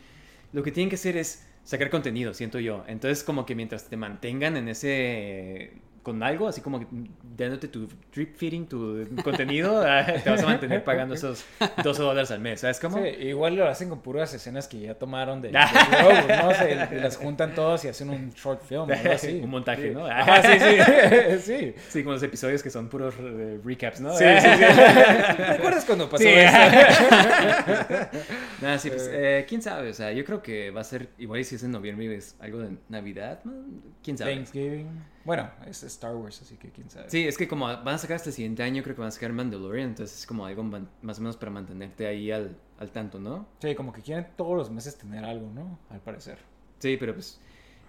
[0.53, 2.83] lo que tienen que hacer es sacar contenido, siento yo.
[2.87, 5.73] Entonces, como que mientras te mantengan en ese
[6.03, 6.85] con algo, así como
[7.37, 11.45] dándote tu drip feeding, tu contenido, ah, te vas a mantener pagando esos
[11.83, 12.97] 12 dólares al mes, ¿sabes cómo?
[12.97, 15.53] Sí, igual lo hacen con puras escenas que ya tomaron de, de
[16.43, 16.53] ¿no?
[16.53, 19.39] Se las juntan todas y hacen un short film, algo así.
[19.43, 19.93] Un montaje, Sí.
[19.93, 20.07] ¿no?
[20.07, 21.39] Sí, sí.
[21.41, 21.73] sí.
[21.89, 24.13] Sí, como los episodios que son puros eh, recaps, ¿no?
[24.15, 24.57] Sí, sí, sí.
[25.37, 26.29] ¿Te acuerdas cuando pasó Sí.
[26.29, 26.57] eso?
[28.61, 31.43] Nada, sí, pues, eh, quién sabe, o sea, yo creo que va a ser, igual
[31.45, 33.53] si es en noviembre es algo de Navidad, ¿no?
[34.03, 34.35] quién sabe.
[34.35, 34.87] Thanksgiving.
[35.29, 37.07] Bueno, es Star Wars, así que quién sabe.
[37.07, 39.11] Sí, es que como van a sacar hasta el siguiente año, creo que van a
[39.11, 43.19] sacar Mandalorian, entonces es como algo más o menos para mantenerte ahí al, al tanto,
[43.19, 43.47] ¿no?
[43.61, 45.77] Sí, como que quieren todos los meses tener algo, ¿no?
[45.91, 46.39] Al parecer.
[46.79, 47.39] Sí, pero pues,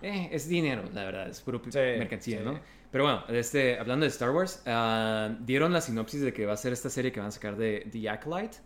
[0.03, 2.45] eh, es dinero, la verdad, es puro Sí, mercancía, sí.
[2.45, 2.61] ¿no?
[2.91, 6.59] Pero bueno, este, hablando de Star Wars, ah, dieron la sinopsis de que va a
[6.59, 8.59] ser esta serie que van a sacar de The Acolyte,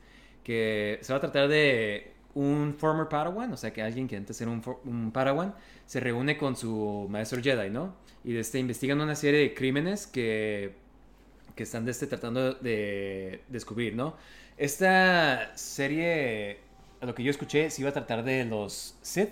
[0.42, 4.40] que se va a tratar de un former Padawan, o sea, que alguien que antes
[4.40, 5.54] era un, un Padawan,
[5.86, 7.94] se reúne con su maestro Jedi, ¿no?
[8.24, 10.74] Y este, investigan una serie de crímenes que,
[11.54, 14.16] que están este, tratando de descubrir, ¿no?
[14.56, 16.58] Esta serie,
[17.00, 19.30] a lo que yo escuché, se iba a tratar de los Sith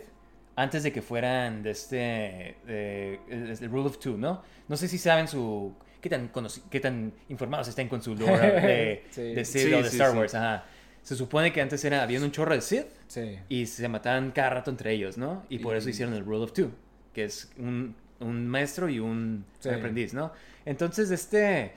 [0.57, 4.43] antes de que fueran de este de, Rule of Two, ¿no?
[4.69, 6.31] No sé si saben su qué tan
[6.71, 9.23] qué tan informados estén con su lore de, Sí.
[9.35, 10.19] de Sith Sí, o de sí, Star sí.
[10.19, 10.65] Wars, ajá.
[11.03, 13.39] Se supone que antes era había un chorro de Sith Sí.
[13.49, 15.45] y se mataban cada rato entre ellos, ¿no?
[15.49, 16.71] Y por eso hicieron el Rule of Two,
[17.13, 19.69] que es un, un maestro y un Sí.
[19.71, 20.33] aprendiz, ¿no?
[20.65, 21.73] Entonces, este...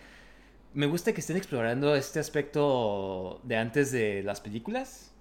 [0.74, 5.14] Me gusta que estén explorando este aspecto de antes de las películas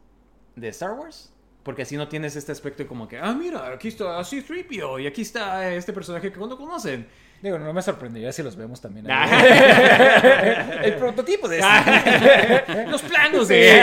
[0.56, 1.32] de Star Wars.
[1.62, 5.22] Porque así no tienes este aspecto como que, ah, mira, aquí está C-3PO y aquí
[5.22, 7.06] está este personaje que cuando conocen.
[7.44, 9.04] Digo, no me sorprendería si los vemos también.
[10.82, 12.86] El prototipo de este.
[12.86, 13.82] Los planos de...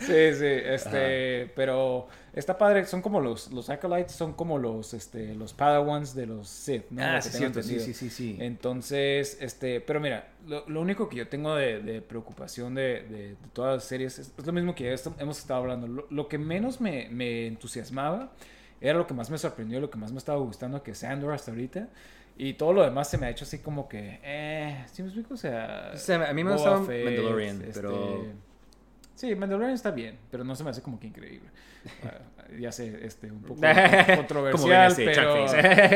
[0.00, 5.34] Sí, sí, este, pero está padre, son como los, los acolytes, son como los, este,
[5.34, 7.02] los padawans de los Sith, ¿no?
[7.02, 8.36] Ah, sí, cierto, sí, sí, sí, sí.
[8.40, 13.28] Entonces, este, pero mira, lo, lo único que yo tengo de, de preocupación de, de-
[13.28, 15.86] de todas las series es, es lo mismo que esto- hemos estado hablando.
[15.88, 18.32] Lo, lo que menos me, me entusiasmaba
[18.88, 21.32] era lo que más me sorprendió, lo que más me estaba gustando, que es Andor
[21.32, 21.88] hasta ahorita.
[22.36, 25.34] Y todo lo demás se me ha hecho así como que, eh, ¿sí me explico?
[25.34, 28.24] O sea, O sea, a mí me gustaba Mandalorian, este, pero-
[29.14, 31.48] Sí, Mandalorian está bien, pero no se me hace como que increíble.
[32.04, 33.60] Ah, ya sé, este, un poco
[34.16, 35.34] controversial, ese pero,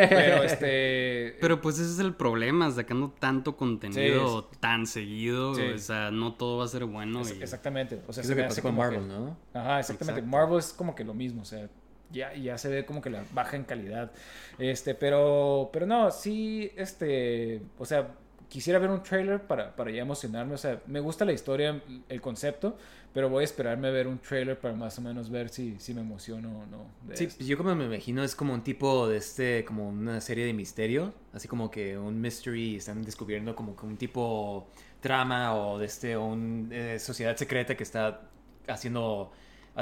[0.08, 1.36] pero este...
[1.40, 5.62] Pero pues ese es el problema, sacando tanto contenido tan seguido, Sí.
[5.74, 7.22] o sea, no todo va a ser bueno.
[7.22, 9.36] es- y- exactamente, o sea, Es se lo que pasó con Marvel, que- ¿no?
[9.52, 10.20] Ajá, exactamente.
[10.20, 10.36] Exacto.
[10.36, 11.68] Marvel es como que lo mismo, o sea,
[12.10, 14.12] ya, ya se ve como que la baja en calidad.
[14.58, 18.14] Este, pero, pero no, sí, este, o sea,
[18.48, 20.54] quisiera ver un trailer para, para ya emocionarme.
[20.54, 22.76] O sea, me gusta la historia, el concepto,
[23.12, 25.94] pero voy a esperarme a ver un trailer para más o menos ver si, si
[25.94, 26.86] me emociono o no.
[27.14, 27.44] Sí, esto.
[27.44, 31.12] yo como me imagino es como un tipo de este, como una serie de misterio,
[31.32, 34.68] así como que un mystery, están descubriendo como que un tipo
[35.00, 38.22] trama o de este, o un eh, sociedad secreta que está
[38.66, 39.32] haciendo,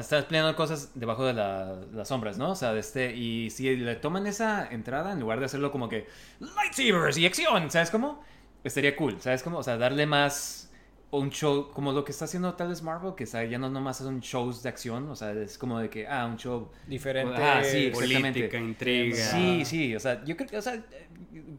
[0.01, 2.51] está planeando cosas debajo de la- las sombras, ¿no?
[2.53, 5.89] O sea, de este, y si le toman esa entrada en lugar de hacerlo como
[5.89, 6.07] que
[6.41, 8.23] lightsabers y acción, ¿sabes cómo?
[8.65, 9.59] Estaría cool, ¿sabes cómo?
[9.59, 10.71] O sea, darle más
[11.13, 13.99] un show como lo que está haciendo tal vez Marvel, que está, ya no nomás
[13.99, 17.33] son shows de acción, o sea, es como de que, ah, un show Diferente.
[17.39, 17.91] Ah, sí.
[17.95, 19.17] Política, intriga.
[19.17, 20.83] Sí, sí, o sea, yo creo que, o sea,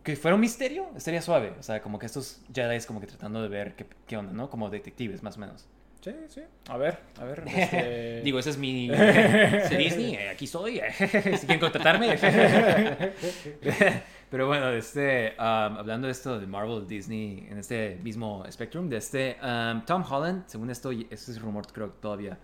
[0.03, 3.41] que fuera un misterio estaría suave, o sea, como que estos Jedi como que tratando
[3.41, 4.49] de ver qué, qué onda, ¿no?
[4.49, 5.65] Como detectives, más o menos.
[6.01, 6.41] Sí, sí.
[6.69, 7.43] A ver, a ver.
[7.47, 8.87] este- Digo, ese es mi
[9.77, 10.91] Disney, eh, aquí estoy, eh,
[11.37, 12.17] si quieren contratarme.
[14.29, 15.43] Pero bueno, este, um,
[15.77, 20.43] hablando de esto de Marvel, Disney, en este mismo Spectrum, de este, um, Tom Holland,
[20.47, 22.37] según esto, este es rumor creo todavía,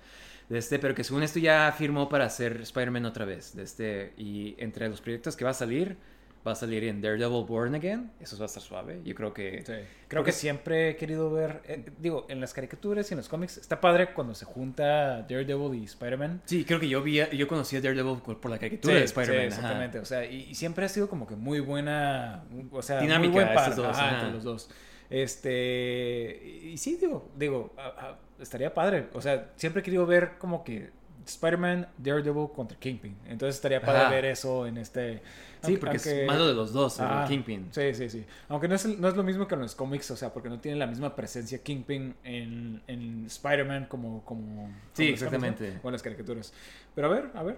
[0.47, 4.13] de este, pero que según esto ya firmó para hacer Spider-Man otra vez, de este,
[4.17, 5.97] y entre los proyectos que va a salir,
[6.45, 9.63] va a salir en Daredevil Born Again, eso va a estar suave, yo creo que...
[9.65, 9.73] Sí.
[10.07, 13.57] Creo que siempre he querido ver, eh, digo, en las caricaturas y en los cómics,
[13.57, 16.41] está padre cuando se junta Daredevil y Spider-Man.
[16.45, 19.35] Sí, creo que yo vi, yo conocí a Daredevil por la caricatura de Spider-Man.
[19.39, 19.55] sí, ajá.
[19.57, 19.99] exactamente.
[19.99, 23.43] O sea, y, y siempre ha sido como que muy buena, o sea, Dinámica muy
[23.43, 24.15] buen par estos dos, ajá.
[24.15, 24.69] entre los dos.
[25.09, 26.41] Este,
[26.73, 29.07] y sí, digo, digo, a- a- estaría padre.
[29.13, 30.89] O sea, siempre he querido ver como que
[31.25, 33.15] Spider-Man, Daredevil contra Kingpin.
[33.27, 34.09] Entonces estaría padre Ajá.
[34.09, 35.17] ver eso en este...
[35.17, 35.21] Sí,
[35.63, 37.25] aunque- porque aunque- es malo de los dos, el Ajá.
[37.27, 37.67] Kingpin.
[37.71, 38.25] Sí, sí, sí.
[38.49, 40.49] Aunque no es, el- no es lo mismo que en los cómics, o sea, porque
[40.49, 45.21] no tiene la misma presencia Kingpin en, en Spider-Man como, como, como Sí, los cómics,
[45.21, 45.37] ¿no?
[45.47, 45.79] exactamente.
[45.83, 46.53] O en las caricaturas.
[46.95, 47.57] Pero a ver, a ver.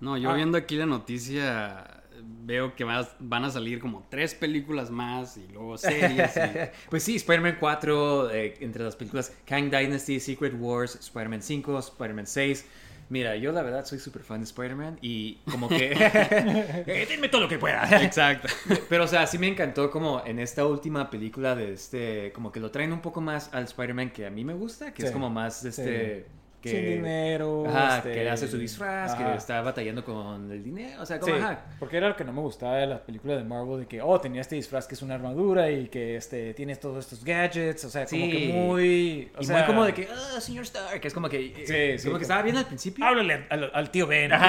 [0.00, 0.34] No, yo Ah.
[0.34, 2.00] viendo aquí la noticia
[2.44, 6.36] veo que vas- van a salir como tres películas más y luego series.
[6.36, 6.40] y-
[6.90, 12.26] Pues sí, Spider-Man 4, eh, entre las películas Kang Dynasty, Secret Wars, Spider-Man 5, Spider-Man
[12.26, 12.64] 6.
[13.08, 15.92] Mira, yo la verdad soy súper fan de Spider-Man y como que...
[15.92, 18.02] eh, denme todo lo que pueda.
[18.02, 18.48] Exacto.
[18.88, 22.32] Pero, o sea, sí me encantó como en esta última película de este...
[22.32, 25.04] Como que lo traen un poco más al Spider-Man que a mí me gusta, que
[25.04, 26.26] es como más de este...
[26.64, 27.64] Que, Sin dinero.
[27.68, 29.32] Ajá, este, que hace su disfraz, ajá.
[29.32, 31.64] que está batallando con el dinero, o sea, Sí, como, ajá.
[31.78, 34.18] porque era lo que no me gustaba de la película de Marvel, de que, oh,
[34.18, 37.90] tenía este disfraz que es una armadura y que este, tienes todos estos gadgets, o
[37.90, 38.30] sea, como Sí.
[38.30, 39.30] que muy...
[39.36, 41.38] o y sea, muy como de que, ah, señor Stark, que es como que...
[41.66, 43.04] Sí, eh, sí, como como- que estaba bien al principio.
[43.04, 44.30] Háblale al, al tío Ben.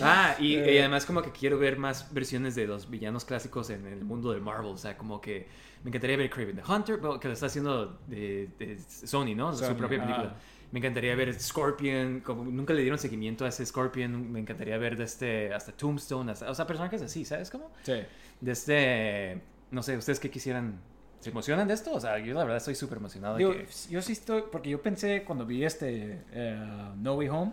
[0.00, 3.86] Ah, y, y además como que quiero ver más versiones de los villanos clásicos en
[3.86, 4.66] el mundo de Marvel.
[4.72, 5.46] O sea, como que
[5.84, 9.52] me encantaría ver Craven the Hunter, que lo está haciendo de, de Sony, ¿no?
[9.52, 10.26] Sony, Su propia película.
[10.28, 10.36] ajá.
[10.70, 14.32] Me encantaría ver Scorpion, como nunca le dieron seguimiento a ese Scorpion.
[14.32, 17.70] Me encantaría ver de este, hasta Tombstone, hasta- o sea, personajes así, ¿sabes cómo?
[17.82, 17.92] Sí.
[18.40, 20.80] De este, no sé, ¿ustedes qué quisieran?
[21.20, 21.92] ¿Se emocionan de esto?
[21.92, 23.36] O sea, yo la verdad estoy súper emocionado.
[23.36, 27.52] Digo, que- yo sí estoy, porque yo pensé cuando vi este eh, No Way Home,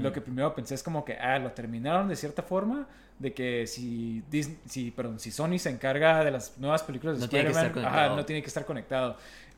[0.00, 2.86] lo que primero pensé es como que, ah, lo terminaron de cierta forma,
[3.18, 7.20] de que si Disney, si, perdón, si Sony se encarga de las nuevas películas de
[7.20, 9.16] No Spider-Man, no tiene que estar conectado.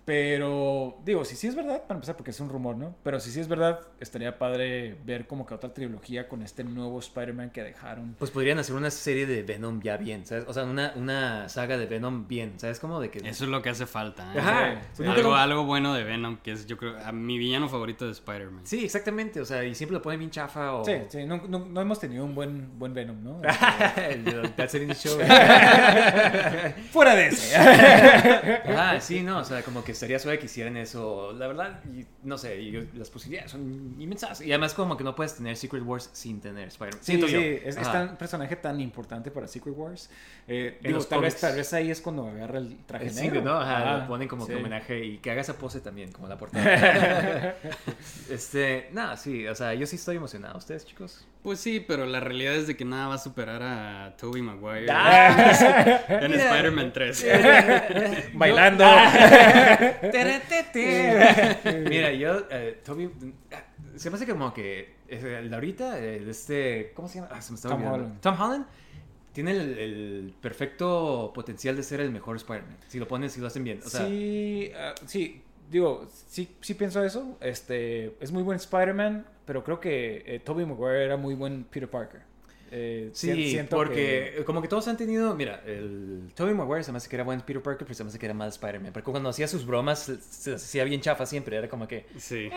[0.08, 2.94] Pero, digo, si sí es verdad, para empezar, porque es un rumor, ¿no?
[3.02, 6.98] Pero si sí es verdad, estaría padre ver como que otra trilogía con este nuevo
[6.98, 8.16] Spider-Man que dejaron.
[8.18, 10.46] Pues podrían hacer una serie de Venom ya bien, ¿sabes?
[10.48, 12.80] O sea, una, una saga de Venom bien, ¿sabes?
[12.80, 13.18] Como de que...
[13.18, 14.32] Eso es lo que hace falta.
[14.34, 14.38] ¿eh?
[14.38, 14.80] Ajá.
[14.94, 18.06] Sí, Nunca Algo, algo bueno de Venom, que es yo creo a mi villano favorito
[18.06, 18.62] de Spider-Man.
[18.64, 19.42] Sí, exactamente.
[19.42, 20.86] O sea, y siempre lo ponen bien chafa o...
[20.86, 23.42] Sí, sí, no, no- no hemos tenido un buen, buen Venom, ¿no?
[24.08, 25.18] El de That's It in the Show.
[26.92, 27.54] Fuera de ese.
[28.74, 31.32] ah, sí, no, o sea, como que estaría suave que hicieran eso.
[31.32, 34.40] La verdad, y, no sé, y las posibilidades son inmensas.
[34.40, 37.00] Y además como que no puedes tener Secret Wars sin tener Spider-Man.
[37.04, 40.08] Sí, sí, es, es tan- personaje tan importante para Secret Wars.
[40.46, 41.40] Eh, digo, tal vez, cómics.
[41.40, 43.34] tal vez ahí es cuando agarra el traje El negro.
[43.40, 43.60] signo, ¿no?
[43.60, 47.56] Ajá, lo ponen como que homenaje y que haga esa pose también, como la portada.
[48.30, 50.58] este, nada, sí, o sea, yo sí estoy emocionado.
[50.58, 51.26] ¿Ustedes, chicos?
[51.42, 54.86] Pues sí, pero la realidad es de que nada va a superar a Tobey Maguire
[54.90, 56.04] Ah.
[56.08, 57.26] en Spider-Man 3.
[58.34, 58.84] Bailando.
[61.88, 63.10] Mira, yo, eh, Toby,
[63.96, 67.28] se me hace como que el de ahorita, el de este, ¿cómo se llama?
[67.32, 68.04] Ah, se me está Tom olvidando.
[68.04, 68.20] Holland.
[68.20, 68.66] Tom Holland
[69.32, 72.76] tiene el, el perfecto potencial de ser el mejor Spider-Man.
[72.88, 73.80] Si lo pones, si lo hacen bien.
[73.84, 77.38] O sea, sí, ah, sí, digo, sí, sí pienso eso.
[77.40, 81.88] Este, es muy buen Spider-Man, pero creo que eh, Tobey Maguire era muy buen Peter
[81.90, 82.20] Parker.
[82.70, 86.92] Eh, Sí, siento porque que- como que todos han tenido, mira, el Tobey Maguire se
[86.92, 88.92] me hace que era buen Peter Parker, pero se me hace que era mal Spider-Man.
[88.92, 92.04] Porque cuando hacía sus bromas, se, se hacía bien chafa siempre, era como que...
[92.18, 92.50] Sí.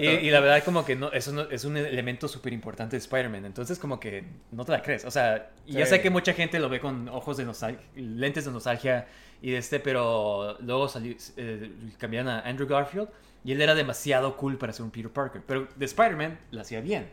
[0.00, 2.98] Y, y la verdad como que no, eso no- es un elemento súper importante de
[2.98, 3.44] Spider-Man.
[3.44, 5.04] Entonces como que no te la crees.
[5.04, 8.44] O sea, y ya sé que mucha gente lo ve con ojos de nostalgia, lentes
[8.46, 9.06] de nostalgia
[9.42, 13.08] y de este, pero luego salió, eh, cambiaron a Andrew Garfield
[13.46, 15.42] y él era demasiado cool para ser un Peter Parker.
[15.46, 17.08] Pero de Spider-Man lo hacía bien.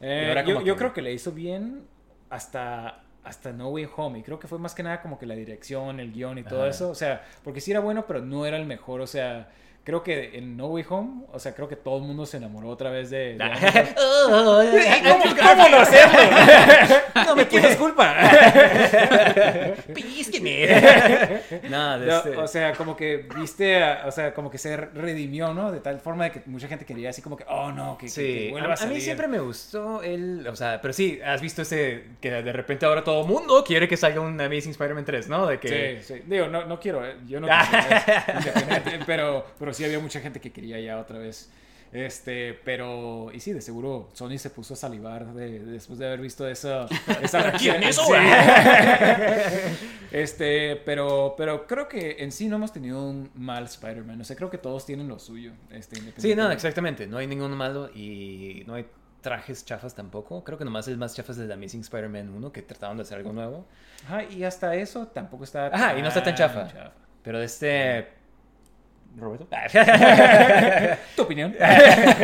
[0.00, 1.82] Eh, yo, como yo que- creo que le hizo bien
[2.28, 4.18] hasta, hasta No Way Home.
[4.18, 6.60] Y creo que fue más que nada como que la dirección, el guion y todo
[6.60, 6.70] Ajá.
[6.70, 6.90] eso.
[6.90, 9.00] O sea, porque sí era bueno, pero no era el mejor.
[9.00, 9.48] O sea,
[9.84, 12.68] creo que en No Way Home, o sea, creo que todo el mundo se enamoró
[12.68, 13.36] otra vez de...
[13.38, 13.38] de
[14.34, 16.18] ¿Cómo, ¿Cómo no hacerlo?
[17.26, 18.14] No me tienes culpa.
[19.94, 21.40] Písqueme.
[21.70, 24.76] No, de No, este- O sea, como que viste, a- o sea, como que se
[24.76, 25.70] redimió, ¿no?
[25.72, 28.12] De tal forma de que mucha gente quería así como que, oh no, que, que-
[28.12, 31.20] que Sí, vuelva a, a, a mí siempre me gustó el, o sea, pero sí,
[31.24, 34.72] has visto ese que de repente ahora todo el mundo quiere que salga un Amazing
[34.72, 35.46] Spider-Man 3, ¿no?
[35.46, 36.22] De que Sí, sí.
[36.26, 40.40] Digo, no, no quiero, eh, yo no quiero, independiente, pero, pero sí había mucha gente
[40.40, 41.48] que quería ya otra vez.
[41.92, 46.20] Este, pero, y sí, de seguro Sony se puso a salivar de- después de haber
[46.20, 46.86] visto esa,
[47.22, 48.02] esa ¿Quién es Sí.
[48.02, 49.44] ahora?
[50.12, 54.20] Este, pero, pero creo que en sí no hemos tenido un mal Spider-Man.
[54.20, 55.52] O sea, creo que todos tienen lo suyo.
[55.70, 58.86] Este, Sí, no, exactamente, no hay ninguno malo y no hay
[59.20, 60.42] trajes chafas tampoco.
[60.44, 63.18] Creo que nomás el más chafas es el Amazing Spider-Man 1 que trataron de hacer
[63.18, 63.66] algo nuevo.
[64.06, 65.66] Ajá, y hasta eso tampoco está.
[65.66, 66.68] Ajá, y no está tan chafa.
[66.68, 66.92] chafa.
[67.22, 68.19] Pero de este
[69.16, 69.48] Roberto.
[71.16, 71.54] ¿Tu opinión?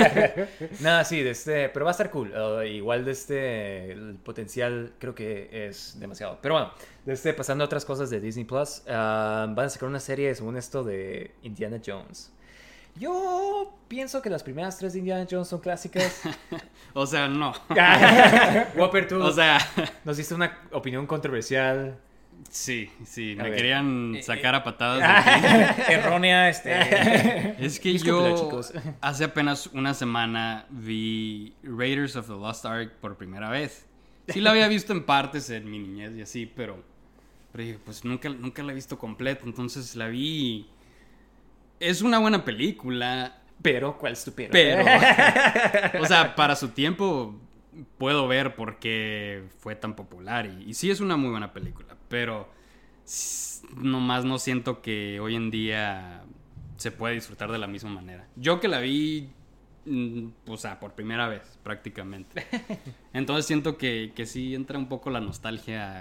[0.80, 2.32] no, sí, de este, pero va a estar cool.
[2.32, 6.38] Uh, igual de este, el potencial creo que es demasiado.
[6.40, 6.72] Pero bueno,
[7.04, 10.34] de este, pasando a otras cosas de Disney Plus, ah, van a sacar una serie,
[10.34, 12.32] según esto, de Indiana Jones.
[12.98, 16.22] Yo pienso que las primeras tres de Indiana Jones son clásicas.
[16.98, 17.52] O sea, no.
[18.74, 19.58] Whopper, tú O sea,
[20.06, 21.98] nos diste una opinión controversial.
[22.50, 23.56] Sí, sí, A me ver.
[23.58, 25.00] querían sacar a patadas.
[25.88, 25.94] de.
[25.94, 27.56] Errónea, este.
[27.64, 28.72] Es que yo chicos.
[29.00, 33.86] hace apenas una semana vi Raiders of the Lost Ark por primera vez.
[34.28, 36.82] Sí la había visto en partes en mi niñez y así, pero,
[37.52, 40.68] pero dije, pues nunca, nunca la he visto completa, entonces la vi.
[41.78, 44.50] Es una buena película, Pero, ¿cuál es tu pero?
[44.50, 47.38] pero, o sea, para su tiempo
[47.98, 51.95] puedo ver por qué fue tan popular y, y sí es una muy buena película,
[52.08, 52.48] pero
[53.76, 56.22] nomás no siento que hoy en día
[56.76, 58.26] se puede disfrutar de la misma manera.
[58.36, 59.30] Yo que la vi,
[59.86, 62.46] mm, o sea, por primera vez prácticamente.
[63.12, 66.00] Entonces siento que, que sí entra un poco la nostalgia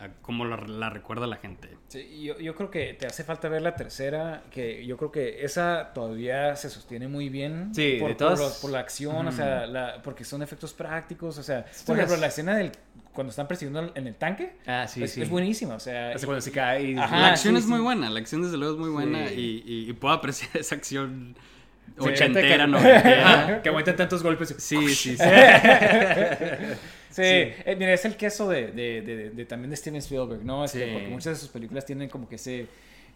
[0.00, 1.76] a, a cómo la, la recuerda la gente.
[1.88, 5.44] Sí, yo, yo creo que te hace falta ver la tercera, que yo creo que
[5.44, 7.74] esa todavía se sostiene muy bien.
[7.74, 11.42] Sí, por, todas- los- por la acción, o sea, la- porque son efectos prácticos, o
[11.42, 12.72] sea, por ejemplo, la escena del
[13.14, 15.22] cuando están persiguiendo en el tanque, Ah, sí, es, sí.
[15.22, 16.98] es buenísima, o sea, Hasta y- cuando se cae y...
[16.98, 19.62] Ajá, la acción sí, es muy buena, la acción desde luego es muy buena Sí.
[19.66, 21.36] y, y- y puedo apreciar esa acción
[21.98, 22.64] ochentera.
[23.24, 24.54] Ajá, que aguantan tantos golpes.
[24.58, 25.22] Sí, sí, sí.
[27.10, 30.64] Sí, eh, mira, es el queso de, de- de- de- también de Steven Spielberg, ¿no?
[30.64, 30.90] Este, Sí.
[30.92, 32.66] Porque muchas de sus películas tienen como que ese,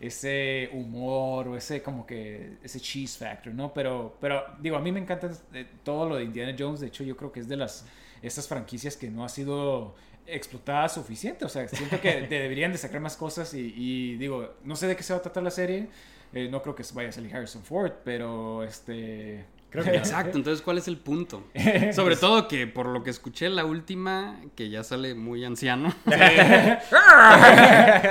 [0.00, 3.72] ese humor o ese como que ese cheese factor, ¿no?
[3.74, 6.78] Pero, pero digo, a mí me encanta eh, todo lo de Indiana Jones.
[6.78, 7.84] De hecho, yo creo que es de las
[8.22, 9.94] estas franquicias que no ha sido
[10.26, 11.44] explotada suficiente.
[11.44, 14.86] O sea, siento que de- deberían de sacar más cosas y, y digo, no sé
[14.86, 15.88] de qué se va a tratar la serie.
[16.32, 19.44] Eh, no creo que vaya a salir Harrison Ford, pero este...
[19.70, 21.44] Creo que Exacto, entonces ¿cuál es el punto?
[21.92, 25.94] Sobre todo que por lo que escuché la última, que ya sale muy anciano,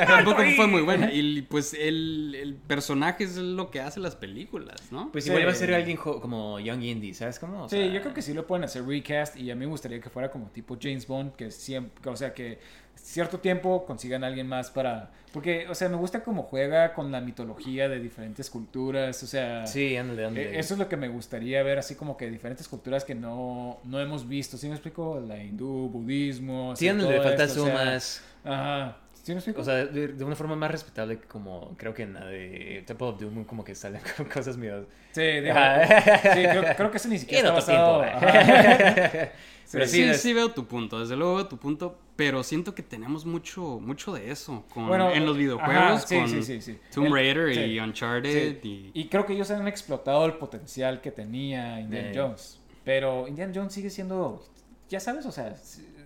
[0.08, 1.12] tampoco fue muy buena.
[1.12, 5.12] Y pues el, el personaje es lo que hace las películas, ¿no?
[5.12, 5.32] Pues Sí.
[5.32, 7.64] igual va a ser alguien como Young Indie, ¿sabes cómo?
[7.64, 10.00] O Sí, yo creo que sí lo pueden hacer recast y a mí me gustaría
[10.00, 12.60] que fuera como tipo James Bond, que siempre, o sea, que
[13.08, 15.12] cierto tiempo consigan a alguien más para...
[15.32, 19.66] Porque, o sea, me gusta cómo juega con la mitología de diferentes culturas, o sea...
[19.68, 20.56] Sí, ándale, ándale.
[20.56, 23.80] eh, Eso es lo que me gustaría ver, así como que diferentes culturas que no,
[23.84, 24.58] no hemos visto.
[24.58, 25.20] ¿Sí me explico?
[25.26, 26.76] La hindú, budismo...
[26.76, 28.24] Sí, ándale, todo falta o sea, más...
[28.44, 28.98] Ajá.
[29.28, 29.60] ¿Sí me explico?
[29.60, 32.82] O sea, de, de una forma más respetable que como creo que en la de
[32.88, 34.86] Temple of Doom como que salen con cosas mías.
[35.12, 35.86] sí, digo, Ajá.
[36.34, 38.04] sí, creo, creo que eso ni siquiera está otro basado...
[38.04, 39.30] tiempo, ajá.
[39.74, 42.84] Pero sí, sí, sí, veo tu punto, desde luego veo tu punto, pero siento que
[42.84, 46.62] tenemos mucho, mucho de eso con, Bueno, en los ajá, videojuegos, sí, con sí, sí,
[46.62, 46.80] sí.
[46.94, 47.60] Tomb El- Raider sí.
[47.60, 48.92] y Uncharted Sí.
[48.94, 49.02] y...
[49.02, 52.12] Y creo que ellos han explotado el potencial que tenía Indiana.
[52.16, 52.62] Jones.
[52.86, 54.42] Pero Indiana Jones sigue siendo,
[54.88, 55.54] ya sabes, o sea,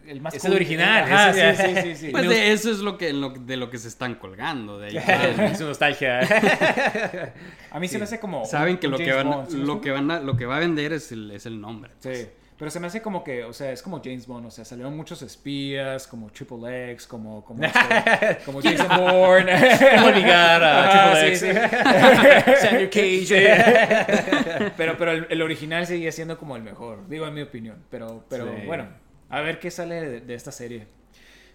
[0.07, 0.51] el más Es cool.
[0.51, 2.11] el original, Ajá, es- sí, sí, sí, sí.
[2.11, 4.97] Pues de eso es lo que, lo- de lo que se están colgando, de ahí.
[5.51, 6.19] Es su nostalgia.
[7.71, 8.45] A mí se me hace como...
[8.45, 10.57] Saben que lo que, van, Bond, ¿sí me lo, que van a, lo que va
[10.57, 11.91] a vender es el, es el nombre.
[12.01, 12.17] pues.
[12.19, 12.27] Sí.
[12.57, 14.95] Pero se me hace como que, o sea, es como James Bond, o sea, salieron
[14.95, 19.51] muchos espías, como Triple X, como, como, este, como Jason Bourne.
[19.95, 21.39] ¿Cómo ligar a Ah, Triple X?
[22.61, 22.67] sí.
[22.91, 24.71] Cage.
[24.77, 27.77] pero, pero el, el original seguía siendo como el mejor, digo en mi opinión.
[27.89, 28.65] Pero, pero Sí.
[28.67, 28.89] bueno,
[29.31, 30.87] a ver qué sale de, de esta serie.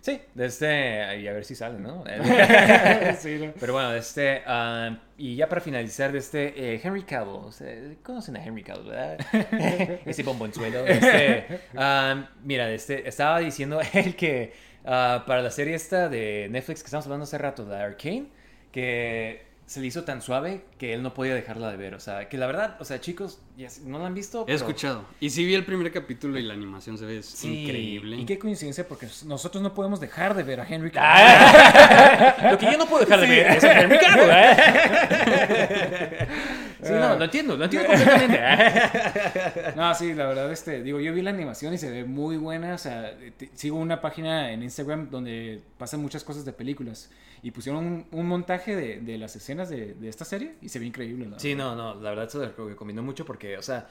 [0.06, 2.04] Sí, de este, y a ver si sale, ¿no?
[3.18, 3.52] Sí, ¿no?
[3.58, 8.36] Pero bueno, de este, ah, y ya para finalizar, de este, eh, Henry Cavill, conocen
[8.36, 9.18] a Henry Cavill, ¿verdad?
[10.06, 10.84] Ese bombonzuelo.
[10.84, 14.52] de Este, ah, mira, de este, estaba diciendo él que
[14.84, 18.28] ah, para la serie esta de Netflix que estamos hablando hace rato, la Arcane,
[18.70, 21.94] que se le hizo tan suave que él no podía dejarla de ver.
[21.94, 24.42] O sea, que la verdad, o sea, chicos, ya s- no la han visto.
[24.42, 25.04] He pero- escuchado.
[25.20, 28.16] Y sí vi el primer capítulo y la animación se ve Sí, increíble.
[28.18, 32.36] Y qué coincidencia, porque nosotros no podemos dejar de ver a Henry Ah.
[32.52, 36.28] Lo que yo no puedo dejar de ver es a Henry Cavill, ¿eh?
[36.82, 38.38] Sí, no, lo entiendo, lo entiendo completamente.
[39.76, 42.74] No, sí, la verdad, este, digo, yo vi la animación y se ve muy buena.
[42.74, 43.12] O sea,
[43.54, 47.11] sigo una página en Instagram donde pasan muchas cosas de películas.
[47.42, 50.78] Y pusieron un, un montaje de, de las escenas de, de esta serie y se
[50.78, 51.26] ve increíble.
[51.28, 51.76] la Sí, verdad.
[51.76, 53.88] no, no, la verdad se lo recomiendo mucho porque, o sea,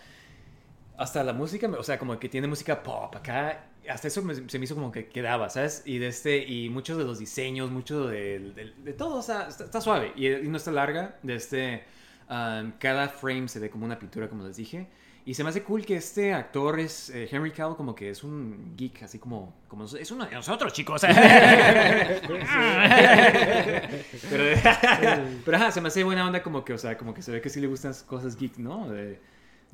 [0.97, 4.60] hasta la música, o sea, como que tiene música pop acá, hasta eso me- se
[4.60, 5.84] me hizo como que quedaba, ¿sabes?
[5.86, 9.47] Y de este, y muchos de los diseños, mucho de, de- de todo, o sea,
[9.47, 11.84] está, está suave y, y no está larga, de este,
[12.30, 14.88] um, cada frame se ve como una pintura, como les dije.
[15.28, 18.24] Y se me hace cool que este actor es eh, Henry Cavill, como que es
[18.24, 21.01] un geek, así como, como es uno de nosotros, chicos.
[24.30, 24.43] pero,
[25.45, 27.41] pero ajá, se me hace buena onda como que, o sea, como que se ve
[27.41, 28.89] que sí le gustan cosas geek, ¿no?
[28.89, 29.20] De,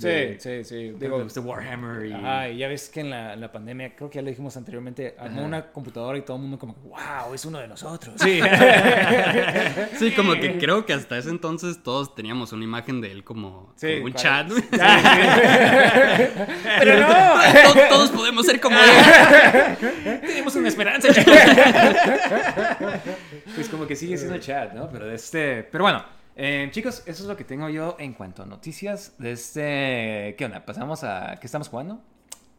[0.07, 0.75] de- sí, sí.
[0.91, 2.13] de- Digo, de Warhammer y...
[2.13, 5.15] Ajá, y ya ves que en la, la pandemia, creo que ya lo dijimos anteriormente,
[5.19, 5.47] armó Ajá.
[5.47, 8.15] una computadora y todo el mundo como, wow, es uno de nosotros.
[8.17, 8.39] Sí.
[9.97, 13.73] Sí, como que creo que hasta ese entonces todos teníamos una imagen de él como,
[13.75, 14.47] Sí, como un chat.
[16.79, 17.07] Pero no.
[17.73, 18.89] todos, todos podemos ser como él.
[20.21, 21.33] Tenemos una esperanza, chicos.
[23.55, 24.89] pues como que sigue siendo chat, ¿no?
[24.89, 25.63] Pero de este...
[25.63, 26.03] Pero bueno,
[26.35, 30.35] eh, chicos, eso es lo que tengo yo en cuanto a noticias de este...
[30.37, 30.65] ¿Qué onda?
[30.65, 31.37] ¿Pasamos a...
[31.39, 32.01] ¿Qué estamos jugando?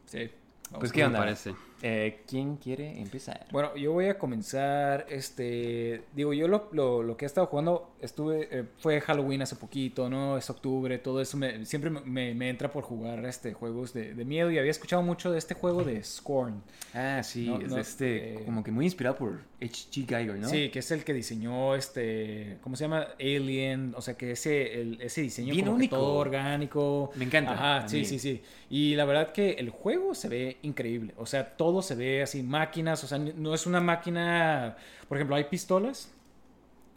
[0.07, 0.31] Sí.
[0.79, 1.19] Pues, Me ¿qué onda?
[1.19, 1.55] parece.
[1.85, 3.47] Eh, ¿Quién quiere empezar?
[3.51, 7.91] Bueno, yo voy a comenzar, este, digo, yo lo, lo, lo que he estado jugando,
[8.01, 10.39] estuve, eh, fue Halloween hace poquito, ¿no?
[10.39, 14.51] Es octubre, todo eso, me- siempre me- entra por jugar, este, juegos de, de miedo
[14.53, 16.63] y había escuchado mucho de este juego de Scorn.
[16.95, 18.35] Ah, sí, No, es no, de este...
[18.35, 20.07] eh, Como que muy inspirado por H.G.
[20.07, 20.49] Geiger, ¿no?
[20.49, 23.09] Sí, que es el que diseñó, este, ¿cómo se llama?
[23.19, 25.97] Alien, o sea, que ese, el- ese diseño Bien como único.
[25.97, 27.11] todo orgánico.
[27.17, 28.05] Me encanta, Ajá, sí, mí.
[28.05, 28.43] sí, sí.
[28.71, 32.43] Y la verdad que el juego se ve increíble, o sea, todo se ve así,
[32.43, 34.77] máquinas, o sea, no es una máquina,
[35.09, 36.13] por ejemplo, hay pistolas,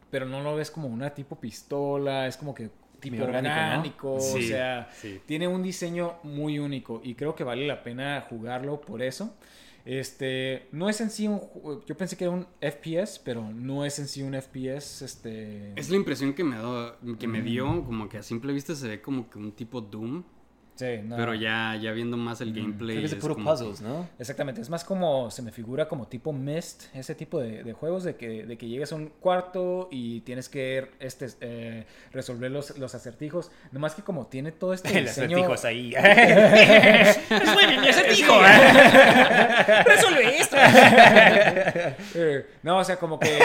[0.10, 4.14] pero no lo ves como una tipo pistola, es como que tipo orgánico, orgánico, ¿no?
[4.14, 5.22] o Sí, sea, sí.
[5.26, 9.36] tiene un diseño muy único y creo que vale la pena jugarlo por eso.
[9.86, 11.42] Este, no es en sí un
[11.86, 15.90] yo pensé que era un FPS, pero no es en sí un FPS, este Es
[15.90, 19.02] la impresión que me, da- que me dio, como que a simple vista se ve
[19.02, 20.24] como que un tipo Doom,
[20.76, 21.16] sí, no.
[21.16, 22.98] pero ya, ya viendo más el gameplay.
[22.98, 24.08] Creo que es de puro como puzzles, ¿no?
[24.20, 28.04] Exactamente, es más como, se me figura como tipo Myst, ese tipo de, de juegos
[28.04, 32.78] de que, de que llegues a un cuarto y tienes que este, eh, resolver los,
[32.78, 35.38] los acertijos, nomás que como tiene todo este El diseño...
[35.38, 35.92] acertijo es ahí.
[37.30, 38.34] ¡Resuelve mi acertijo!
[39.86, 40.58] ¡Resuelve esto!
[42.64, 43.40] No, o sea, como que,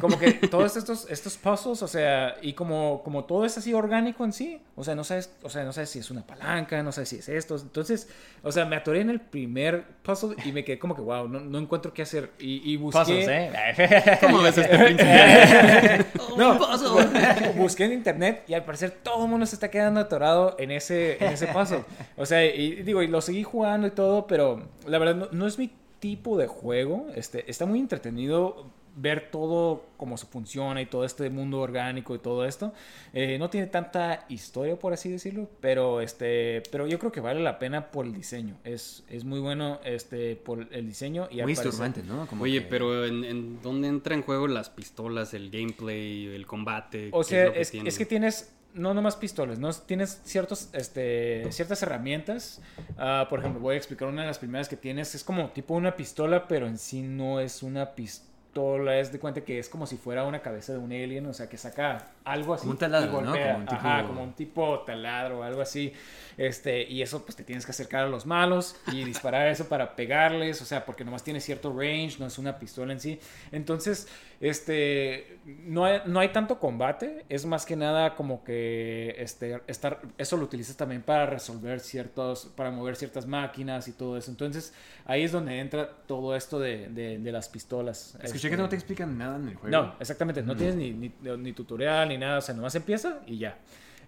[0.00, 4.24] como que todos estos, estos puzzles, o sea, y como, como todo es así orgánico
[4.24, 6.92] en sí, o sea, no sabes, o sea, no sabes si es una palanca, no
[6.92, 8.08] sabes si es esto, entonces,
[8.42, 11.40] o sea, me atoré en el primer puzzle y me quedé como que, wow, no,
[11.40, 12.98] no encuentro qué hacer, y, y busqué...
[12.98, 14.18] Puzzles, ¿eh?
[14.20, 16.06] ¿Cómo ves este príncipe?
[16.36, 16.58] No,
[17.56, 21.22] busqué en internet y al parecer todo el mundo se está quedando atorado en ese,
[21.24, 21.84] en ese puzzle.
[22.16, 25.46] O sea, y digo, y lo seguí jugando y todo, pero la verdad no, no
[25.46, 27.06] es mi tipo de juego.
[27.14, 32.18] Este, está muy entretenido ver todo cómo se funciona y todo este mundo orgánico y
[32.18, 32.72] todo esto.
[33.12, 37.40] Eh, no tiene tanta historia, por así decirlo, pero este, pero yo creo que vale
[37.40, 38.56] la pena por el diseño.
[38.64, 42.26] Es, es muy bueno este, por el diseño y Muy disturbante, ¿no?
[42.26, 46.46] Como Oye, que- pero ¿en, en dónde entra en juego las pistolas, el gameplay, el
[46.46, 47.08] combate?
[47.12, 49.70] O ¿Qué sea, es que tienes no nomás pistolas, ¿no?
[49.72, 52.62] Tienes ciertos, este, ciertas herramientas.
[52.96, 55.14] Ah, por ejemplo, voy a explicar una de las primeras que tienes.
[55.14, 58.31] Es como tipo una pistola, pero en sí no es una pistola.
[58.54, 61.48] Es de cuenta que es como si fuera una cabeza de un alien, o sea,
[61.48, 62.62] que saca algo así.
[62.62, 63.32] Como un taladro, ¿no?
[63.32, 65.92] Como un tipo- Ajá, como un tipo taladro o algo así.
[66.36, 69.96] Este, y eso, pues te tienes que acercar a los malos y disparar eso para
[69.96, 73.18] pegarles, o sea, porque nomás tiene cierto range, no es una pistola en sí.
[73.52, 74.06] Entonces,
[74.42, 80.02] este, no hay, no hay tanto combate, es más que nada como que, este, estar,
[80.18, 84.32] eso lo utilizas también para resolver ciertos, para mover ciertas máquinas y todo eso.
[84.32, 84.74] Entonces,
[85.04, 88.16] ahí es donde entra todo esto de, de, de las pistolas.
[88.16, 89.70] Escuché Este, que no te explican nada en el juego.
[89.70, 93.38] No, exactamente, no tienes ni, ni, ni tutorial ni nada, o sea, nomás empieza y
[93.38, 93.58] ya.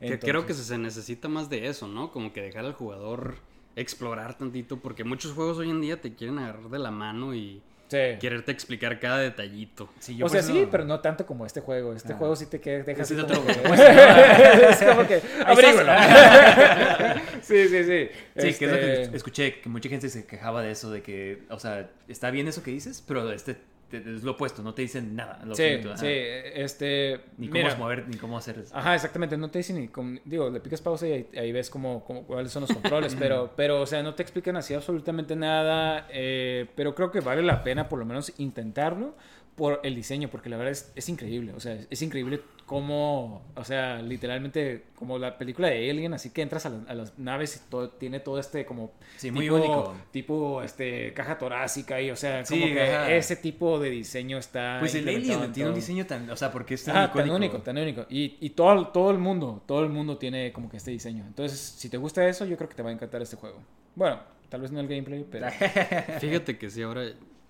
[0.00, 2.10] Que creo que se necesita más de eso, ¿no?
[2.10, 3.36] Como que dejar al jugador
[3.76, 7.62] explorar tantito, porque muchos juegos hoy en día te quieren agarrar de la mano y
[7.94, 8.18] Sí.
[8.18, 9.88] quererte explicar cada detallito.
[10.00, 11.94] Sí, yo o sea, sí, no- pero no tanto como este juego.
[11.94, 12.16] Este Ah.
[12.16, 13.52] juego sí te queda, deja Es otro- que-
[14.70, 15.20] es como que...
[17.42, 18.08] Sí, sí, sí.
[18.36, 21.02] Sí, que es lo que Este, escuché, que mucha gente se quejaba de eso, de
[21.02, 23.56] que, o sea, está bien eso que dices, pero este
[24.00, 25.40] te- es lo opuesto, no te dicen nada.
[25.44, 25.96] lo Sí, ajá.
[25.96, 27.20] sí, este...
[27.38, 28.64] Ni mira, cómo mover, ni cómo hacer.
[28.72, 31.70] Ajá, exactamente, no te dicen ni, cómo- digo, le picas pausa y ahí, ahí ves
[31.70, 35.36] cómo, cómo- cuáles son los controles, pero, pero, o sea, no te explican así absolutamente
[35.36, 39.14] nada, eh, pero creo que vale la pena por lo menos intentarlo
[39.56, 43.64] por el diseño, porque la verdad es, es increíble, o sea, es, increíble cómo, o
[43.64, 47.56] sea, literalmente como la película de Alien, así que entras a, la- a las naves
[47.56, 48.90] y todo, tiene todo este como...
[49.16, 49.94] Sí, muy tipo- único.
[50.10, 53.12] Tipo, este, caja torácica y, o sea, Sí, como que ajá.
[53.14, 54.78] ese tipo de diseño está...
[54.80, 56.28] Pues el Alien en tiene un diseño tan.
[56.30, 58.06] O sea, porque es tan Ah, tan único, tan único.
[58.10, 61.24] Y, y todo, todo el mundo, todo el mundo tiene como que este diseño.
[61.26, 63.60] Entonces, si te gusta eso, yo creo que te va a encantar este juego.
[63.94, 65.46] Bueno, tal vez no el gameplay, pero...
[66.18, 67.04] Fíjate que sí, ahora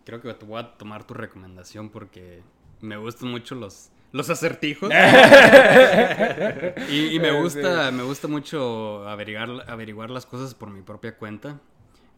[0.05, 2.43] creo que te voy a tomar tu recomendación porque
[2.81, 4.91] me gustan mucho los, los acertijos.
[6.91, 11.59] y, y me gusta, me gusta mucho averiguar, averiguar las cosas por mi propia cuenta.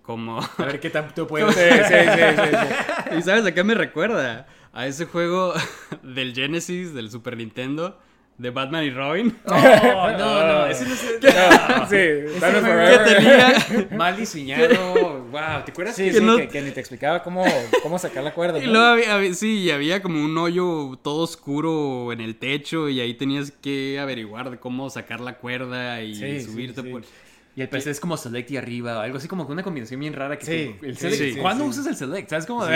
[0.02, 0.40] Como...
[0.40, 3.16] A ver qué tanto puedo Sí, sí, sí, sí, sí.
[3.18, 4.46] ¿Y sabes a qué me recuerda?
[4.72, 5.52] A ese juego
[6.02, 7.98] del Genesis, del Super Nintendo,
[8.38, 9.34] de Batman y Robin.
[9.46, 10.66] No, no, no.
[10.66, 11.02] Ese no es.
[11.22, 13.04] No, sí, Ese Batman juego Forever.
[13.04, 13.88] que tenía...
[13.96, 15.24] Mal diseñado.
[15.30, 15.96] Wow, ¿te acuerdas?
[15.96, 17.44] Sí, que sí, no- que, que ni te explicaba cómo,
[17.82, 18.58] cómo sacar la cuerda.
[18.58, 18.72] Y ¿no?
[18.72, 23.00] luego había, había- sí, y había como un hoyo todo oscuro en el techo y
[23.00, 26.88] ahí tenías que averiguar de cómo sacar la cuerda y Sí, subirte sí.
[26.88, 27.02] por...
[27.56, 29.98] Y el PC es como select y arriba, o algo así como con una combinación
[29.98, 31.70] bien rara que Sí, el sí, select- sí, ¿Cuándo sí.
[31.70, 32.28] usas el select?
[32.28, 32.66] ¿Sabes cómo?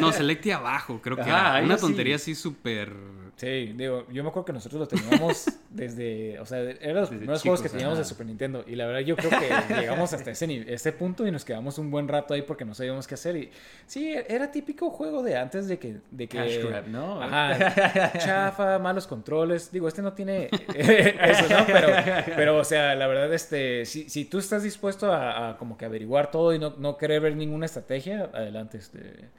[0.00, 2.92] No, selecte abajo, creo que era una tontería así súper...
[3.40, 7.20] Sí, digo, yo me acuerdo que nosotros lo teníamos desde, o sea, eran los Desde
[7.20, 8.02] primeros juegos que teníamos ajá.
[8.02, 11.30] de Super Nintendo y la verdad yo creo que llegamos hasta ese, ese punto y
[11.30, 13.50] nos quedamos un buen rato ahí porque no sabíamos qué hacer y
[13.86, 16.00] sí, era típico juego de antes de que...
[16.10, 17.22] De que Cash grab, ¿no?
[17.22, 21.64] Ajá, chafa, malos controles, digo, este no tiene eso, ¿no?
[21.66, 21.88] Pero,
[22.36, 25.86] pero, o sea, la verdad, este, si, si tú estás dispuesto a, a como que
[25.86, 29.30] averiguar todo y no, no querer ver ninguna estrategia, adelante, este...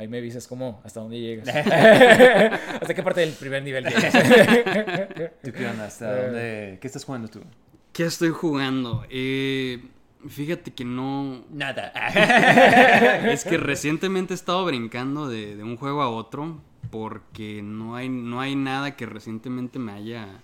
[0.00, 1.46] Ahí me avisas cómo, hasta dónde llegas.
[2.80, 4.12] ¿Hasta qué parte del primer nivel llegas?
[5.44, 5.84] ¿Tú qué onda?
[5.84, 6.78] ¿Hasta dónde?
[6.80, 7.40] ¿Qué estás jugando tú?
[7.92, 9.04] ¿Qué estoy jugando?
[9.10, 9.82] Eh,
[10.26, 11.44] fíjate que no...
[11.50, 11.92] Nada.
[13.30, 18.08] Es que recientemente he estado brincando de, de un juego a otro porque no hay,
[18.08, 20.40] no hay nada que recientemente me haya...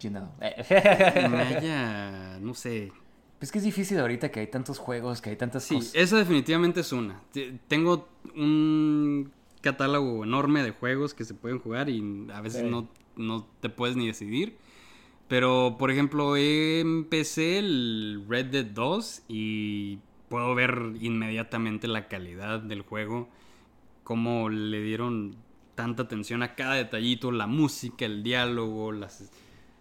[0.00, 0.32] Llenado.
[0.40, 2.38] Me haya...
[2.40, 2.90] no sé,
[3.38, 5.94] Pues que es difícil ahorita que hay tantos juegos, que hay tantas Sí, cosas.
[5.94, 7.20] esa definitivamente es una.
[7.32, 12.68] Te- Tengo un catálogo enorme de juegos que se pueden jugar y a veces Sí.
[12.68, 14.56] no, no te puedes ni decidir.
[15.28, 19.98] Pero, por ejemplo, empecé el Red Dead 2 y
[20.28, 23.28] puedo ver inmediatamente la calidad del juego,
[24.04, 25.36] cómo le dieron
[25.74, 29.30] tanta atención a cada detallito, la música, el diálogo, las,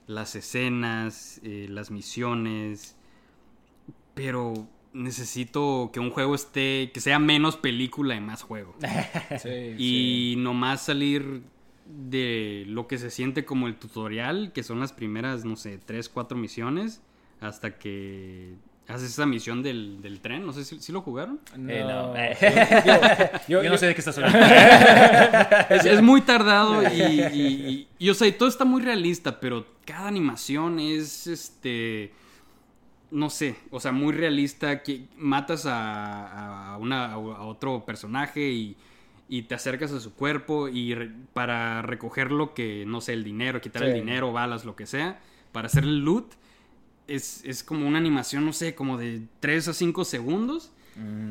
[0.08, 2.96] las escenas, eh, las misiones
[4.14, 8.76] pero necesito que un juego esté, que sea menos película y más juego.
[9.42, 11.42] Sí, y nomás salir
[11.86, 16.10] de lo que se siente como el tutorial, que son las primeras, no sé, tres,
[16.10, 17.02] cuatro misiones,
[17.42, 18.54] hasta que
[18.88, 20.46] haces esa misión del, del tren.
[20.46, 21.39] No sé si, lo jugaron.
[21.68, 22.14] Eh, no.
[23.48, 24.39] Yo, Yo no sé de qué estás hablando.
[25.70, 29.39] Es, es muy tardado y, y- y- y, o sea, y todo está muy realista,
[29.39, 32.12] pero cada animación es, este,
[33.12, 38.78] no sé, o sea, muy realista, que matas a, a una, a otro personaje y,
[39.30, 43.24] y te acercas a su cuerpo y re- para recoger lo que, no sé, el
[43.24, 45.20] dinero, quitar el dinero, balas, lo que sea,
[45.51, 46.34] para hacer el loot,
[47.07, 50.72] es, es como una animación, no sé, como de 3 a 5 segundos.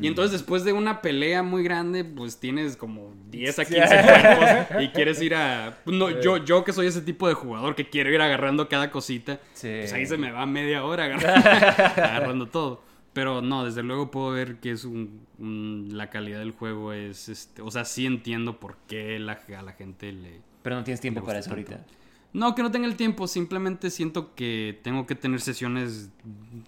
[0.01, 4.81] Y entonces después de una pelea muy grande, pues tienes como 10 a 15 cuerpos
[4.83, 5.79] y quieres ir a...
[5.87, 9.39] No, yo, yo que soy ese tipo de jugador que quiero ir agarrando cada cosita,
[9.53, 9.69] Sí.
[9.81, 11.49] pues ahí se me va media hora agarrando,
[12.03, 12.83] agarrando todo.
[13.13, 17.29] Pero no, desde luego puedo ver que es un, un- la calidad del juego es,
[17.29, 20.41] este, o sea, sí entiendo por qué la, a la gente le...
[20.63, 21.73] Pero no tienes tiempo para eso tanto.
[21.73, 21.87] ahorita.
[22.33, 26.11] No, que no tenga el tiempo, simplemente siento que tengo que tener sesiones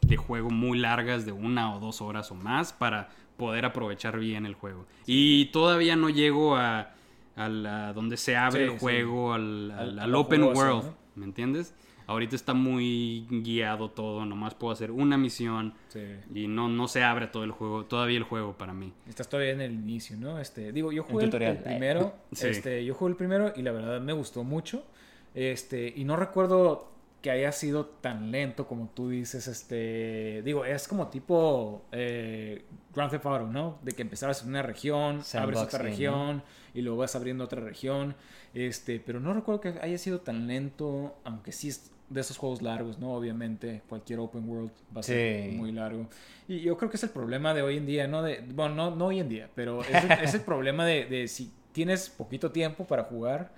[0.00, 4.44] de juego muy largas, de una o dos horas o más, para poder aprovechar bien
[4.44, 4.86] el juego.
[5.06, 6.94] Y todavía no llego a,
[7.36, 8.78] a la- donde se abre Sí, el sí.
[8.80, 10.94] juego, al, al- Al- a al lo open world, ¿no?
[11.14, 11.74] ¿me entiendes?
[12.08, 16.00] Ahorita está muy guiado todo, nomás puedo hacer una misión Sí.
[16.34, 18.92] y no, no se abre todo el juego, todavía el juego para mí.
[19.08, 20.40] Estás todavía en el inicio, ¿no?
[20.40, 22.48] Este, digo, yo jugué el, primero, Sí.
[22.48, 24.84] este, yo jugué el primero y la verdad me gustó mucho.
[25.34, 26.90] Este, y no recuerdo
[27.22, 32.64] que haya sido tan lento como tú dices, este, digo, es como tipo eh,
[32.94, 33.78] Grand Theft Auto, ¿no?
[33.82, 36.42] De que empezabas en una región, abres otra región
[36.74, 38.16] y luego vas abriendo otra región,
[38.54, 42.60] este, pero no recuerdo que haya sido tan lento, aunque sí es de esos juegos
[42.60, 43.14] largos, ¿no?
[43.14, 45.56] Obviamente, cualquier open world va a ser Sí.
[45.56, 46.08] muy largo.
[46.48, 48.22] Y yo creo que es el problema de hoy en día, ¿no?
[48.22, 51.28] De, bueno, no, no hoy en día, pero es el, es el problema de, de
[51.28, 53.52] si tienes poquito tiempo para jugar,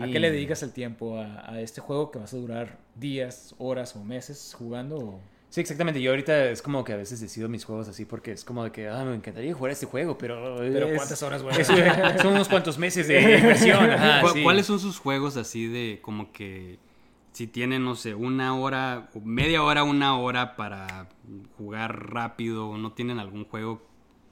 [0.00, 1.18] ¿a qué le dedicas el tiempo?
[1.18, 4.96] ¿A, a este juego que vas a durar días, horas o meses jugando?
[4.98, 6.00] o- Sí, exactamente.
[6.00, 8.70] Yo ahorita es como que a veces decido mis juegos así porque es como de
[8.70, 10.58] que, ah, me encantaría jugar este juego, pero...
[10.58, 11.56] Pero es- ¿cuántas horas, güey?
[12.22, 13.90] son unos cuantos meses de inversión.
[13.90, 14.42] ajá, ¿Cu- sí.
[14.44, 16.78] ¿Cuáles son sus juegos así de como que
[17.32, 21.08] si tienen, no sé, una hora, media hora, una hora para
[21.58, 23.82] jugar rápido o no tienen algún juego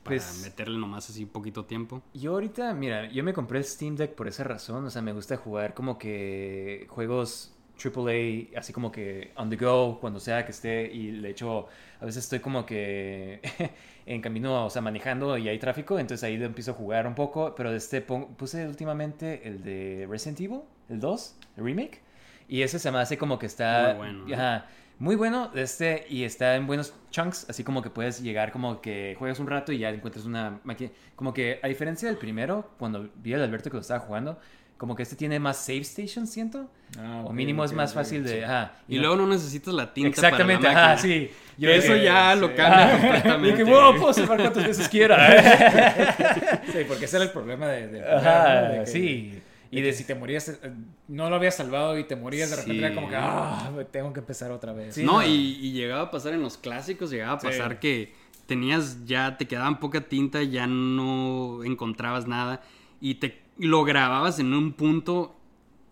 [0.09, 2.03] para Pues- meterle nomás así poquito tiempo?
[2.15, 4.85] Yo ahorita, mira, yo me compré el Steam Deck por esa razón.
[4.85, 9.99] O sea, me gusta jugar como que juegos AAA, así como que on the go,
[10.01, 10.93] cuando sea que esté.
[10.93, 11.67] Y de hecho,
[12.01, 13.41] a veces estoy como que
[14.07, 15.99] en camino, o sea, manejando y hay tráfico.
[15.99, 17.55] Entonces ahí empiezo a jugar un poco.
[17.55, 22.03] Pero de este puse últimamente el de Resident Evil, el 2, el remake.
[22.49, 23.89] Y ese se me hace como que está...
[23.89, 24.35] Muy bueno, ¿no?
[24.35, 24.67] Ajá,
[24.99, 29.15] muy bueno este y está en buenos chunks, así como que puedes llegar como que
[29.19, 30.91] juegas un rato y ya encuentras una máquina.
[31.15, 34.39] Como que a diferencia del primero, cuando vi al Alberto que lo estaba jugando,
[34.77, 36.71] como que este tiene más save stations, siento.
[36.99, 38.39] Ah, o mínimo es ok, más ok, fácil de...
[38.39, 38.43] sí.
[38.45, 41.31] ajá, Y no- luego no necesitas la tinta Exactamente, para la ajá, sí.
[41.59, 43.49] Que eso que- ya lo cambia completamente.
[43.49, 45.19] Y que, wow, puedo salvar cuantas veces quiera.
[46.73, 48.63] Sí, porque ese era el problema de, de, Ajá.
[48.63, 49.38] De que- sí.
[49.71, 50.73] Y de si te morías, eh,
[51.09, 54.21] no lo habías salvado y te morías, de repente era como que, ah, tengo que
[54.21, 54.95] empezar otra vez.
[54.95, 55.27] Sí, no, no.
[55.27, 57.47] Y, y llegaba a pasar en los clásicos, llegaba a Sí.
[57.49, 58.15] pasar que
[58.47, 62.63] tenías ya, te quedaban poca tinta, ya no encontrabas nada
[63.01, 65.37] y te lo grababas en un punto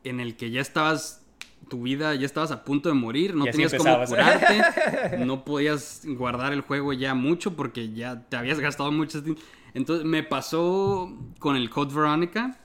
[0.05, 1.23] en el que ya estabas,
[1.69, 4.63] tu vida, ya estabas a punto de morir, no tenías cómo curarte,
[5.19, 9.45] no podías guardar el juego ya mucho porque ya te habías gastado muchas tintas.
[9.77, 12.59] Entonces me pasó con el Code Veronica,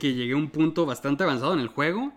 [0.00, 2.10] que llegué a un punto bastante avanzado en el juego.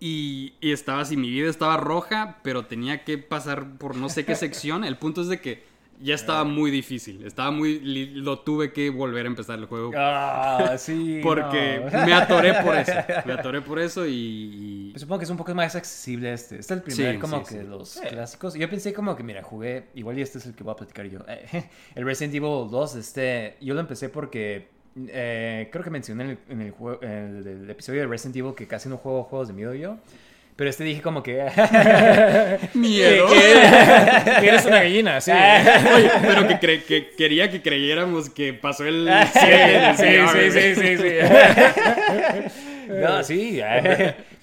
[0.00, 4.24] Y, y estaba así, mi vida estaba roja, pero tenía que pasar por no sé
[4.24, 4.82] qué sección.
[4.82, 5.62] El punto es de que
[6.00, 7.24] ya estaba muy difícil.
[7.24, 7.80] Estaba muy.
[8.14, 9.90] Lo tuve que volver a empezar el juego.
[9.96, 11.20] Ah, sí.
[11.24, 12.06] porque no.
[12.06, 12.92] me atoré por eso.
[13.26, 14.12] Me atoré por eso y.
[14.12, 16.58] y- Pues supongo que es un poco más accesible este.
[16.58, 17.66] Este es el primer Sí, como sí, que sí.
[17.68, 18.54] los clásicos.
[18.54, 21.06] Yo pensé como que, mira, jugué, igual y este es el que voy a platicar
[21.06, 21.20] yo.
[21.28, 21.64] Eh,
[21.94, 24.68] el Resident Evil 2, este, yo lo empecé porque
[25.08, 28.54] eh, creo que mencioné en el, en el, en el- el episodio de Resident Evil
[28.54, 29.98] que casi no juego juegos de miedo yo.
[30.58, 31.36] Pero este dije como que...
[32.74, 33.28] ¡Miedo!
[33.28, 35.30] Que eres una gallina, sí.
[35.94, 40.74] Oye, pero que, cre- que quería que creyéramos que pasó el 7 sí, sí, sí,
[40.74, 41.14] sí, sí.
[42.88, 43.60] No, sí.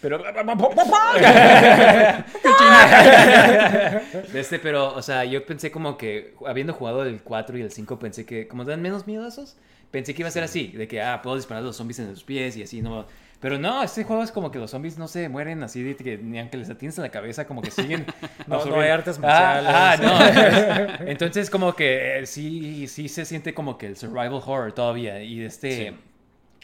[0.05, 0.23] Pero...
[4.31, 7.71] De este, pero, o sea, yo pensé como que, habiendo jugado el 4 y el
[7.71, 9.57] 5, pensé que, como dan menos miedo esos,
[9.91, 12.09] pensé que iba a ser así, de que, ah, puedo disparar a los zombies en
[12.11, 13.05] los pies y así, no.
[13.39, 16.17] Pero no, este juego es como que los zombies no se mueren así, de que
[16.17, 18.05] ni aunque les atines en la cabeza, como que siguen.
[18.47, 19.71] No, no hay artes Ah, marciales.
[19.73, 21.07] ah, no.
[21.07, 25.21] Entonces, como que eh, sí, sí se siente como que el survival horror todavía.
[25.23, 25.95] Y este.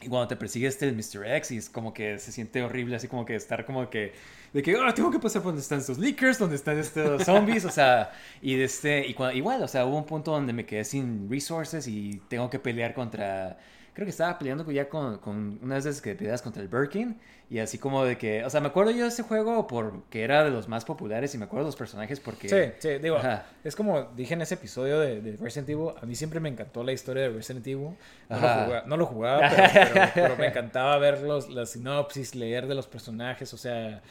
[0.02, 1.26] Y cuando te persigue este el Mr.
[1.38, 4.14] X y es como que se siente horrible, así como que estar como que
[4.54, 7.66] de que ah tengo que pasar por donde están estos leakers, donde están estos zombies,
[7.66, 8.12] o sea,
[8.42, 11.88] y de este y igual, o sea, hubo un punto donde me quedé sin resources
[11.88, 13.58] y tengo que pelear contra
[13.94, 17.20] creo que estaba peleando ya con, con unas veces que peleas contra el Birkin
[17.50, 20.44] y así como de que, o sea, me acuerdo yo de ese juego porque era
[20.46, 23.46] de los más populares y me acuerdo de los personajes porque Sí, sí, digo, Ajá.
[23.64, 26.84] es como dije en ese episodio de, de Resident Evil, a mí siempre me encantó
[26.84, 27.90] la historia de Resident Evil.
[28.30, 32.36] No, lo jugaba, no lo jugaba, pero, pero- pero me encantaba ver los, las sinopsis,
[32.36, 34.02] leer de los personajes, o sea,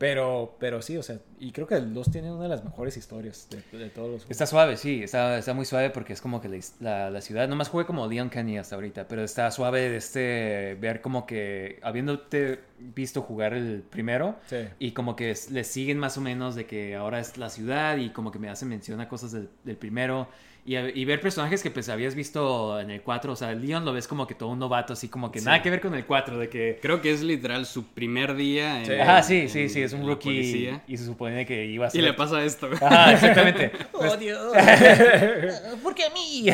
[0.00, 2.96] pero, pero sí, o sea, y creo que el 2 tiene una de las mejores
[2.96, 4.30] historias de, de todos los juegos.
[4.30, 7.46] Está suave, sí, está, está muy suave porque es como que la, la, la ciudad,
[7.48, 11.78] nomás jugué como Leon Kenny hasta ahorita, pero está suave de este, ver como que,
[11.82, 14.56] habiéndote visto jugar el primero, Sí.
[14.78, 18.08] y como que le siguen más o menos de que ahora es la ciudad y
[18.08, 20.28] como que me hacen mención a cosas del, del primero,
[20.76, 23.92] y, y ver personajes que pues habías visto en el 4, o sea, Leon lo
[23.92, 26.38] ves como que todo un novato, así como que nada que ver con el 4,
[26.38, 26.78] de que...
[26.80, 28.80] Creo que es literal su primer día.
[28.80, 28.92] En, Sí.
[28.94, 31.92] Ajá, sí, en- sí, sí, es un rookie y se supone que iba a Y
[31.92, 32.02] ser...
[32.02, 32.68] le pasa esto.
[32.80, 33.72] Ajá, exactamente.
[33.92, 34.52] ¡Oh, Dios!
[35.82, 36.44] ¿Por qué a mí?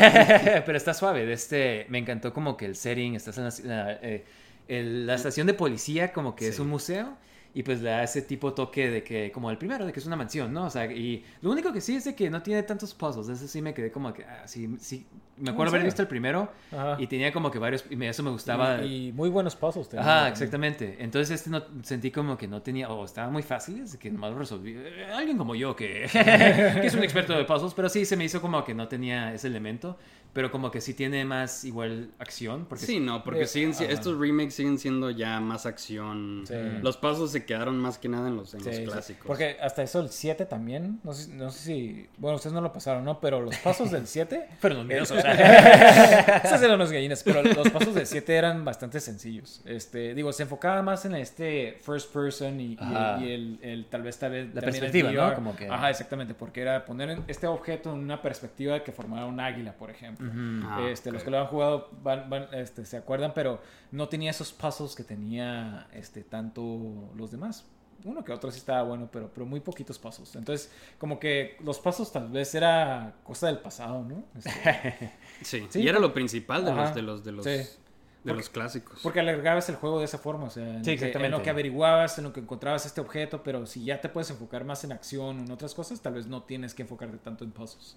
[0.65, 1.27] Pero está suave.
[1.27, 4.25] de Este, me encantó como que el setting, estás en la, eh,
[4.69, 6.63] el- la estación de policía, como que es Sí.
[6.63, 7.17] un museo.
[7.57, 10.05] Y pues le da ese tipo toque de que, como el primero, de que es
[10.05, 10.67] una mansión, ¿no?
[10.67, 13.31] O sea, y lo único que sí es de que no tiene tantos puzzles.
[13.31, 15.07] Eso sí me quedé como que, ah, sí, sí.
[15.39, 16.97] Me acuerdo haber visto el primero Ajá.
[16.99, 18.83] y tenía como que varios, y eso me gustaba.
[18.83, 19.89] Y, y muy buenos pasos.
[19.89, 20.97] tenía Ajá, exactamente.
[20.99, 24.33] Entonces este no sentí como que no tenía, o estaban muy fáciles, de que nomás
[24.33, 24.77] lo resolví.
[25.15, 28.43] Alguien como yo que, que es un experto de puzzles, pero sí se me hizo
[28.43, 29.97] como que no tenía ese elemento,
[30.37, 32.67] pero como que sí tiene más igual acción.
[32.69, 36.45] Porque Sí, no, porque Eh, siguen, estos remakes siguen siendo ya más acción.
[36.47, 36.55] Sí.
[36.83, 38.85] Los pasos se quedaron más que nada en los, en Sí, los sí.
[38.85, 39.27] clásicos.
[39.27, 42.71] Porque hasta eso el 7 también, no sé, no sé si, bueno, ustedes no lo
[42.71, 43.19] pasaron, ¿no?
[43.19, 45.17] Pero los pasos del 7 Pero los miedosos.
[46.45, 49.63] Esas eran las gallinas, pero los pasos del 7 eran bastante sencillos.
[49.65, 54.03] Este, digo, se enfocaba más en este first person y, y- y el, el- tal
[54.03, 54.55] vez, tal vez.
[54.55, 55.23] La perspectiva, ¿no?
[55.23, 55.35] VR.
[55.35, 59.41] Como que- Ajá, exactamente, porque era poner este objeto en una perspectiva que formara un
[59.41, 60.26] águila, por ejemplo.
[60.65, 64.31] Ah, este, Los que lo han jugado van, van, este, se acuerdan, pero no tenía
[64.31, 67.65] esos puzzles que tenía este, tanto los demás.
[68.05, 70.37] Uno que otro sí estaba bueno, pero, pero muy poquitos pasos.
[70.37, 74.23] Entonces, como que los pasos tal vez era cosa del pasado, ¿no?
[74.37, 75.13] Este,
[75.43, 76.83] Sí, Sí, y era lo principal de Ajá.
[76.85, 77.79] los de los de los, Sí.
[78.27, 79.01] De Porque- los clásicos.
[79.03, 81.37] Porque alargabas el juego de esa forma, o sea, en, Sí, lo que, en exactamente.
[81.39, 84.65] lo que averiguabas, en lo que encontrabas este objeto, pero si ya te puedes enfocar
[84.65, 87.53] más en acción o en otras cosas, tal vez no tienes que enfocarte tanto en
[87.53, 87.97] puzzles.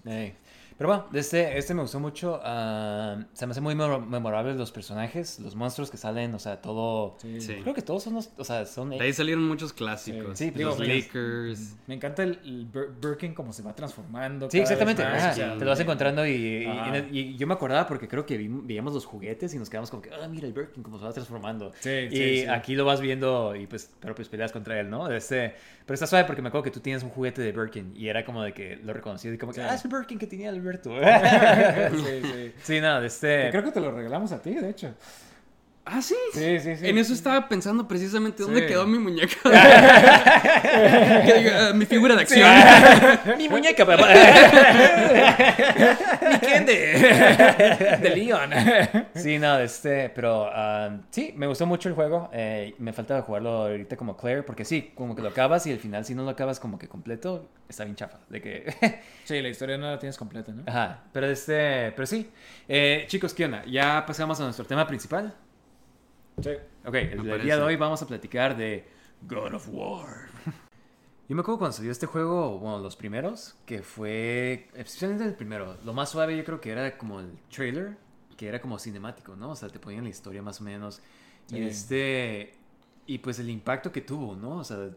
[0.78, 2.40] Pero bueno, este, este me gustó mucho.
[2.42, 6.62] ah, se me hace muy memo- memorables los personajes, los monstruos que salen, o sea,
[6.62, 7.16] todo.
[7.18, 7.58] Sí.
[7.62, 8.30] Creo que todos son los.
[8.38, 8.88] O sea, son.
[8.90, 10.38] De ahí salieron muchos clásicos.
[10.38, 11.76] Sí, pues, los Lakers.
[11.86, 14.48] Me encanta el, el Bir- Birkin como se va transformando.
[14.50, 15.04] Sí, exactamente.
[15.04, 18.48] más, te lo vas encontrando y, y- y yo me acordaba porque creo que vi-
[18.48, 21.12] veíamos los juguetes y nos quedamos como que, ah, mira el Birkin cómo se va
[21.12, 21.72] transformando.
[21.80, 22.46] Sí, y sí, sí.
[22.46, 25.10] aquí lo vas viendo y pues, pero pues peleas contra él, ¿no?
[25.10, 28.08] Este, pero está suave porque me acuerdo que tú tienes un juguete de Birkin y
[28.08, 30.50] era como de que lo reconocí y como que, ah, es el Birkin que tenía
[30.50, 30.90] Alberto.
[31.92, 32.52] sí, sí.
[32.62, 33.48] sí, no, de este...
[33.50, 34.94] Creo que te lo regalamos a ti, de hecho.
[35.92, 36.14] Ah, sí.
[36.32, 36.88] Sí, sí, sí.
[36.88, 38.66] En eso estaba pensando precisamente dónde Sí.
[38.68, 39.34] quedó mi muñeca.
[39.50, 39.50] Que
[41.52, 42.48] "Ah, mi figura de acción.
[43.38, 44.06] Mi muñeca, papá.
[46.30, 48.50] Mi Ken de, de Leon.
[49.14, 52.28] Sí, no, este, pero ah, sí, me gustó mucho el juego.
[52.32, 55.78] eh, me falta jugarlo ahorita como Claire, porque sí, como que lo acabas y al
[55.78, 58.18] final, si no lo acabas como que completo, está bien chafa.
[58.28, 59.00] De que.
[59.24, 60.62] Sí, la historia no la tienes completa, ¿no?
[60.66, 62.30] Ajá, pero este, pero sí.
[62.68, 63.64] Eh, chicos, ¿qué onda?
[63.66, 65.34] Ya pasamos a nuestro tema principal.
[66.42, 66.50] Sí.
[66.86, 68.88] Ok, el Me día de hoy vamos a platicar de
[69.28, 70.28] God of War.
[71.28, 75.76] Yo me acuerdo cuando salió este juego, bueno, los primeros, que fue, especialmente el primero,
[75.84, 77.96] lo más suave yo creo que era como el trailer,
[78.36, 79.50] que era como cinemático, ¿no?
[79.50, 81.00] O sea, te ponían la historia más o menos.
[81.48, 81.62] Y Sí.
[81.62, 82.54] este,
[83.06, 84.56] y pues el impacto que tuvo, ¿no?
[84.56, 84.88] O sea,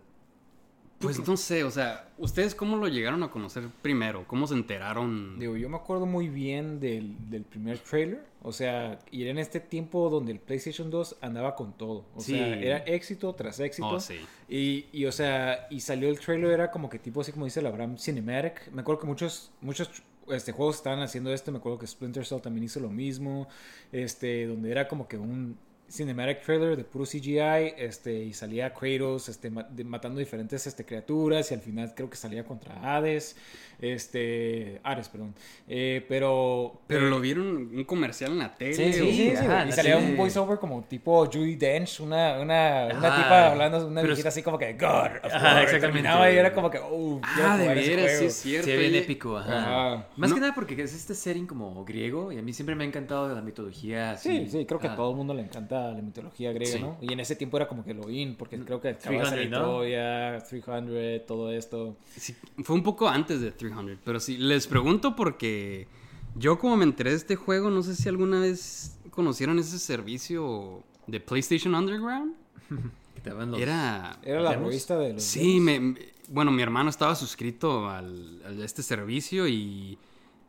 [1.04, 4.26] Pues no sé, o sea, ¿ustedes cómo lo llegaron a conocer primero?
[4.28, 5.38] ¿Cómo se enteraron?
[5.40, 8.24] Digo, yo me acuerdo muy bien del, del primer trailer.
[8.42, 12.06] O sea, y era en este tiempo donde el PlayStation 2 andaba con todo.
[12.16, 12.34] O Sí.
[12.34, 13.88] sea, era éxito tras éxito.
[13.88, 14.16] Oh, sí.
[14.50, 17.60] Y, y, o sea, y salió el trailer, era como que tipo así como dice
[17.62, 18.72] el Abraham Cinematic.
[18.72, 19.90] Me acuerdo que muchos, muchos
[20.30, 21.52] este, juegos estaban haciendo esto.
[21.52, 23.48] Me acuerdo que Splinter Cell también hizo lo mismo.
[23.92, 25.58] Este, donde era como que un
[25.94, 27.74] cinematic trailer de puro CGI.
[27.78, 31.52] Este, y salía Kratos este, ma- de- matando diferentes este, criaturas.
[31.52, 33.36] Y al final creo que salía contra Hades.
[33.80, 35.36] Este, Ares, perdón.
[35.68, 36.82] Eh, pero.
[36.88, 38.74] Pero eh, lo vieron un comercial en la tele.
[38.74, 42.88] Sí, o- sí, sí, ajá, y salía un voiceover como tipo Judy Dench, una, una,
[42.96, 43.24] una Ajá.
[43.24, 45.80] tipa hablando, una viejita así como que God of Ajá, War", exactamente.
[45.80, 48.26] terminaba y era como que, oh, Ah, de veras, sí juego.
[48.28, 48.66] es cierto.
[48.68, 49.60] se ve bien y- épico, ajá.
[49.94, 50.08] Ajá.
[50.16, 50.36] Más No.
[50.36, 53.34] que nada porque es este setting como griego y a mí siempre me ha encantado
[53.34, 54.30] la mitología así.
[54.46, 56.82] Sí, sí, creo que a todo el mundo le encanta la mitología griega, Sí.
[56.82, 56.98] ¿no?
[57.02, 59.30] Y en ese tiempo era como que lo in, porque creo que acaba de 300,
[59.30, 59.60] salir ¿no?
[59.60, 61.98] Troya, 300, todo esto.
[62.16, 65.88] Sí, fue un poco antes de 300, pero sí, les pregunto porque
[66.36, 70.84] yo como me enteré de este juego, no sé si alguna vez conocieron ese servicio
[71.08, 72.34] de PlayStation Underground.
[73.26, 74.20] Los- Era...
[74.24, 74.68] Era la ¿Demos?
[74.68, 75.24] revista de los...
[75.24, 75.96] Sí, me,
[76.28, 79.98] bueno, mi hermano estaba suscrito al, al- a este servicio y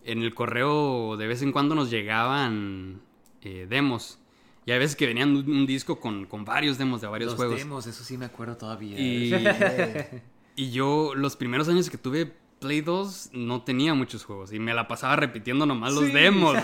[0.05, 3.01] en el correo de vez en cuando nos llegaban
[3.43, 4.19] eh, demos.
[4.66, 7.36] Y a veces que venían un, un disco con, con varios demos de varios los
[7.36, 7.59] juegos.
[7.59, 8.99] demos, eso sí me acuerdo todavía.
[8.99, 9.32] Y,
[10.57, 14.53] y yo, los primeros años que tuve Play 2, no tenía muchos juegos.
[14.53, 16.57] Y me la pasaba repitiendo nomás los demos.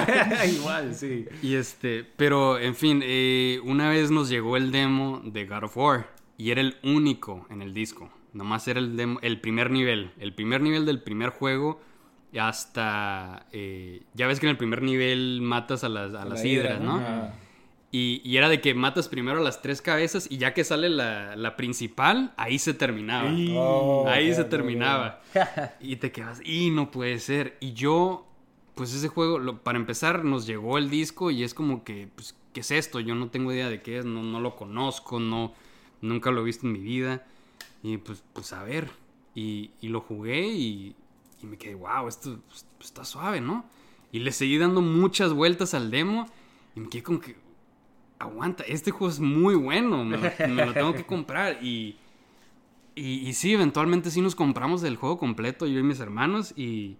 [0.52, 1.26] Igual, sí.
[1.42, 5.76] y este, pero en fin, eh, una vez nos llegó el demo de God of
[5.76, 6.12] War.
[6.36, 8.10] Y era el único en el disco.
[8.32, 10.12] Nomás era el, demo- el primer nivel.
[10.18, 11.80] El primer nivel del primer juego.
[12.32, 13.46] Y Hasta.
[13.52, 16.64] eh, ya ves que en el primer nivel matas a las, a las la hidra,
[16.70, 16.96] hidras, ¿no?
[16.96, 17.34] Ajá.
[17.90, 20.90] Y, y era de que matas primero a las tres cabezas y ya que sale
[20.90, 23.30] la, la principal, ahí se terminaba.
[23.54, 25.22] Oh, ahí se terminaba.
[25.80, 27.56] y te quedas, y no puede ser.
[27.60, 28.26] Y yo,
[28.74, 32.36] pues ese juego, lo- para empezar, nos llegó el disco y es como que, pues,
[32.52, 33.00] ¿qué es esto?
[33.00, 35.54] Yo no tengo idea de qué es, no, no lo conozco, no,
[36.02, 37.24] nunca lo he visto en mi vida.
[37.82, 38.90] Y pues, pues a ver.
[39.34, 40.94] Y, y lo jugué y,
[41.42, 43.64] y me quedé, wow, esto pues, pues, está suave, ¿no?
[44.12, 46.26] Y le seguí dando muchas vueltas al demo
[46.74, 47.36] y me quedé como que,
[48.18, 51.62] aguanta, este juego es muy bueno, me lo, me lo tengo que comprar.
[51.62, 51.96] Y,
[52.94, 56.96] y, y sí, eventualmente sí nos compramos el juego completo, yo y mis hermanos, y,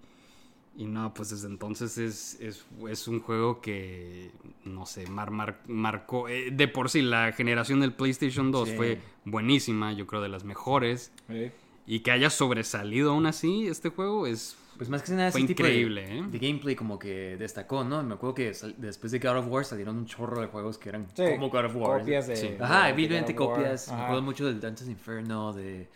[0.76, 4.30] y no, pues desde entonces es, es, es un juego que,
[4.64, 8.76] no sé, mar, mar- marcó, eh, de por sí la generación del PlayStation 2 Sí.
[8.76, 11.10] fue buenísima, yo creo de las mejores.
[11.26, 11.50] Sí.
[11.90, 15.48] Y que haya sobresalido aún así este juego es Pues más que nada Fue ese
[15.48, 16.24] tipo de- increíble, ¿eh?
[16.30, 18.00] de, gameplay como que destacó, ¿no?
[18.04, 20.90] Me acuerdo que sal- después de God of War salieron un chorro de juegos que
[20.90, 22.00] eran Sí, como God of War.
[22.00, 22.36] Copias de.
[22.36, 22.48] Sí.
[22.50, 23.88] de- Ajá, de evidentemente copias.
[23.90, 25.88] Me acuerdo mucho del Dante's Inferno, de,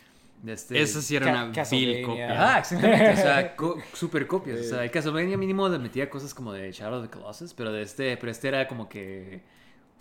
[0.43, 0.81] de este...
[0.83, 2.33] esa sí era Ca- una vil copia.
[2.33, 3.11] Ajá, exactamente.
[3.13, 4.61] O sea, co- super copias.
[4.61, 7.71] O sea, el Castlevania mínimo le metía cosas como de Shadow of the Colossus, pero
[7.71, 9.43] de este, pero este era como que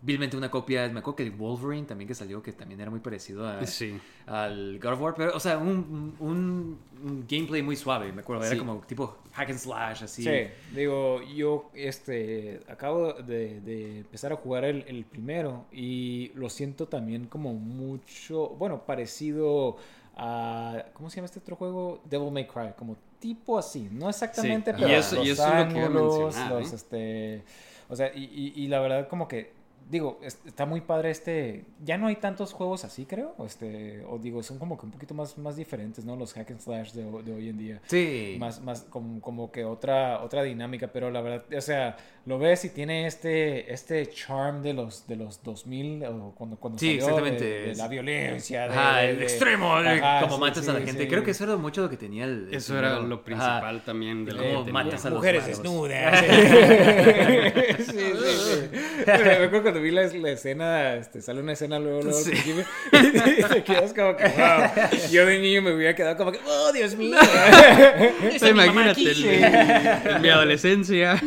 [0.01, 0.87] vilmente una copia.
[0.89, 3.99] Me acuerdo que el Wolverine también que salió, que también era muy parecido a, Sí.
[4.25, 8.43] al God of War, pero, o sea, un, un, un gameplay muy suave, me acuerdo.
[8.43, 8.59] Era Sí.
[8.59, 10.23] como tipo hack and slash, así.
[10.23, 10.31] Sí,
[10.75, 16.87] digo, yo este acabo de, de empezar a jugar el, el primero y lo siento
[16.87, 19.77] también como mucho, bueno, parecido
[20.17, 22.01] a, ¿cómo se llama este otro juego?
[22.09, 25.43] Devil May Cry, como tipo así, no exactamente, Sí, pero y eso- los y eso
[25.47, 26.75] es lo que iba a ángulos, mencionar, los, ¿eh?
[26.75, 27.43] este,
[27.89, 28.23] o sea, y,
[28.55, 29.53] y- y la verdad como que
[29.91, 31.65] digo, es- está muy padre este.
[31.83, 33.35] Ya no hay tantos juegos así, creo.
[33.37, 36.15] O este, o digo, son como que un poquito más, más diferentes, ¿no?
[36.15, 37.81] Los hack and slash de, ho- de hoy en día.
[37.87, 38.37] Sí.
[38.39, 42.63] Más, más como, como que otra, otra dinámica, pero la verdad, o sea, lo ves
[42.65, 47.03] y tiene este, este charm de los, de los 2000, o cuando, cuando Sí, salió,
[47.17, 47.43] exactamente.
[47.45, 48.67] De, de la violencia.
[48.69, 51.03] de- Ajá, de- el de- extremo, de Ajá, como sí, matas a la gente.
[51.03, 51.07] sí.
[51.09, 52.47] Creo que eso era mucho lo que tenía el.
[52.49, 53.23] el Eso era lo Ajá.
[53.25, 56.23] principal también de lo que matas a los Mujeres desnudas.
[57.79, 58.69] sí, sí, sí.
[59.05, 62.31] Me acuerdo cuando vi la, la escena, este, sale una escena luego, luego Sí.
[62.91, 64.89] y te quedas como que, wow.
[65.11, 67.17] Yo de niño me hubiera quedado como que, oh, Dios mío.
[68.49, 71.17] Imagínate en, en mi adolescencia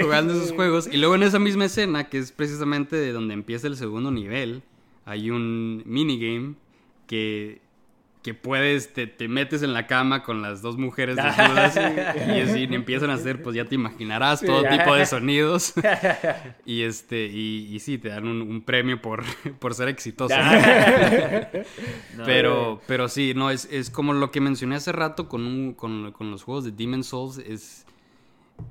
[0.00, 0.88] jugando esos juegos.
[0.92, 4.62] Y luego en esa misma escena, que es precisamente de donde empieza el segundo nivel,
[5.04, 6.54] hay un minigame
[7.06, 7.60] que,
[8.22, 12.64] que puedes, te, te metes en la cama con las dos mujeres desnudas y así
[12.70, 15.72] empiezan a hacer, pues ya te imaginarás, todo tipo de sonidos.
[16.66, 19.24] Y este, y, y sí, te dan un, un premio por,
[19.58, 20.34] por ser exitoso.
[22.16, 25.72] No, Pero, pero sí, no, es, es como lo que mencioné hace rato con, un-
[25.74, 27.86] con, con los juegos de Demon Souls, es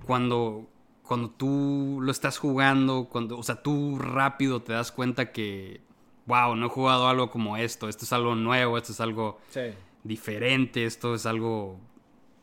[0.05, 0.69] cuando,
[1.03, 5.81] cuando tú lo estás jugando, cuando, o sea, tú rápido te das cuenta que,
[6.29, 9.73] wow, no he jugado algo como esto, esto es algo nuevo, esto es algo Sí.
[10.03, 11.79] diferente, esto es algo,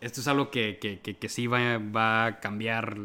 [0.01, 2.99] esto es algo que, que, que, que sí va, va a cambiar,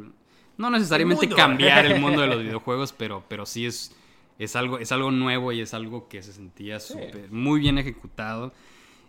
[0.57, 3.95] no necesariamente cambiar el mundo de los videojuegos, pero, pero sí es,
[4.39, 8.51] es, algo, es algo nuevo y es algo que se sentía súper, muy bien ejecutado.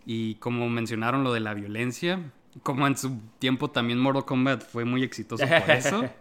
[0.05, 2.19] Y como mencionaron lo de la violencia,
[2.61, 6.03] como en su tiempo también Mortal Kombat fue muy exitoso por eso.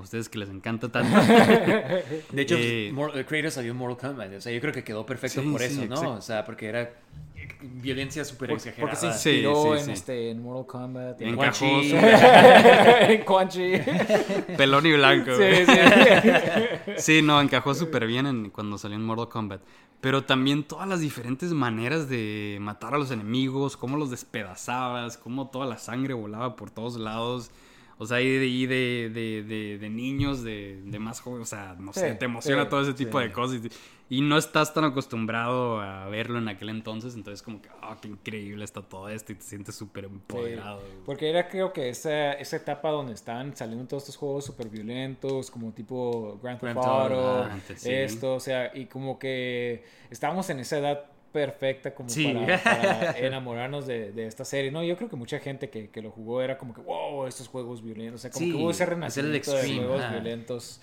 [0.00, 1.16] A ustedes que les encanta tanto.
[2.32, 4.32] De hecho, Eh, eh, Kratos salió en Mortal Kombat.
[4.34, 5.94] O sea, yo creo que quedó perfecto Sí, por sí, eso, ¿no?
[5.94, 6.12] exacto.
[6.12, 6.90] O sea, porque era
[7.62, 8.92] violencia súper exagerada.
[8.92, 9.92] porque se Sí, inspiró sí, en, sí.
[9.92, 11.20] este, en Mortal Kombat.
[11.20, 11.92] En Quan Chi.
[11.92, 11.96] Cajoso.
[13.12, 13.72] en Quan Chi.
[14.56, 15.30] Pelón y blanco.
[15.36, 16.92] Sí, sí.
[16.96, 19.60] Sí, no, encajó súper bien en- cuando salió en Mortal Kombat.
[20.00, 25.50] Pero también todas las diferentes maneras de matar a los enemigos, cómo los despedazabas, cómo
[25.50, 27.50] toda la sangre volaba por todos lados.
[28.02, 31.50] O sea, y de, y de, de, de- de niños, de, de más jóvenes, o
[31.50, 33.26] sea, no sé, te emociona sí, todo ese tipo sí.
[33.26, 33.60] de cosas.
[34.08, 37.98] Y, y no estás tan acostumbrado a verlo en aquel entonces, entonces como que, ah,
[38.00, 40.82] qué increíble está todo esto y te sientes súper empoderado.
[41.04, 45.50] Porque era creo que esa, esa etapa donde están saliendo todos estos juegos súper violentos,
[45.50, 47.50] como tipo Grand Theft Auto,
[47.84, 52.32] esto, o sea, y como que estábamos en esa edad perfecta como Sí.
[52.32, 54.82] para, para enamorarnos de, de esta serie, ¿no?
[54.84, 57.82] Yo creo que mucha gente que, que lo jugó era como que, wow, estos juegos
[57.82, 60.12] violentos, o sea, como Sí, que hubo ese es renacimiento de extreme, juegos ajá.
[60.12, 60.80] violentos.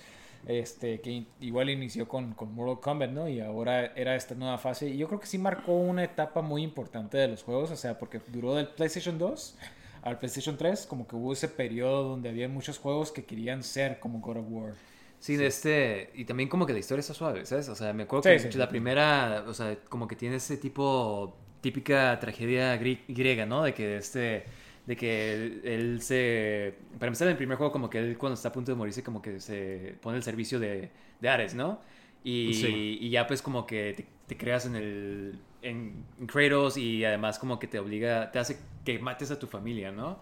[0.48, 3.28] Este, que igual inició con, con Mortal Kombat, ¿no?
[3.28, 4.88] Y ahora era esta nueva fase.
[4.88, 7.98] Y yo creo que sí marcó una etapa muy importante de los juegos, o sea,
[7.98, 9.58] porque duró del PlayStation 2
[10.04, 14.00] al PlayStation 3, como que hubo ese periodo donde había muchos juegos que querían ser
[14.00, 14.74] como God of War.
[15.20, 16.12] Sí, de este.
[16.16, 17.68] Y también como que la historia está suave, ¿sabes?
[17.70, 19.44] O sea, me acuerdo que la primera.
[19.48, 21.38] O sea, como que tiene ese tipo.
[21.62, 23.64] Típica tragedia gri- griega, ¿no?
[23.64, 24.46] De que este.
[24.86, 26.76] De que él, él se.
[27.00, 29.04] Para empezar, en el primer juego, como que él cuando está a punto de morirse,
[29.04, 31.82] como que se pone el servicio de, de Ares, ¿no?
[32.24, 32.98] Y, Sí.
[33.02, 35.40] y ya pues como que te, te creas en el.
[35.64, 38.32] En, en Kratos y además como que te obliga.
[38.32, 40.20] Te hace que mates a tu familia, ¿no?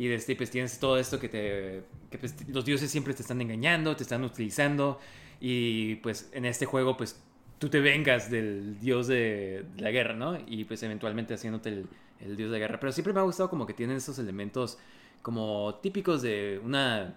[0.00, 1.82] Y este, pues tienes todo esto que te.
[2.10, 4.98] que pues, los dioses siempre te están engañando, te están utilizando.
[5.42, 7.22] Y pues en este juego, pues
[7.58, 10.38] tú te vengas del dios de, de la guerra, ¿no?
[10.46, 11.86] Y pues eventualmente haciéndote el,
[12.20, 12.80] el dios de la guerra.
[12.80, 14.78] Pero siempre me ha gustado como que tienen esos elementos
[15.20, 17.14] como típicos de una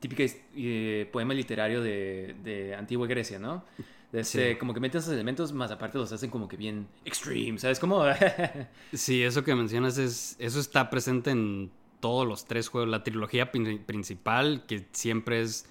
[0.00, 0.24] típica
[0.56, 3.62] eh, poema literario de, de antigua Grecia, ¿no?
[4.10, 4.58] De este, Sí.
[4.58, 7.78] Como que meten esos elementos, más aparte los hacen como que bien extreme, ¿sabes?
[7.78, 8.02] Como...
[8.92, 10.34] Sí, eso que mencionas es.
[10.40, 11.70] Eso está presente en
[12.00, 12.90] todos los tres juegos.
[12.90, 15.66] La trilogía prin- principal, que siempre es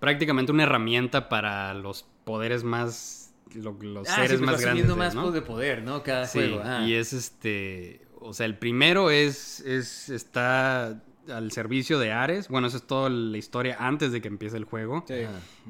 [0.00, 4.88] prácticamente una herramienta para los poderes más lo- los Ah, seres sí, más grandes.
[4.88, 5.30] de- más ¿no?
[5.30, 6.02] de poder, ¿no?
[6.02, 6.62] Cada Sí, juego.
[6.64, 6.82] ah.
[6.86, 12.48] y es este, o sea, el primero es, es, está al servicio de Ares.
[12.48, 15.04] Bueno, eso es toda la historia antes de que empiece el juego.
[15.06, 15.14] Sí.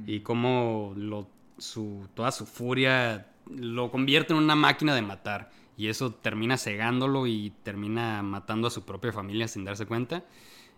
[0.07, 1.29] Y cómo lo,
[1.59, 5.51] su, toda su furia lo convierte en una máquina de matar.
[5.77, 10.25] Y eso termina cegándolo y termina matando a su propia familia sin darse cuenta.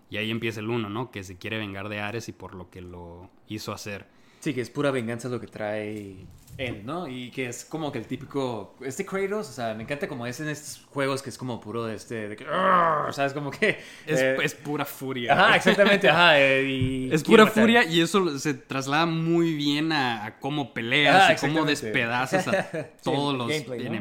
[0.08, 1.10] Y ahí empieza el uno, ¿no?
[1.10, 4.06] Que se quiere vengar de Ares y por lo que lo hizo hacer.
[4.40, 6.24] Sí, que es pura venganza lo que trae
[6.56, 7.08] él, ¿no?
[7.08, 8.76] Y que es como que el típico...
[8.80, 11.84] Este Kratos, o sea, me encanta como es en estos juegos que es como puro
[11.84, 12.28] de este...
[12.28, 13.32] De que, ¿Sabes?
[13.32, 13.78] Como que...
[14.06, 15.32] Es, eh, es pura furia.
[15.32, 16.40] Ajá, exactamente, ajá.
[16.40, 17.62] eh, y Es pura matar.
[17.62, 22.68] furia y eso se traslada muy bien a, a cómo peleas y cómo despedazas a
[23.02, 24.00] todos los gameplay,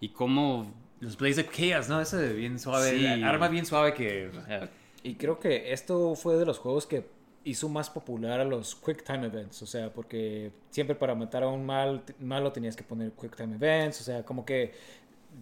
[0.00, 0.72] Y cómo...
[1.00, 2.00] Los Blaze of Chaos, ¿no?
[2.00, 2.90] Eso de bien suave.
[2.90, 3.06] Sí.
[3.22, 4.30] Arma bien suave que...
[5.04, 7.06] Y creo que esto fue de los juegos que
[7.44, 9.62] hizo más popular a los Quick Time Events.
[9.62, 13.54] O sea, porque siempre para matar a un mal, malo tenías que poner Quick Time
[13.54, 14.00] Events.
[14.00, 14.72] O sea, como que,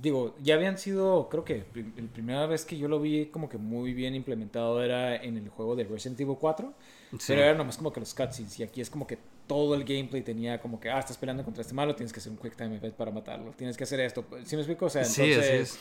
[0.01, 1.65] digo, ya habían sido, creo que
[1.97, 5.49] la primera vez que yo lo vi como que muy bien implementado era en el
[5.49, 6.73] juego de Resident Evil 4.
[7.13, 7.19] Sí.
[7.29, 8.61] Pero era nomás como que los cutscenes.
[8.61, 11.63] Y aquí es como que todo el gameplay tenía como que, ah, estás peleando contra
[11.63, 13.53] este malo, tienes que hacer un Quick Time Event para matarlo.
[13.53, 14.25] Tienes que hacer esto.
[14.45, 14.87] ¿Sí me explico?
[14.87, 15.51] O sea, Sí, entonces...
[15.51, 15.79] así es.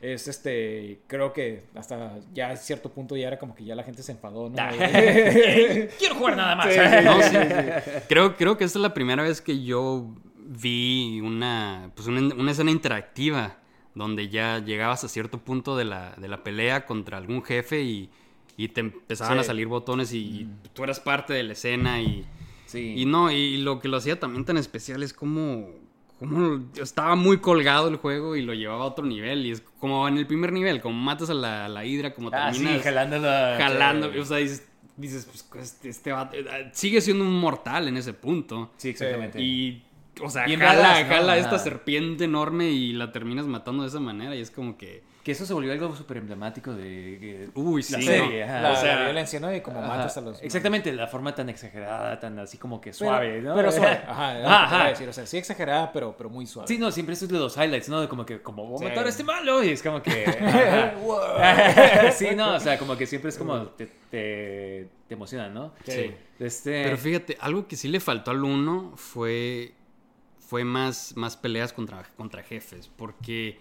[0.00, 3.82] Es este, creo que hasta ya a cierto punto ya era como que ya la
[3.82, 4.54] gente se enfadó, ¿no?
[5.98, 6.68] Quiero jugar nada más.
[7.04, 7.90] No, sí, sí.
[8.08, 12.52] Creo, creo que esta es la primera vez que yo vi una, pues una, una
[12.52, 13.58] escena interactiva
[13.94, 18.08] donde ya llegabas a cierto punto de la, de la pelea contra algún jefe y,
[18.56, 19.40] y te empezaban Sí.
[19.40, 22.24] a salir botones y, y tú eras parte de la escena y...
[22.68, 22.94] Sí.
[22.98, 25.70] Y no, y lo que lo hacía también tan especial es como,
[26.18, 29.46] como estaba muy colgado el juego y lo llevaba a otro nivel.
[29.46, 32.30] Y es como en el primer nivel, como matas a la, a la hidra, como
[32.32, 33.54] Ah, sí, terminas jalando la...
[33.58, 34.12] jalando.
[34.12, 34.18] Sí.
[34.18, 34.68] O sea, dices,
[34.98, 38.70] dices, pues este, este vato, eh, sigue siendo un mortal en ese punto.
[38.76, 39.40] Sí, exactamente.
[39.40, 39.82] Y,
[40.22, 44.36] o sea, Bien jala, esta serpiente enorme y la terminas matando de esa manera.
[44.36, 47.18] Y es como que, Que eso se volvió algo súper emblemático de...
[47.18, 48.02] de- uy, La sí.
[48.04, 48.52] serie, ¿no?
[48.52, 48.60] ajá.
[48.62, 49.54] La, O sea, la violencia, ¿no?
[49.54, 49.88] Y como Ajá.
[49.88, 50.42] matas a los...
[50.42, 53.54] Exactamente, la forma tan exagerada, tan así como que Pero- suave, ¿no?
[53.54, 54.00] Pero suave.
[54.08, 55.06] Ajá, decir.
[55.08, 56.66] O sea, sí exagerada, pero, pero muy suave.
[56.68, 58.00] Sí, no, siempre eso es de los highlights, ¿no?
[58.00, 58.98] De como que, como voy a Sí.
[58.98, 59.62] a este malo.
[59.62, 60.24] Y es como que.
[62.16, 65.72] sí, no, o sea, como que siempre es como te, te, te emociona, ¿no?
[65.84, 66.14] Sí.
[66.38, 66.84] Este.
[66.84, 69.74] Pero fíjate, algo que sí le faltó al uno fue,
[70.38, 72.88] fue más, más peleas contra, contra jefes.
[72.96, 73.58] Porque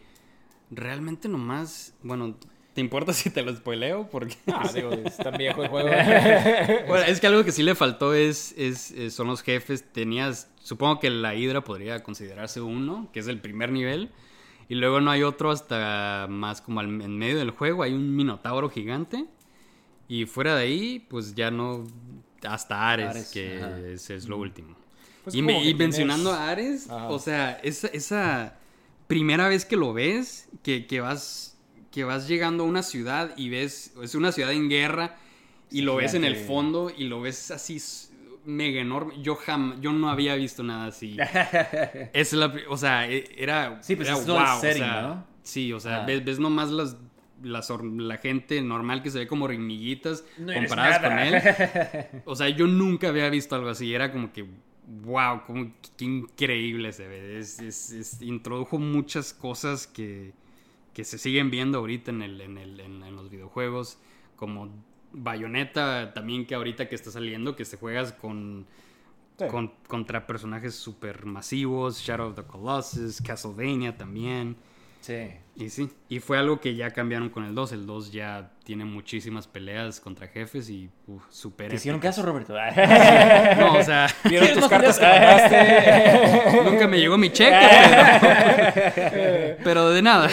[0.72, 1.94] realmente nomás.
[2.04, 2.36] Bueno,
[2.74, 4.08] ¿te importa si te lo spoileo?
[4.10, 4.36] Porque.
[4.52, 5.90] Ah, digo, es tan viejo el juego.
[6.88, 9.84] Bueno, es que algo que sí le faltó es, es, es- son los jefes.
[9.92, 14.12] Tenías, supongo que la Hidra podría considerarse uno, que es el primer nivel.
[14.70, 17.84] Y luego no hay otro hasta más como al- en medio del juego.
[17.84, 19.26] Hay un minotauro gigante.
[20.10, 21.86] Y fuera de ahí, pues ya no.
[22.48, 24.76] Hasta Ares, Ares, que es, es lo último.
[25.24, 27.10] Pues y me- y mencionando a Ares, Ajá.
[27.10, 28.57] o sea, esa, esa
[29.08, 31.58] primera vez que lo ves, que, que vas,
[31.92, 35.16] que vas llegando a una ciudad y ves, es una ciudad en guerra
[35.72, 37.82] y lo ves en el fondo y lo ves así
[38.46, 39.16] mega enorme.
[39.22, 41.18] Yo jam, yo no había visto nada así.
[42.14, 44.84] es la, o sea, e- era, Sí, pues era es todo el wow, o setting,
[44.84, 45.28] sea, ¿no?
[45.44, 46.06] Sí, o sea, Ah.
[46.06, 46.98] ves, ves nomás las,
[47.44, 51.42] las la gente normal que se ve como rimiguitas No comparadas con él.
[52.26, 53.94] O sea, yo nunca había visto algo así.
[53.94, 54.46] Era como que,
[54.88, 57.40] wow, como, qué increíble se ve.
[57.40, 60.34] Es, es- es- introdujo muchas cosas que,
[60.94, 64.00] que se siguen viendo ahorita en, el, en, el- en- en los videojuegos.
[64.36, 64.70] Como
[65.14, 68.66] Bayonetta también que ahorita que está saliendo, que se juegas con,
[69.40, 69.46] Sí.
[69.52, 72.00] con- contra personajes super masivos.
[72.02, 74.56] Shadow of the Colossus, Castlevania también.
[75.02, 75.30] Sí.
[75.56, 77.72] Y sí, y fue algo que ya cambiaron con el 2.
[77.72, 82.54] El 2 ya tiene muchísimas peleas contra jefes y uf, super ¿Te hicieron caso, Roberto?
[83.58, 87.58] No, o sea, Vieron tus cartas que nunca me llegó mi cheque,
[88.96, 90.30] pero, pero de nada.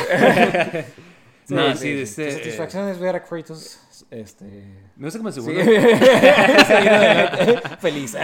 [1.49, 3.81] No, sí, sí, este- satisfacción es ver a Kratos
[4.11, 4.45] este,
[4.97, 5.41] Me gusta como el Sí.
[5.41, 5.63] segundo.
[7.81, 8.17] Feliz.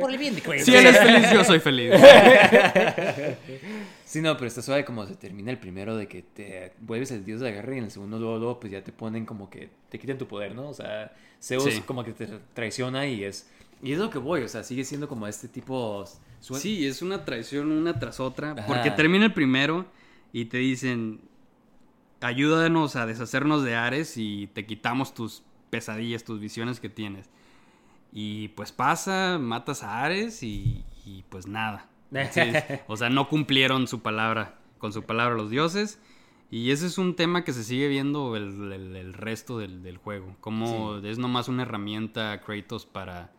[0.00, 0.64] Por el bien de Kratos.
[0.64, 1.92] Si él es feliz, yo soy feliz.
[4.08, 7.26] Sí, no, pero está suave como se termina el primero de que te vuelves el
[7.26, 9.50] dios de la guerra y en el segundo luego, luego, pues ya te ponen como
[9.50, 10.70] que te quitan tu poder, ¿no?
[10.70, 11.82] O sea, Zeus Sí.
[11.82, 13.50] como que te traiciona y es...
[13.82, 16.06] Y es lo que voy, o sea, sigue siendo como este tipo...
[16.40, 18.52] Sí, es una traición una tras otra.
[18.52, 18.66] Ajá.
[18.66, 19.84] Porque termina el primero
[20.32, 21.20] y te dicen,
[22.22, 27.28] ayúdanos a deshacernos de Ares y te quitamos tus pesadillas, tus visiones que tienes.
[28.10, 31.90] Y pues pasa, matas a Ares y, y pues nada.
[32.12, 35.98] Entonces, o sea, no cumplieron su palabra, con su palabra los dioses.
[36.50, 39.98] Y ese es un tema que se sigue viendo el, el- el resto del, del
[39.98, 40.34] juego.
[40.40, 43.30] Como es nomás una herramienta Kratos para,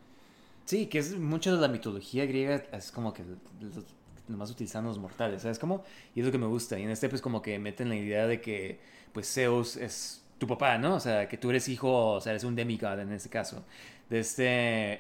[0.66, 3.24] Sí, que es mucho de la mitología griega, es como que
[3.60, 3.86] los-
[4.28, 5.84] nomás utilizan los mortales, ¿sabes cómo?
[6.14, 6.78] Y es lo que me gusta.
[6.78, 8.80] Y en este pues como que meten la idea de que
[9.12, 10.94] pues Zeus es tu papá, ¿no?
[10.94, 13.66] O sea, que tú eres hijo, o sea, eres un demigod en este caso.
[14.10, 14.98] De este,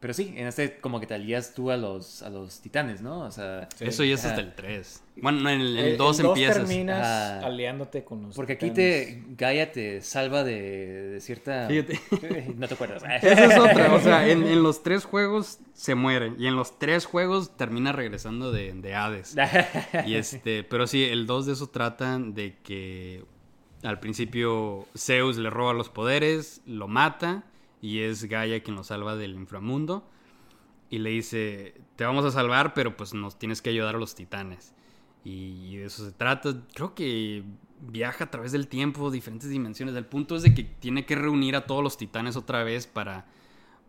[0.00, 3.20] pero sí, en este como que te alías tú a los, a los titanes, ¿no?
[3.20, 5.02] O sea, Eso ya es hasta el 3.
[5.22, 6.56] Bueno, en el, en El- el 2 el dos empiezas.
[6.56, 9.06] terminas aliándote con los porque aquí titanes.
[9.06, 11.68] te, Gaia te salva de, de cierta...
[11.68, 12.00] Fíjate.
[12.56, 13.02] No te acuerdas.
[13.22, 16.78] Esa es otra, o sea, en, en los tres juegos se muere y en los
[16.80, 19.36] tres juegos termina regresando de, de Hades.
[20.06, 23.24] Y este, pero sí, el 2 de eso trata de que
[23.84, 27.44] al principio Zeus le roba los poderes, lo mata
[27.80, 30.08] y es Gaia quien lo salva del inframundo
[30.90, 34.14] y le dice, te vamos a salvar, pero pues nos tienes que ayudar a los
[34.14, 34.74] titanes.
[35.24, 36.54] Y de eso se trata.
[36.74, 37.44] Creo que
[37.80, 39.94] viaja a través del tiempo, diferentes dimensiones.
[39.94, 43.26] El punto es de que tiene que reunir a todos los titanes otra vez para,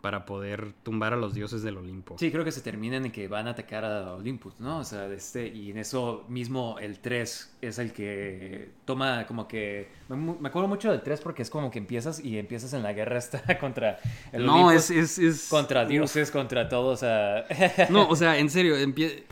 [0.02, 2.18] para poder tumbar a los dioses del Olimpo.
[2.18, 4.80] Sí, creo que se terminan en que van a atacar a Olympus, ¿no?
[4.80, 9.90] O sea, este, y en eso mismo el 3 es el que toma como que...
[10.10, 12.94] Me, me acuerdo mucho del 3 porque es como que empiezas y empiezas en la
[12.94, 13.99] guerra esta contra
[14.32, 17.45] el no, Olympus, es, es, es- Contra dioses, contra todo, o sea...
[17.90, 19.23] No, o sea, en serio, empie-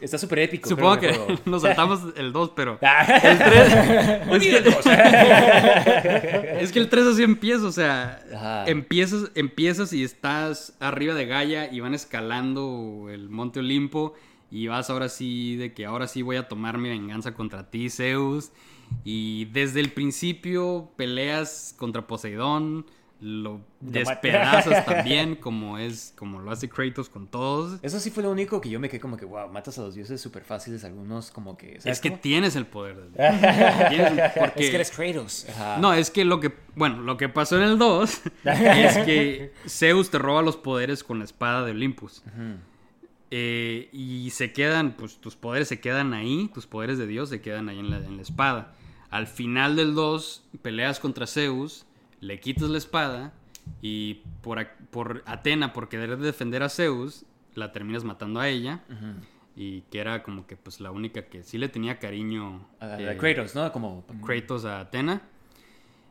[0.00, 0.68] Está súper épico.
[0.68, 1.40] supongo que juego.
[1.44, 4.32] nos saltamos el 2, pero el 3...
[6.60, 8.64] es que el 3 así empieza, o sea, Ajá.
[8.66, 14.14] empiezas, empiezas y estás arriba de Gaia y van escalando el Monte Olimpo
[14.50, 17.88] y vas ahora sí de que ahora sí voy a tomar mi venganza contra ti,
[17.88, 18.50] Zeus.
[19.04, 22.84] Y desde el principio peleas contra Poseidón,
[23.24, 27.78] lo despedazas también, como es, como lo hace Kratos con todos.
[27.82, 29.94] Eso sí fue lo único que yo me quedé como que, wow, matas a los
[29.94, 31.80] dioses súper fáciles, algunos como que...
[31.80, 32.20] ¿sabes Es que cómo?
[32.20, 32.96] tienes el poder.
[32.96, 33.12] del-
[33.88, 35.46] Tienes el- porque- Es que eres Kratos.
[35.50, 35.78] Ajá.
[35.78, 40.10] No, es que lo que, bueno, lo que pasó en el 2 es que Zeus
[40.10, 42.22] te roba los poderes con la espada de Olympus.
[43.30, 47.40] Eh, y se quedan, pues tus poderes se quedan ahí, tus poderes de Dios se
[47.40, 48.74] quedan ahí en la, en la espada.
[49.10, 51.86] Al final del 2 peleas contra Zeus,
[52.22, 53.34] le quitas la espada
[53.82, 58.82] y por, por Atena, por querer defender a Zeus, la terminas matando a ella.
[59.54, 62.66] Y que era como que pues la única que sí le tenía cariño.
[62.80, 63.70] A, a eh, Kratos, ¿no?
[63.72, 64.06] Como...
[64.24, 65.22] Kratos a Atena.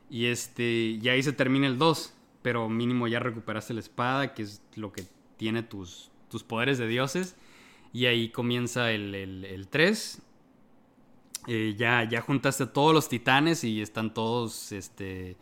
[0.10, 2.14] Y este, y ahí se termina el 2.
[2.42, 5.06] Pero mínimo ya recuperaste la espada, que es lo que
[5.38, 7.36] tiene tus, tus poderes de dioses.
[7.94, 10.22] Y ahí comienza el, el, el 3.
[11.48, 15.38] Eh, ya, ya juntaste a todos los titanes y están todos este,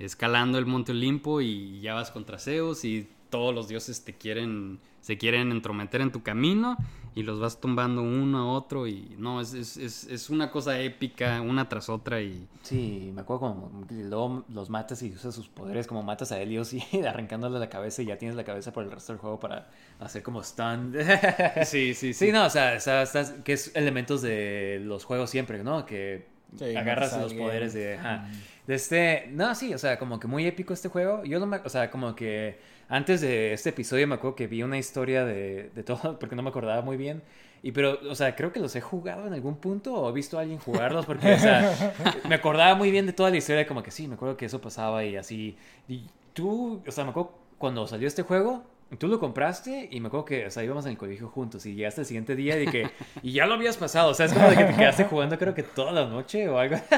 [0.00, 4.80] escalando el Monte Olimpo y ya vas contra Zeus y todos los dioses te quieren,
[5.00, 6.76] se quieren entrometer en tu camino
[7.14, 10.78] y los vas tumbando uno a otro y no, es, es, es, es una cosa
[10.80, 15.48] épica una tras otra y Sí, me acuerdo como luego los matas y usas sus
[15.48, 18.84] poderes, como matas a Helios y arrancándole la cabeza y ya tienes la cabeza por
[18.84, 19.68] el resto del juego para
[19.98, 20.94] hacer como stun.
[21.64, 25.62] sí, sí, sí, no, o sea, está- está- que es elementos de los juegos siempre,
[25.62, 25.86] ¿no?
[25.86, 26.26] Que
[26.58, 27.96] Sí, agarras los poderes de...
[27.96, 28.28] ajá.
[28.70, 29.26] De este...
[29.32, 31.24] No, sí, o sea, como que muy épico este juego.
[31.24, 31.56] Yo no me...
[31.56, 35.70] O sea, como que antes de este episodio me acuerdo que vi una historia de,
[35.74, 37.20] de todo, porque no me acordaba muy bien.
[37.64, 40.38] Y pero, o sea, creo que los he jugado en algún punto o he visto
[40.38, 41.92] a alguien jugarlos porque, o sea,
[42.28, 44.60] me acordaba muy bien de toda la historia, como que sí, me acuerdo que eso
[44.60, 45.56] pasaba y así.
[45.88, 48.62] Y tú, o sea, me acuerdo cuando salió este juego,
[48.98, 51.74] tú lo compraste y me acuerdo que, o sea, íbamos en el colegio juntos y
[51.74, 52.90] llegaste el siguiente día y que,
[53.22, 55.54] y ya lo habías pasado, o sea, es como de que te quedaste jugando creo
[55.54, 56.76] que toda la noche o algo.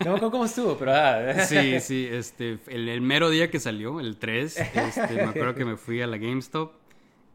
[0.00, 1.34] No me acuerdo cómo estuvo, pero ah.
[1.46, 5.64] Sí, sí, este, el, el mero día que salió, el 3, este, me acuerdo que
[5.64, 6.72] me fui a la GameStop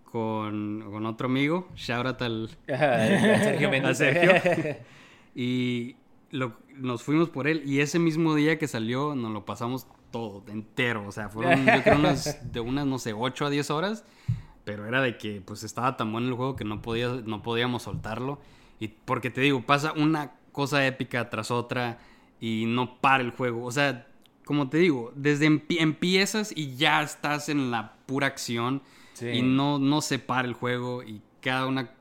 [0.06, 3.08] con, con otro amigo, shout out al, Ajá,
[3.44, 3.92] Sergio Méndez.
[3.92, 4.76] a Sergio.
[5.36, 5.96] y
[6.32, 10.44] lo- nos fuimos por él y ese mismo día que salió nos lo pasamos todo,
[10.48, 12.00] entero, o sea, fueron yo creo
[12.52, 14.04] de unas, no sé, 8 a 10 horas,
[14.64, 17.84] pero era de que pues estaba tan bueno el juego que no, podía, no podíamos
[17.84, 18.40] soltarlo.
[18.80, 22.00] Y porque te digo, pasa una cosa épica tras otra
[22.40, 23.64] y no para el juego.
[23.66, 24.08] O sea,
[24.46, 28.82] como te digo, desde empie- empiezas y ya estás en la pura acción
[29.14, 29.28] Sí.
[29.28, 31.92] y no, no se para el juego y cada una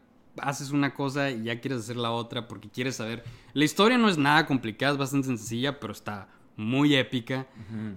[0.41, 3.25] haces una cosa y ya quieres hacer la otra porque quieres saber.
[3.53, 6.29] La historia no es nada complicada, es bastante sencilla, pero está
[6.61, 7.47] muy épica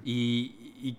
[0.04, 0.98] y, y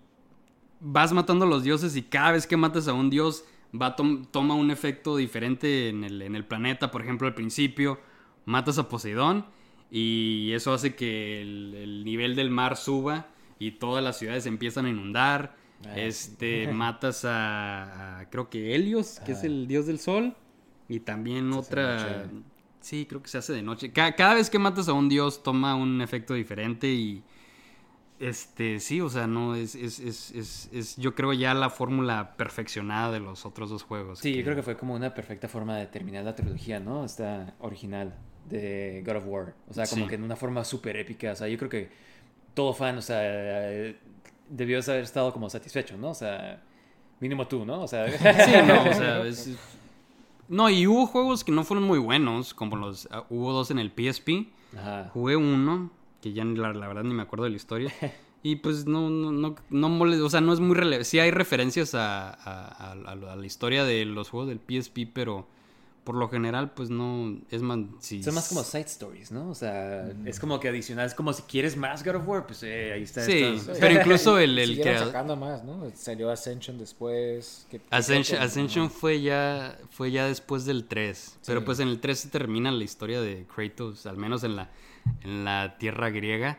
[0.81, 4.55] vas matando a los dioses y cada vez que matas a un dios va toma
[4.55, 6.91] un efecto diferente en el, en el planeta.
[6.91, 7.99] Por ejemplo, al principio
[8.45, 9.47] matas a Poseidón
[9.91, 13.28] y eso hace que el, el nivel del mar suba
[13.59, 15.57] y todas las ciudades empiezan a inundar.
[15.86, 20.35] Ah, este, matas a, a, creo que Helios, que es el dios del sol,
[20.89, 22.28] y también otra...
[22.81, 23.93] Sí, creo que se hace de noche.
[23.93, 27.23] Ca- cada vez que matas a un dios toma un efecto diferente y
[28.20, 32.36] Este, sí, o sea, no, es, es, es, es, es yo creo ya la fórmula
[32.36, 34.20] perfeccionada de los otros dos juegos.
[34.20, 37.05] Sí, yo creo que fue como una perfecta forma de terminar la trilogía, ¿no?
[37.05, 38.15] Esta original
[38.49, 39.55] de God of War.
[39.69, 40.09] O sea, como Sí.
[40.09, 41.32] que en una forma súper épica.
[41.32, 41.91] O sea, yo creo que
[42.55, 43.97] todo fan, o sea, eh,
[44.49, 46.11] debió haber estado como satisfecho, ¿no?
[46.11, 46.62] O sea,
[47.20, 47.82] mínimo tú, ¿no?
[47.82, 48.07] O sea,
[48.47, 49.59] Sí, no, o sea, es- es-
[50.49, 53.09] No, y hubo juegos que no fueron muy buenos, como los...
[53.11, 54.53] ah, hubo dos en el PSP.
[54.78, 55.11] Ajá.
[55.12, 55.91] Jugué uno,
[56.25, 57.93] que ya ni la, la verdad ni me acuerdo de la historia.
[58.47, 61.07] Y pues no, no, no, no mole- o sea, no es muy relevante.
[61.07, 62.35] Sí hay referencias a, a-
[62.91, 65.47] a- a la- a la historia de los juegos del PSP, pero
[66.05, 67.79] por lo general, pues no, es más...
[68.01, 69.49] Sí, Son más como side stories, ¿no?
[69.49, 72.63] O sea, es como que adicional, es como si quieres más God of War, pues
[72.65, 73.23] eh, ahí está.
[73.25, 74.99] Sí, estas- pero incluso el, el que...
[74.99, 75.91] sacando más, ¿no?
[75.95, 77.67] Salió Ascension después.
[77.71, 81.39] que- Ascension, Ascension fue ya fue ya después del 3.
[81.47, 84.71] Pero pues en el 3 se termina la historia de Kratos, al menos en la,
[85.22, 86.59] en la tierra griega.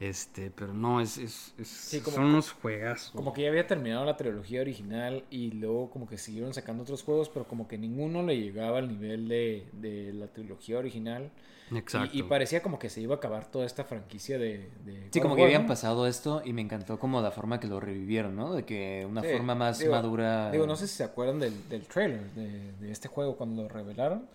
[0.00, 3.12] Este, pero no, es, es, es- como- son unos juegazos.
[3.12, 7.02] Como que ya había terminado la trilogía original y luego como que siguieron sacando otros
[7.04, 11.30] juegos, pero como que ninguno le llegaba al nivel de, de la trilogía original.
[11.72, 12.10] Exacto.
[12.14, 14.68] Y, y parecía como que se iba a acabar toda esta franquicia de...
[14.84, 15.68] de Sí, como que habían ¿no?
[15.68, 18.52] pasado esto y me encantó como la forma que lo revivieron, ¿no?
[18.52, 20.50] De que una Sí, forma más digo- madura.
[20.50, 23.68] Digo, no sé si se acuerdan del, del trailer de, de este juego cuando lo
[23.68, 24.26] revelaron.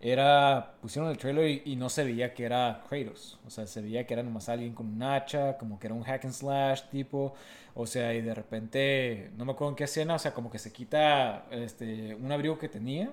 [0.00, 3.38] Era, pusieron el trailer y, no se veía que era Kratos.
[3.46, 6.02] O sea, se veía que era nomás alguien con un hacha, como que era un
[6.02, 7.34] hack and slash tipo.
[7.74, 10.58] O sea, y de repente, no me acuerdo en qué escena, o sea, como que
[10.58, 13.12] se quita este, un abrigo que tenía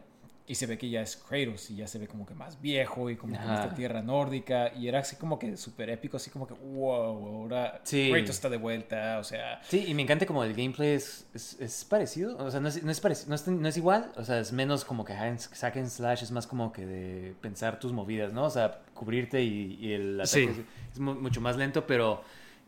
[0.52, 3.10] y se ve que ya es Kratos y ya se ve como que más viejo
[3.10, 4.74] y como que en esta tierra nórdica.
[4.76, 8.10] Y era así como que súper épico, así como que, wow, ahora Sí.
[8.12, 9.62] Kratos está de vuelta, o sea...
[9.64, 12.84] Sí, y me encanta como el gameplay es, es, es parecido, o sea, no es,
[12.84, 15.30] no, es pareci- no, es, no es igual, o sea, es menos como que hack
[15.30, 18.44] and- hack and slash, es más como que de pensar tus movidas, ¿no?
[18.44, 20.50] O sea, cubrirte y, y el ataque Sí.
[20.50, 20.58] es,
[20.94, 22.24] es mu- mucho más lento, pero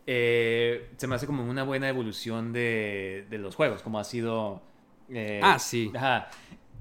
[0.07, 4.61] eh, se me hace como una buena evolución de, de los juegos, como ha sido...
[5.09, 5.91] eh, Ah, sí.
[5.95, 6.29] Ajá.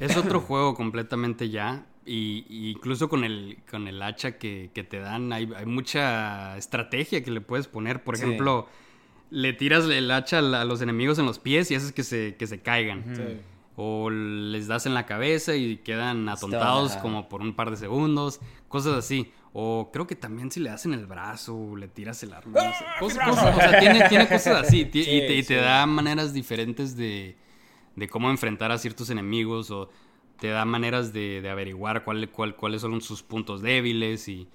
[0.01, 1.87] Es otro juego completamente ya.
[2.05, 6.57] Y, y incluso con el, con el hacha que, que te dan, hay, hay mucha
[6.57, 8.03] estrategia que le puedes poner.
[8.03, 8.25] Por Sí.
[8.25, 8.67] ejemplo,
[9.31, 12.47] le tiras el hacha a los enemigos en los pies y haces que se, que
[12.49, 13.05] se caigan.
[13.17, 13.23] Sí.
[13.77, 18.41] O les das en la cabeza y quedan atontados como por un par de segundos.
[18.69, 19.33] Cosas así.
[19.55, 22.53] O creo que también si le das en el brazo o le tiras el arma.
[22.53, 22.85] no sé.
[22.99, 24.81] Cosas- cosas- o sea, tiene, tiene cosas así.
[24.81, 25.55] y, te, y te sí.
[25.55, 27.37] da maneras diferentes de,
[27.97, 29.71] de cómo enfrentar a ciertos enemigos.
[29.71, 29.89] O
[30.41, 34.29] te da maneras de, de averiguar cuál, cuál- cuáles son sus puntos débiles.
[34.29, 34.49] Y.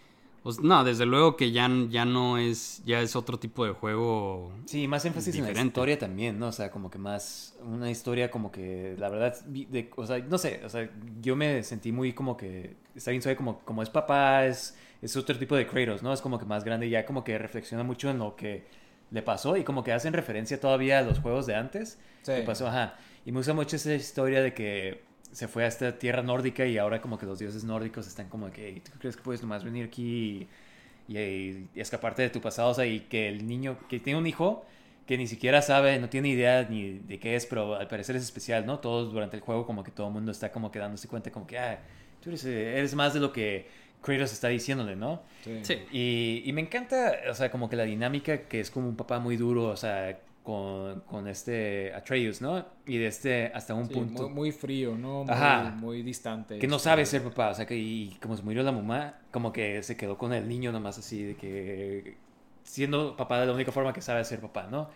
[0.61, 2.81] no, desde luego que ya, ya no es.
[2.85, 4.51] Ya es otro tipo de juego.
[4.65, 5.68] Sí, más énfasis en la Diferente.
[5.69, 6.47] historia también, ¿no?
[6.47, 10.38] O sea, como que más, una historia como que, la verdad, de, o sea, no
[10.38, 10.89] sé, o sea,
[11.22, 15.15] yo me sentí muy como que, está bien suave, como, como es papá, es, es
[15.18, 16.11] otro tipo de Kratos, ¿no?
[16.14, 18.65] Es como que más grande, ya como que reflexiona mucho en lo que
[19.11, 21.99] le pasó y como que hacen referencia todavía a los juegos de antes.
[22.23, 22.34] Sí.
[22.34, 22.95] que pasó, ajá.
[23.27, 25.01] Y me gusta mucho esa historia de que
[25.33, 28.49] se fue a esta tierra nórdica y ahora como que los dioses nórdicos están como
[28.51, 30.47] que, "Hey, ¿tú crees que puedes nomás venir aquí
[31.09, 32.69] y, y- y escaparte de tu pasado?
[32.69, 34.65] O sea, y que el niño que tiene un hijo
[35.05, 38.23] que ni siquiera sabe, no tiene idea ni de qué es, pero al parecer es
[38.23, 38.79] especial, ¿no?
[38.79, 41.45] Todos durante el juego como que todo el mundo está como que dándose cuenta como
[41.47, 41.79] que, ah,
[42.21, 43.67] tú eres, eh, eres más de lo que
[44.01, 45.21] Kratos está diciéndole, ¿no?
[45.63, 45.73] Sí.
[45.91, 49.19] Y, y me encanta, o sea, como que la dinámica que es como un papá
[49.19, 50.17] muy duro, o sea,
[50.48, 52.65] con, con este Atreus, ¿no?
[52.86, 55.26] Y de este hasta un Sí, punto muy, muy frío, ¿no?
[55.26, 55.72] Muy, Ajá.
[55.76, 56.57] muy distante.
[56.57, 59.52] que no sabe ser papá, o sea, que y como se murió la mamá, como
[59.52, 62.18] que se quedó con el niño nomás así, de que
[62.64, 64.90] siendo papá de la única forma que sabe ser papá, ¿no?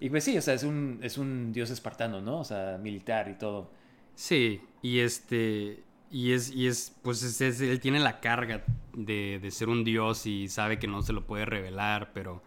[0.00, 2.40] Y pues sí, o sea, es un, es un dios espartano, ¿no?
[2.40, 3.70] O sea, militar y todo.
[4.14, 5.84] Sí, y este.
[6.10, 8.64] Y es, y es pues es- es- él tiene la carga
[8.94, 12.42] de, de ser un dios y sabe que no se lo puede revelar, pero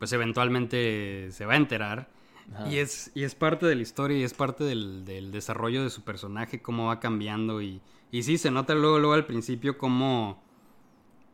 [0.00, 2.10] pues eventualmente se va a enterar.
[2.52, 2.68] Ajá.
[2.68, 5.90] Y es, y es parte de la historia y es parte del, del desarrollo de
[5.90, 7.62] su personaje, cómo va cambiando.
[7.62, 10.42] Y, y sí, se nota luego, luego al principio cómo,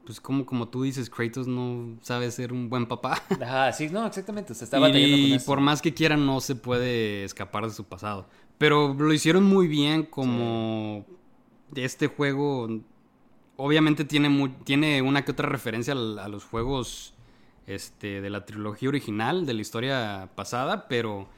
[0.05, 3.22] pues como, como tú dices, Kratos no sabe ser un buen papá.
[3.43, 5.47] Ajá, sí, no, exactamente, o sea, está batallando y con eso.
[5.47, 8.28] por más que quiera no se puede escapar de su pasado.
[8.59, 11.06] Pero lo hicieron muy bien como
[11.74, 12.68] este juego
[13.56, 17.14] obviamente tiene mu- tiene una que otra referencia a, los juegos
[17.66, 21.28] este de la trilogía original de la historia pasada, pero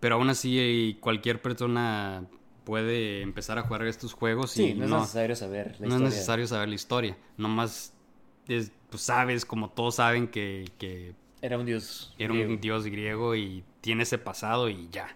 [0.00, 2.26] pero aún así eh, cualquier persona
[2.64, 6.02] puede empezar a jugar estos juegos Sí, y no es necesario saber la no es
[6.02, 6.08] historia.
[6.10, 7.94] necesario saber la historia, nomás
[8.48, 12.14] es- pues sabes como todos saben que, que Era un dios.
[12.18, 12.52] era griego.
[12.54, 15.08] un dios griego y tiene ese pasado y ya.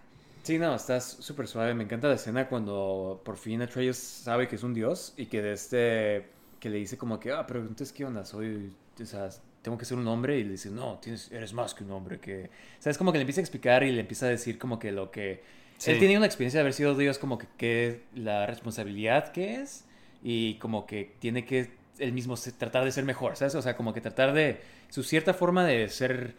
[0.43, 1.74] Sí, no, estás súper suave.
[1.74, 5.43] Me encanta la escena cuando por fin Atreus sabe que es un dios y que
[5.43, 9.31] de este que le dice como que, ah, pero entonces qué onda, soy, o sea,
[9.62, 12.19] tengo que ser un hombre y le dice, no, tienes, eres más que un hombre.
[12.19, 12.99] Que, ¿Sabes?
[12.99, 15.43] Como que le empieza a explicar y le empieza a decir como que lo que...
[15.78, 15.93] Sí.
[15.93, 19.85] Él tiene una experiencia de haber sido Dios, como que, que la responsabilidad que es
[20.23, 23.55] y como que tiene que él mismo tratar de ser mejor, ¿sabes?
[23.55, 24.61] O sea, como que tratar de...
[24.89, 26.35] Su cierta forma de ser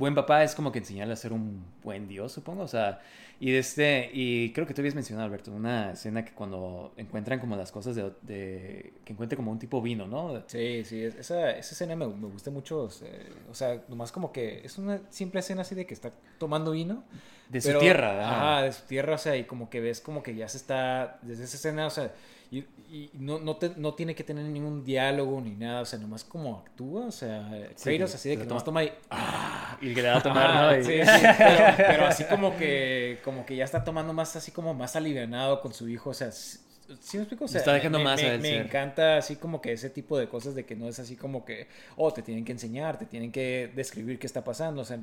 [0.00, 2.62] buen papá es como que enseñarle a ser un buen Dios, supongo.
[2.64, 3.00] O sea,
[3.38, 7.56] y, este, y creo que tú habías mencionado, Alberto, una escena que cuando encuentran como
[7.56, 8.10] las cosas de...
[8.22, 10.42] de- que encuentre como un tipo vino, ¿no?
[10.48, 12.82] Sí, sí, es- esa, esa escena me, me gusta mucho.
[12.82, 13.08] O sea,
[13.50, 17.04] o sea, nomás como que es una simple escena así de que está tomando vino.
[17.48, 18.56] De su tierra, ajá.
[18.56, 21.18] Ajá, de su tierra, o sea, y como que ves como que ya se está,
[21.22, 22.12] desde esa escena, o sea,
[22.50, 22.58] y,
[22.90, 26.24] y no, no, te- no tiene que tener ningún diálogo ni nada, o sea, nomás
[26.24, 28.92] como actúa, o sea, Sí, Kratos así de que nomás toma y...
[29.10, 29.78] ¡ah!
[29.80, 30.84] Y que le da a tomar, ¿no?
[30.84, 34.74] Sí, sí, pero, pero así como que, como que ya está tomando más, así como
[34.74, 36.58] más alivianado con su hijo, o sea, ¿sí
[37.00, 37.44] sí me explico?
[37.44, 38.66] O sea, está dejando me, más me- a él me ser.
[38.66, 41.68] encanta así como que ese tipo de cosas de que no es así como que,
[41.96, 44.98] oh, te tienen que enseñar, te tienen que describir qué está pasando, o sea,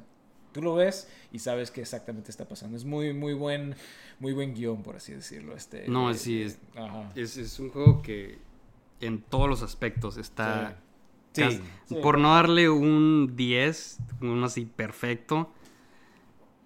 [0.58, 2.76] tú lo ves y sabes qué exactamente está pasando.
[2.76, 3.76] Es muy, muy buen,
[4.20, 5.56] muy buen guion, por así decirlo.
[5.56, 7.12] Este, No, eh, sí, es- Ajá.
[7.16, 8.40] Es, es un juego que
[9.00, 10.78] en todos los aspectos está...
[11.34, 11.62] Sí.
[12.02, 15.52] Por no darle un 10, uno así perfecto,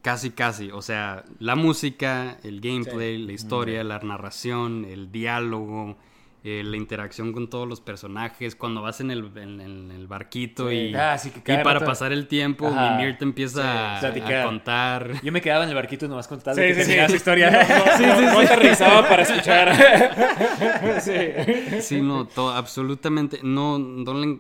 [0.01, 0.71] casi casi.
[0.71, 5.97] O sea, la música, el gameplay, la historia, la narración, el diálogo,
[6.43, 10.69] eh, la interacción con todos los personajes, cuando vas en el, en, en el barquito
[10.69, 10.75] Sí.
[10.75, 12.97] y, Ah, sí, que y cada para rato- pasar el tiempo, Ajá.
[12.97, 15.11] Mimir te empieza Sí, a- contar.
[15.23, 17.51] Yo me quedaba en el barquito nomás contando Sí, que sí, su historia.
[17.97, 18.09] Sí, sí,
[18.41, 18.47] sí.
[18.47, 19.75] te revisaba para escuchar.
[21.01, 21.81] sí.
[21.81, 23.39] Sí, no, to- absolutamente.
[23.43, 24.39] No, no le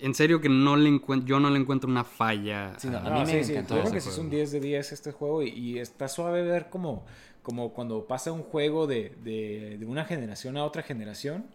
[0.00, 2.72] en- serio que no le encuentro, yo no le encuentro una falla.
[2.78, 4.24] Sí, no, a- mí No, me sí, sí, encantó Yo creo que sí es un
[4.28, 4.36] juego.
[4.36, 7.04] 10 de 10 este juego y, y está suave ver como,
[7.42, 11.46] como cuando pasa un juego de, de, de una generación a otra generación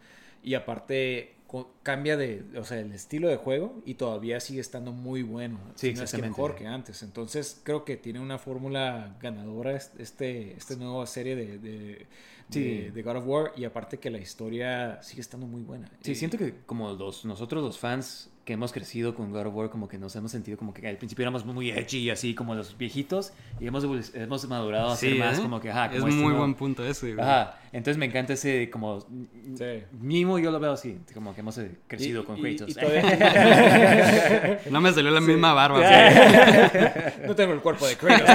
[0.44, 1.36] y aparte
[1.84, 5.60] cambia de, o sea, el estilo de juego y todavía sigue estando muy bueno.
[5.76, 7.04] Sí, si no es que mejor que antes.
[7.04, 12.08] Entonces creo que tiene una fórmula ganadora es- este, esta nueva serie de, de,
[12.50, 12.60] Sí.
[12.64, 15.92] de- de God of War y aparte que la historia sigue estando muy buena.
[16.02, 19.70] Sí, siento que como los, nosotros los fans que hemos crecido con God of War,
[19.70, 22.54] como que nos hemos sentido como que al principio éramos muy edgy y así como
[22.56, 25.42] los viejitos y hemos, hemos madurado a ser Sí, más ¿eh?
[25.42, 27.14] como que, ajá, es como este muy nuevo- buen punto ese.
[27.14, 27.26] güey.
[27.26, 29.00] Ajá, entonces me encanta ese como...
[29.00, 29.84] Sí.
[30.00, 32.70] Mismo yo lo veo así, como que hemos eh, crecido Y- con Kratos.
[32.70, 35.80] y todavía- No me salió la misma barba.
[37.26, 38.28] no tengo el cuerpo de Kratos.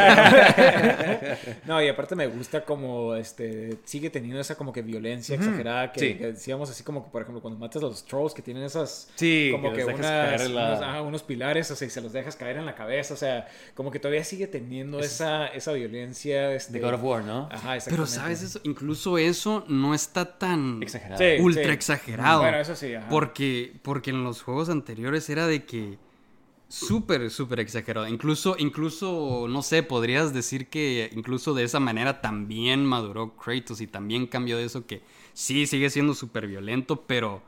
[1.67, 6.01] no, y aparte me gusta como este sigue teniendo esa como que violencia exagerada que,
[6.01, 6.15] Sí.
[6.15, 9.11] que decíamos así como que por ejemplo cuando matas a los trolls que tienen esas
[9.17, 11.91] Sí, como que que, unas- caer en la- unos, ajá, unos pilares, o sea, y
[11.91, 15.47] se los dejas caer en la cabeza, o sea, como que todavía sigue teniendo esa
[15.49, 17.49] esa violencia este de God of War, ¿no?
[17.51, 18.11] Ajá, Pero exactamente.
[18.13, 21.19] sabes eso, incluso eso no está tan Exagerado.
[21.19, 21.71] Sí, ultra sí.
[21.71, 22.41] exagerado.
[22.41, 23.09] Bueno, eso sí, ajá.
[23.09, 25.99] Porque, porque en los juegos anteriores era de que
[26.69, 28.07] súper, súper exagerado.
[28.09, 33.87] Incluso, incluso, no sé, podrías decir que incluso de esa manera también maduró Kratos y
[33.87, 35.01] también cambió de eso que
[35.33, 37.43] sí sigue siendo súper violento, pero,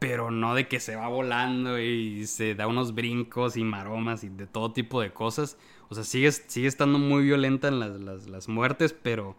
[0.00, 4.28] pero no de que se va volando y se da unos brincos y maromas y
[4.30, 5.56] de todo tipo de cosas.
[5.88, 9.36] O sea, sigue, sigue estando muy violenta en las, las, las muertes, pero,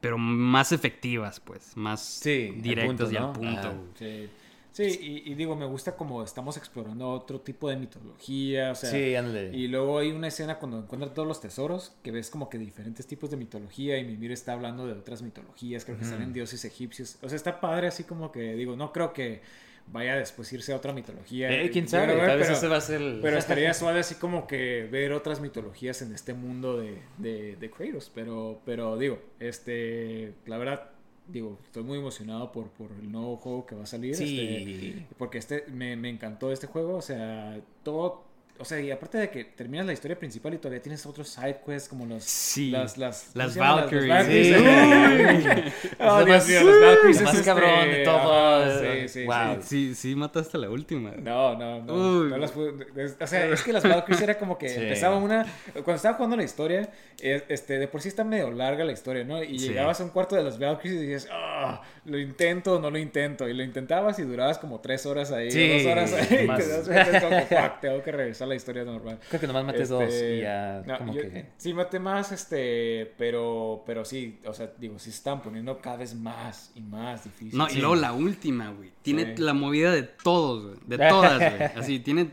[0.00, 3.32] pero más efectivas, pues, más Sí, al directas y al ¿no?
[3.32, 3.74] punto.
[3.98, 4.28] Sí.
[4.72, 8.90] Sí, y, y digo, me gusta como estamos explorando otro tipo de mitología, o sea,
[8.90, 9.56] Sí, ándale.
[9.56, 13.06] y luego hay una escena cuando encuentran todos los tesoros, que ves como que diferentes
[13.06, 17.18] tipos de mitología, y Mimir está hablando de otras mitologías, creo que salen dioses egipcios,
[17.22, 19.42] o sea, está padre así como que, digo, no creo que
[19.86, 21.50] vaya después irse a otra mitología.
[21.50, 23.20] Eh, quién Yo sabe, quiero ver, tal vez pero- ese va a ser el...
[23.20, 27.70] Pero estaría suave así como que ver otras mitologías en este mundo de, de, de
[27.70, 28.10] Kratos.
[28.14, 30.90] Pero, pero digo, este, la verdad,
[31.28, 34.14] digo, estoy muy emocionado por, por el nuevo juego que va a salir.
[34.16, 34.94] Sí.
[34.98, 36.96] este, porque este, me, me encantó este juego.
[36.96, 38.24] O sea, todo,
[38.58, 41.56] o sea, y aparte de que terminas la historia principal y todavía tienes otros side
[41.66, 42.70] quests como los, Sí.
[42.70, 43.80] las, las, ¿cómo Las se llaman?
[43.80, 44.08] Valkyries.
[44.08, 45.72] Valkyries.
[45.74, 45.88] Sí.
[46.00, 48.80] Oh, Dios más- mío, los Valkyries lo es más este- cabrón de todo.
[48.80, 49.36] Sí, sí, Wow.
[49.60, 49.66] sí.
[49.68, 51.10] Sí, sí, mataste la última.
[51.12, 51.94] No, no, no.
[51.94, 52.28] Uy.
[52.30, 54.80] no las pude- es- o sea, es que las Valkyries era como que Sí.
[54.80, 55.44] empezaba una.
[55.72, 56.88] Cuando estaba jugando la historia,
[57.20, 59.42] eh, este, de por sí está medio larga la historia, ¿no?
[59.42, 59.68] Y Sí.
[59.68, 62.98] llegabas a un cuarto de las Valkyries y dices, ah, lo intento o no lo
[62.98, 63.48] intento.
[63.48, 66.24] Y lo intentabas y durabas como tres horas ahí, Sí, dos horas ahí.
[66.44, 69.18] Y te das como fuck, tengo que regresar a la historia normal.
[69.28, 71.46] Creo que nomás maté Este, dos y ya no, como yo- que...
[71.56, 75.96] Sí, maté más, este, pero, pero sí, o sea, digo, sí se estaban poniendo cada
[75.96, 77.54] vez más y más difíciles.
[77.54, 77.78] No, y Sí.
[77.80, 78.90] luego la última, güey.
[79.02, 79.42] Tiene Sí.
[79.42, 80.76] la movida de todos, güey.
[80.86, 81.70] De todas, güey.
[81.76, 82.30] Así, tiene.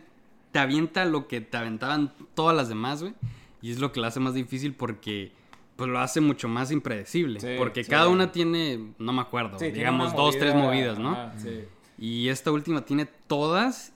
[0.51, 3.13] Te avienta lo que te aventaban todas las demás, güey.
[3.61, 5.31] Y es lo que la hace más difícil porque.
[5.81, 7.39] Pues lo hace mucho más impredecible.
[7.39, 7.89] Sí, porque sí.
[7.89, 8.93] cada una tiene.
[8.99, 9.57] No me acuerdo.
[9.57, 11.11] Digamos dos, tres movida, movidas, ¿no?
[11.11, 11.33] ajá.
[11.97, 13.93] Y esta última tiene todas.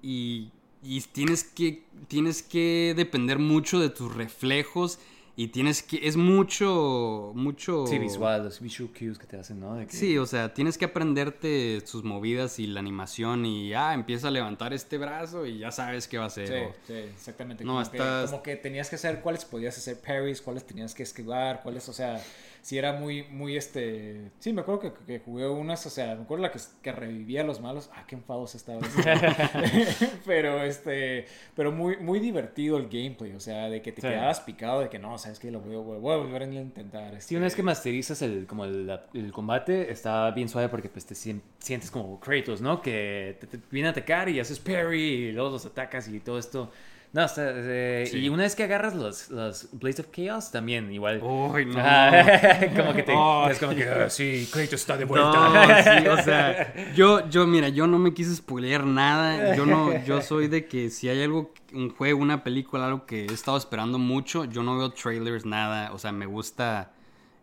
[0.00, 0.50] Y
[0.82, 4.98] y tienes que, tienes que depender mucho de tus reflejos
[5.40, 7.86] y tienes que, es mucho, mucho...
[7.86, 9.76] Sí, visual, los visual cues que te hacen, ¿no?
[9.76, 13.94] De que- Sí, o sea, tienes que aprenderte sus movidas y la animación y ah,
[13.94, 16.48] empieza a levantar este brazo y ya sabes qué va a hacer.
[16.48, 17.64] Sí, o- sí, exactamente.
[17.64, 20.92] No, como, estás- que, como que tenías que hacer cuáles podías hacer parries, cuáles tenías
[20.92, 22.20] que esquivar, cuáles, o sea,
[22.68, 24.30] si era muy, muy, este...
[24.40, 27.40] Sí, me acuerdo que, que jugué unas, o sea, me acuerdo la que, que revivía
[27.40, 27.88] a los malos.
[27.94, 28.80] Ah, qué enfados estaba.
[30.26, 31.24] pero, este,
[31.56, 34.08] pero muy, muy divertido el gameplay, o sea, de que te Sí.
[34.08, 37.18] quedabas picado de que no, sabes que lo voy a, voy a volver a intentar.
[37.22, 39.00] Sí, una vez que este, masterizas el, como el,
[39.32, 42.82] combate, está bien suave porque pues te sien- sientes como Kratos, ¿no?
[42.82, 46.38] Que te, te viene a atacar y haces parry y luego los atacas y todo
[46.38, 46.70] esto.
[47.12, 47.42] No, está...
[47.46, 48.18] eh, Sí.
[48.18, 51.20] Y una vez que agarras los, los Blades of Chaos, también igual...
[51.22, 51.72] Uy, no.
[52.76, 53.12] Como que te...
[53.16, 53.52] Ay.
[53.52, 56.00] es como que, ah, sí, Kratos está de No, vuelta.
[56.00, 59.56] sí, o sea, yo, yo, mira, yo no me quise spoilear nada.
[59.56, 63.22] Yo no, yo soy de que si hay algo, un juego, una película, algo que
[63.24, 65.92] he estado esperando mucho, yo no veo trailers, nada.
[65.94, 66.92] O sea, me gusta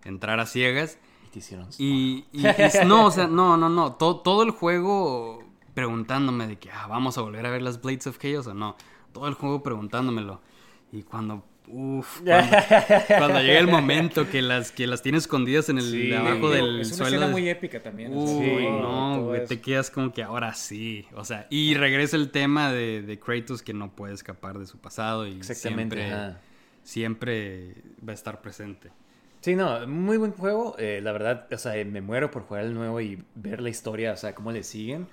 [0.03, 0.99] entrar a ciegas.
[1.25, 1.67] Y te hicieron...
[1.79, 3.93] Y, y- y- no, o sea, no, no, no.
[3.93, 5.43] Todo, todo el juego
[5.73, 8.75] preguntándome de que, ah, vamos a volver a ver las Blades of Chaos o no.
[9.15, 10.41] Todo el juego preguntándomelo.
[10.91, 12.57] Y cuando, uff, cuando,
[13.07, 16.11] cuando llega el momento que las, que las tiene escondidas en el Sí.
[16.13, 17.15] abajo del Es una suelo.
[17.17, 18.11] escena muy épica también.
[18.13, 21.05] Uy, Sí, no, güey, te quedas como que ahora sí.
[21.15, 24.77] O sea, y regresa el tema de, de Kratos que no puede escapar de su
[24.79, 26.39] pasado y siempre, ajá.
[26.83, 27.73] siempre
[28.07, 28.91] va a estar presente.
[29.41, 30.75] Sí, no, muy buen juego.
[30.79, 34.11] eh, la verdad, o sea, me muero por jugar el nuevo y ver la historia,
[34.13, 35.07] o sea, cómo le siguen.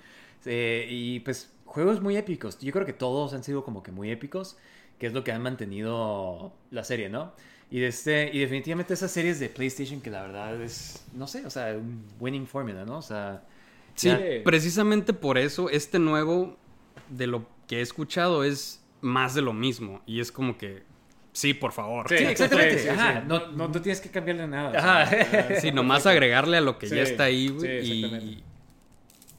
[0.45, 2.59] Eh, y pues, juegos muy épicos.
[2.59, 4.57] Yo creo que todos han sido como que muy épicos,
[4.99, 7.33] que es lo que han mantenido la serie, ¿no?
[7.71, 11.43] Y, de este, y definitivamente esas series de PlayStation que la verdad es, no sé,
[11.45, 12.99] o sea, un winning formula, ¿no?
[12.99, 13.41] O sea,
[13.95, 16.57] Sí, ya- precisamente por eso este nuevo,
[17.09, 20.01] de lo que he escuchado, es más de lo mismo.
[20.05, 20.83] Y es como que,
[21.31, 22.07] sí, por favor.
[22.09, 22.77] Sí, exactamente.
[22.77, 23.27] Sí, sí, Ajá, sí.
[23.27, 24.69] no- No, no, tienes que cambiarle nada.
[24.71, 25.07] o Ajá.
[25.07, 27.83] sea, Sí, nomás agregarle a lo que Sí, ya está ahí, güey.
[27.83, 28.43] sí,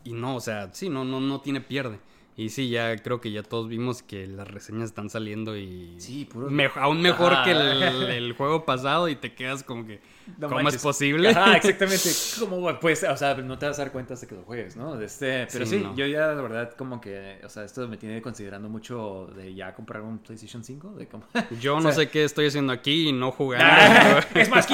[0.04, 1.98] y, y no, o sea, sí, no, no, no tiene pierde.
[2.36, 5.94] Y sí, ya creo que ya todos vimos que las reseñas están saliendo y...
[5.98, 7.44] Sí, puro- me- aún mejor Ajá.
[7.44, 10.00] que el, el juego pasado y te quedas como que...
[10.38, 10.76] No ¿Cómo manches.
[10.76, 11.28] es posible?
[11.28, 12.08] Ajá, exactamente.
[12.40, 14.96] ¿Cómo pues, o sea, no te vas a dar cuenta hasta que lo juegues, ¿no?
[14.96, 15.94] De Este, pero sí, Sí, no.
[15.94, 19.74] yo ya la verdad como que, o sea, esto me tiene considerando mucho de ya
[19.74, 21.24] comprar un PlayStation 5, de como
[21.60, 24.26] Yo no sé qué estoy haciendo aquí y no jugando.
[24.34, 24.66] es más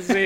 [0.00, 0.24] sí.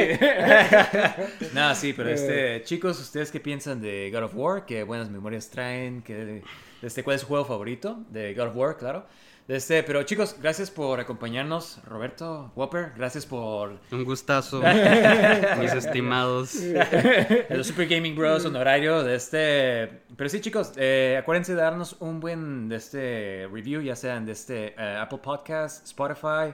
[1.55, 4.65] Nada, sí, pero este, chicos, ¿ustedes qué piensan de God of War?
[4.65, 6.03] ¿Qué buenas memorias traen?
[6.03, 6.43] ¿Qué,
[6.83, 9.07] este, ¿Cuál es su juego favorito de God of War, claro?
[9.49, 14.61] Este, pero chicos, gracias por acompañarnos, Roberto, Whopper, gracias por Un gustazo,
[15.61, 16.57] mis estimados.
[17.51, 20.03] los Super Gaming Bros honorario de este.
[20.17, 24.33] Pero sí, chicos, eh, acuérdense de darnos un buen de este review, ya sean de
[24.33, 26.53] este eh, Apple Podcast, Spotify.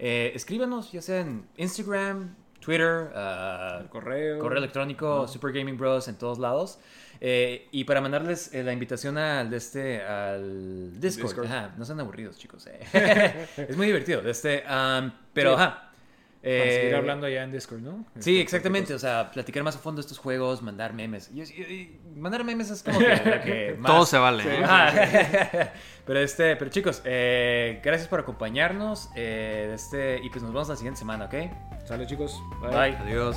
[0.00, 4.40] Eh, escríbanos, ya sea en Instagram, Twitter, ah, correo.
[4.40, 6.80] correo electrónico, Super Gaming Bros en todos lados.
[7.24, 11.26] Eh, y para mandarles eh, la invitación al de este al Discord.
[11.28, 11.46] Discord.
[11.46, 12.66] Ajá, no sean aburridos, chicos.
[12.66, 13.46] eh.
[13.68, 14.22] es muy divertido.
[14.22, 14.64] De este,
[15.32, 15.62] pero Sí.
[15.62, 15.88] ajá.
[16.42, 18.04] Para seguir hablando allá en Discord, ¿no?
[18.18, 18.92] Sí, Este, exactamente.
[18.94, 21.30] O sea, platicar más a fondo de estos juegos, mandar memes.
[21.32, 23.92] Y, y- y mandar memes es como que lo que más...
[23.92, 24.42] Todo se vale.
[24.48, 25.70] ¿eh?
[26.04, 29.08] Pero este, pero chicos, eh, gracias por acompañarnos.
[29.14, 31.34] eh, este, y pues nos vemos la siguiente semana, ¿ok?
[31.86, 32.42] Sale, chicos.
[32.60, 32.96] Bye.
[32.96, 33.36] Adiós.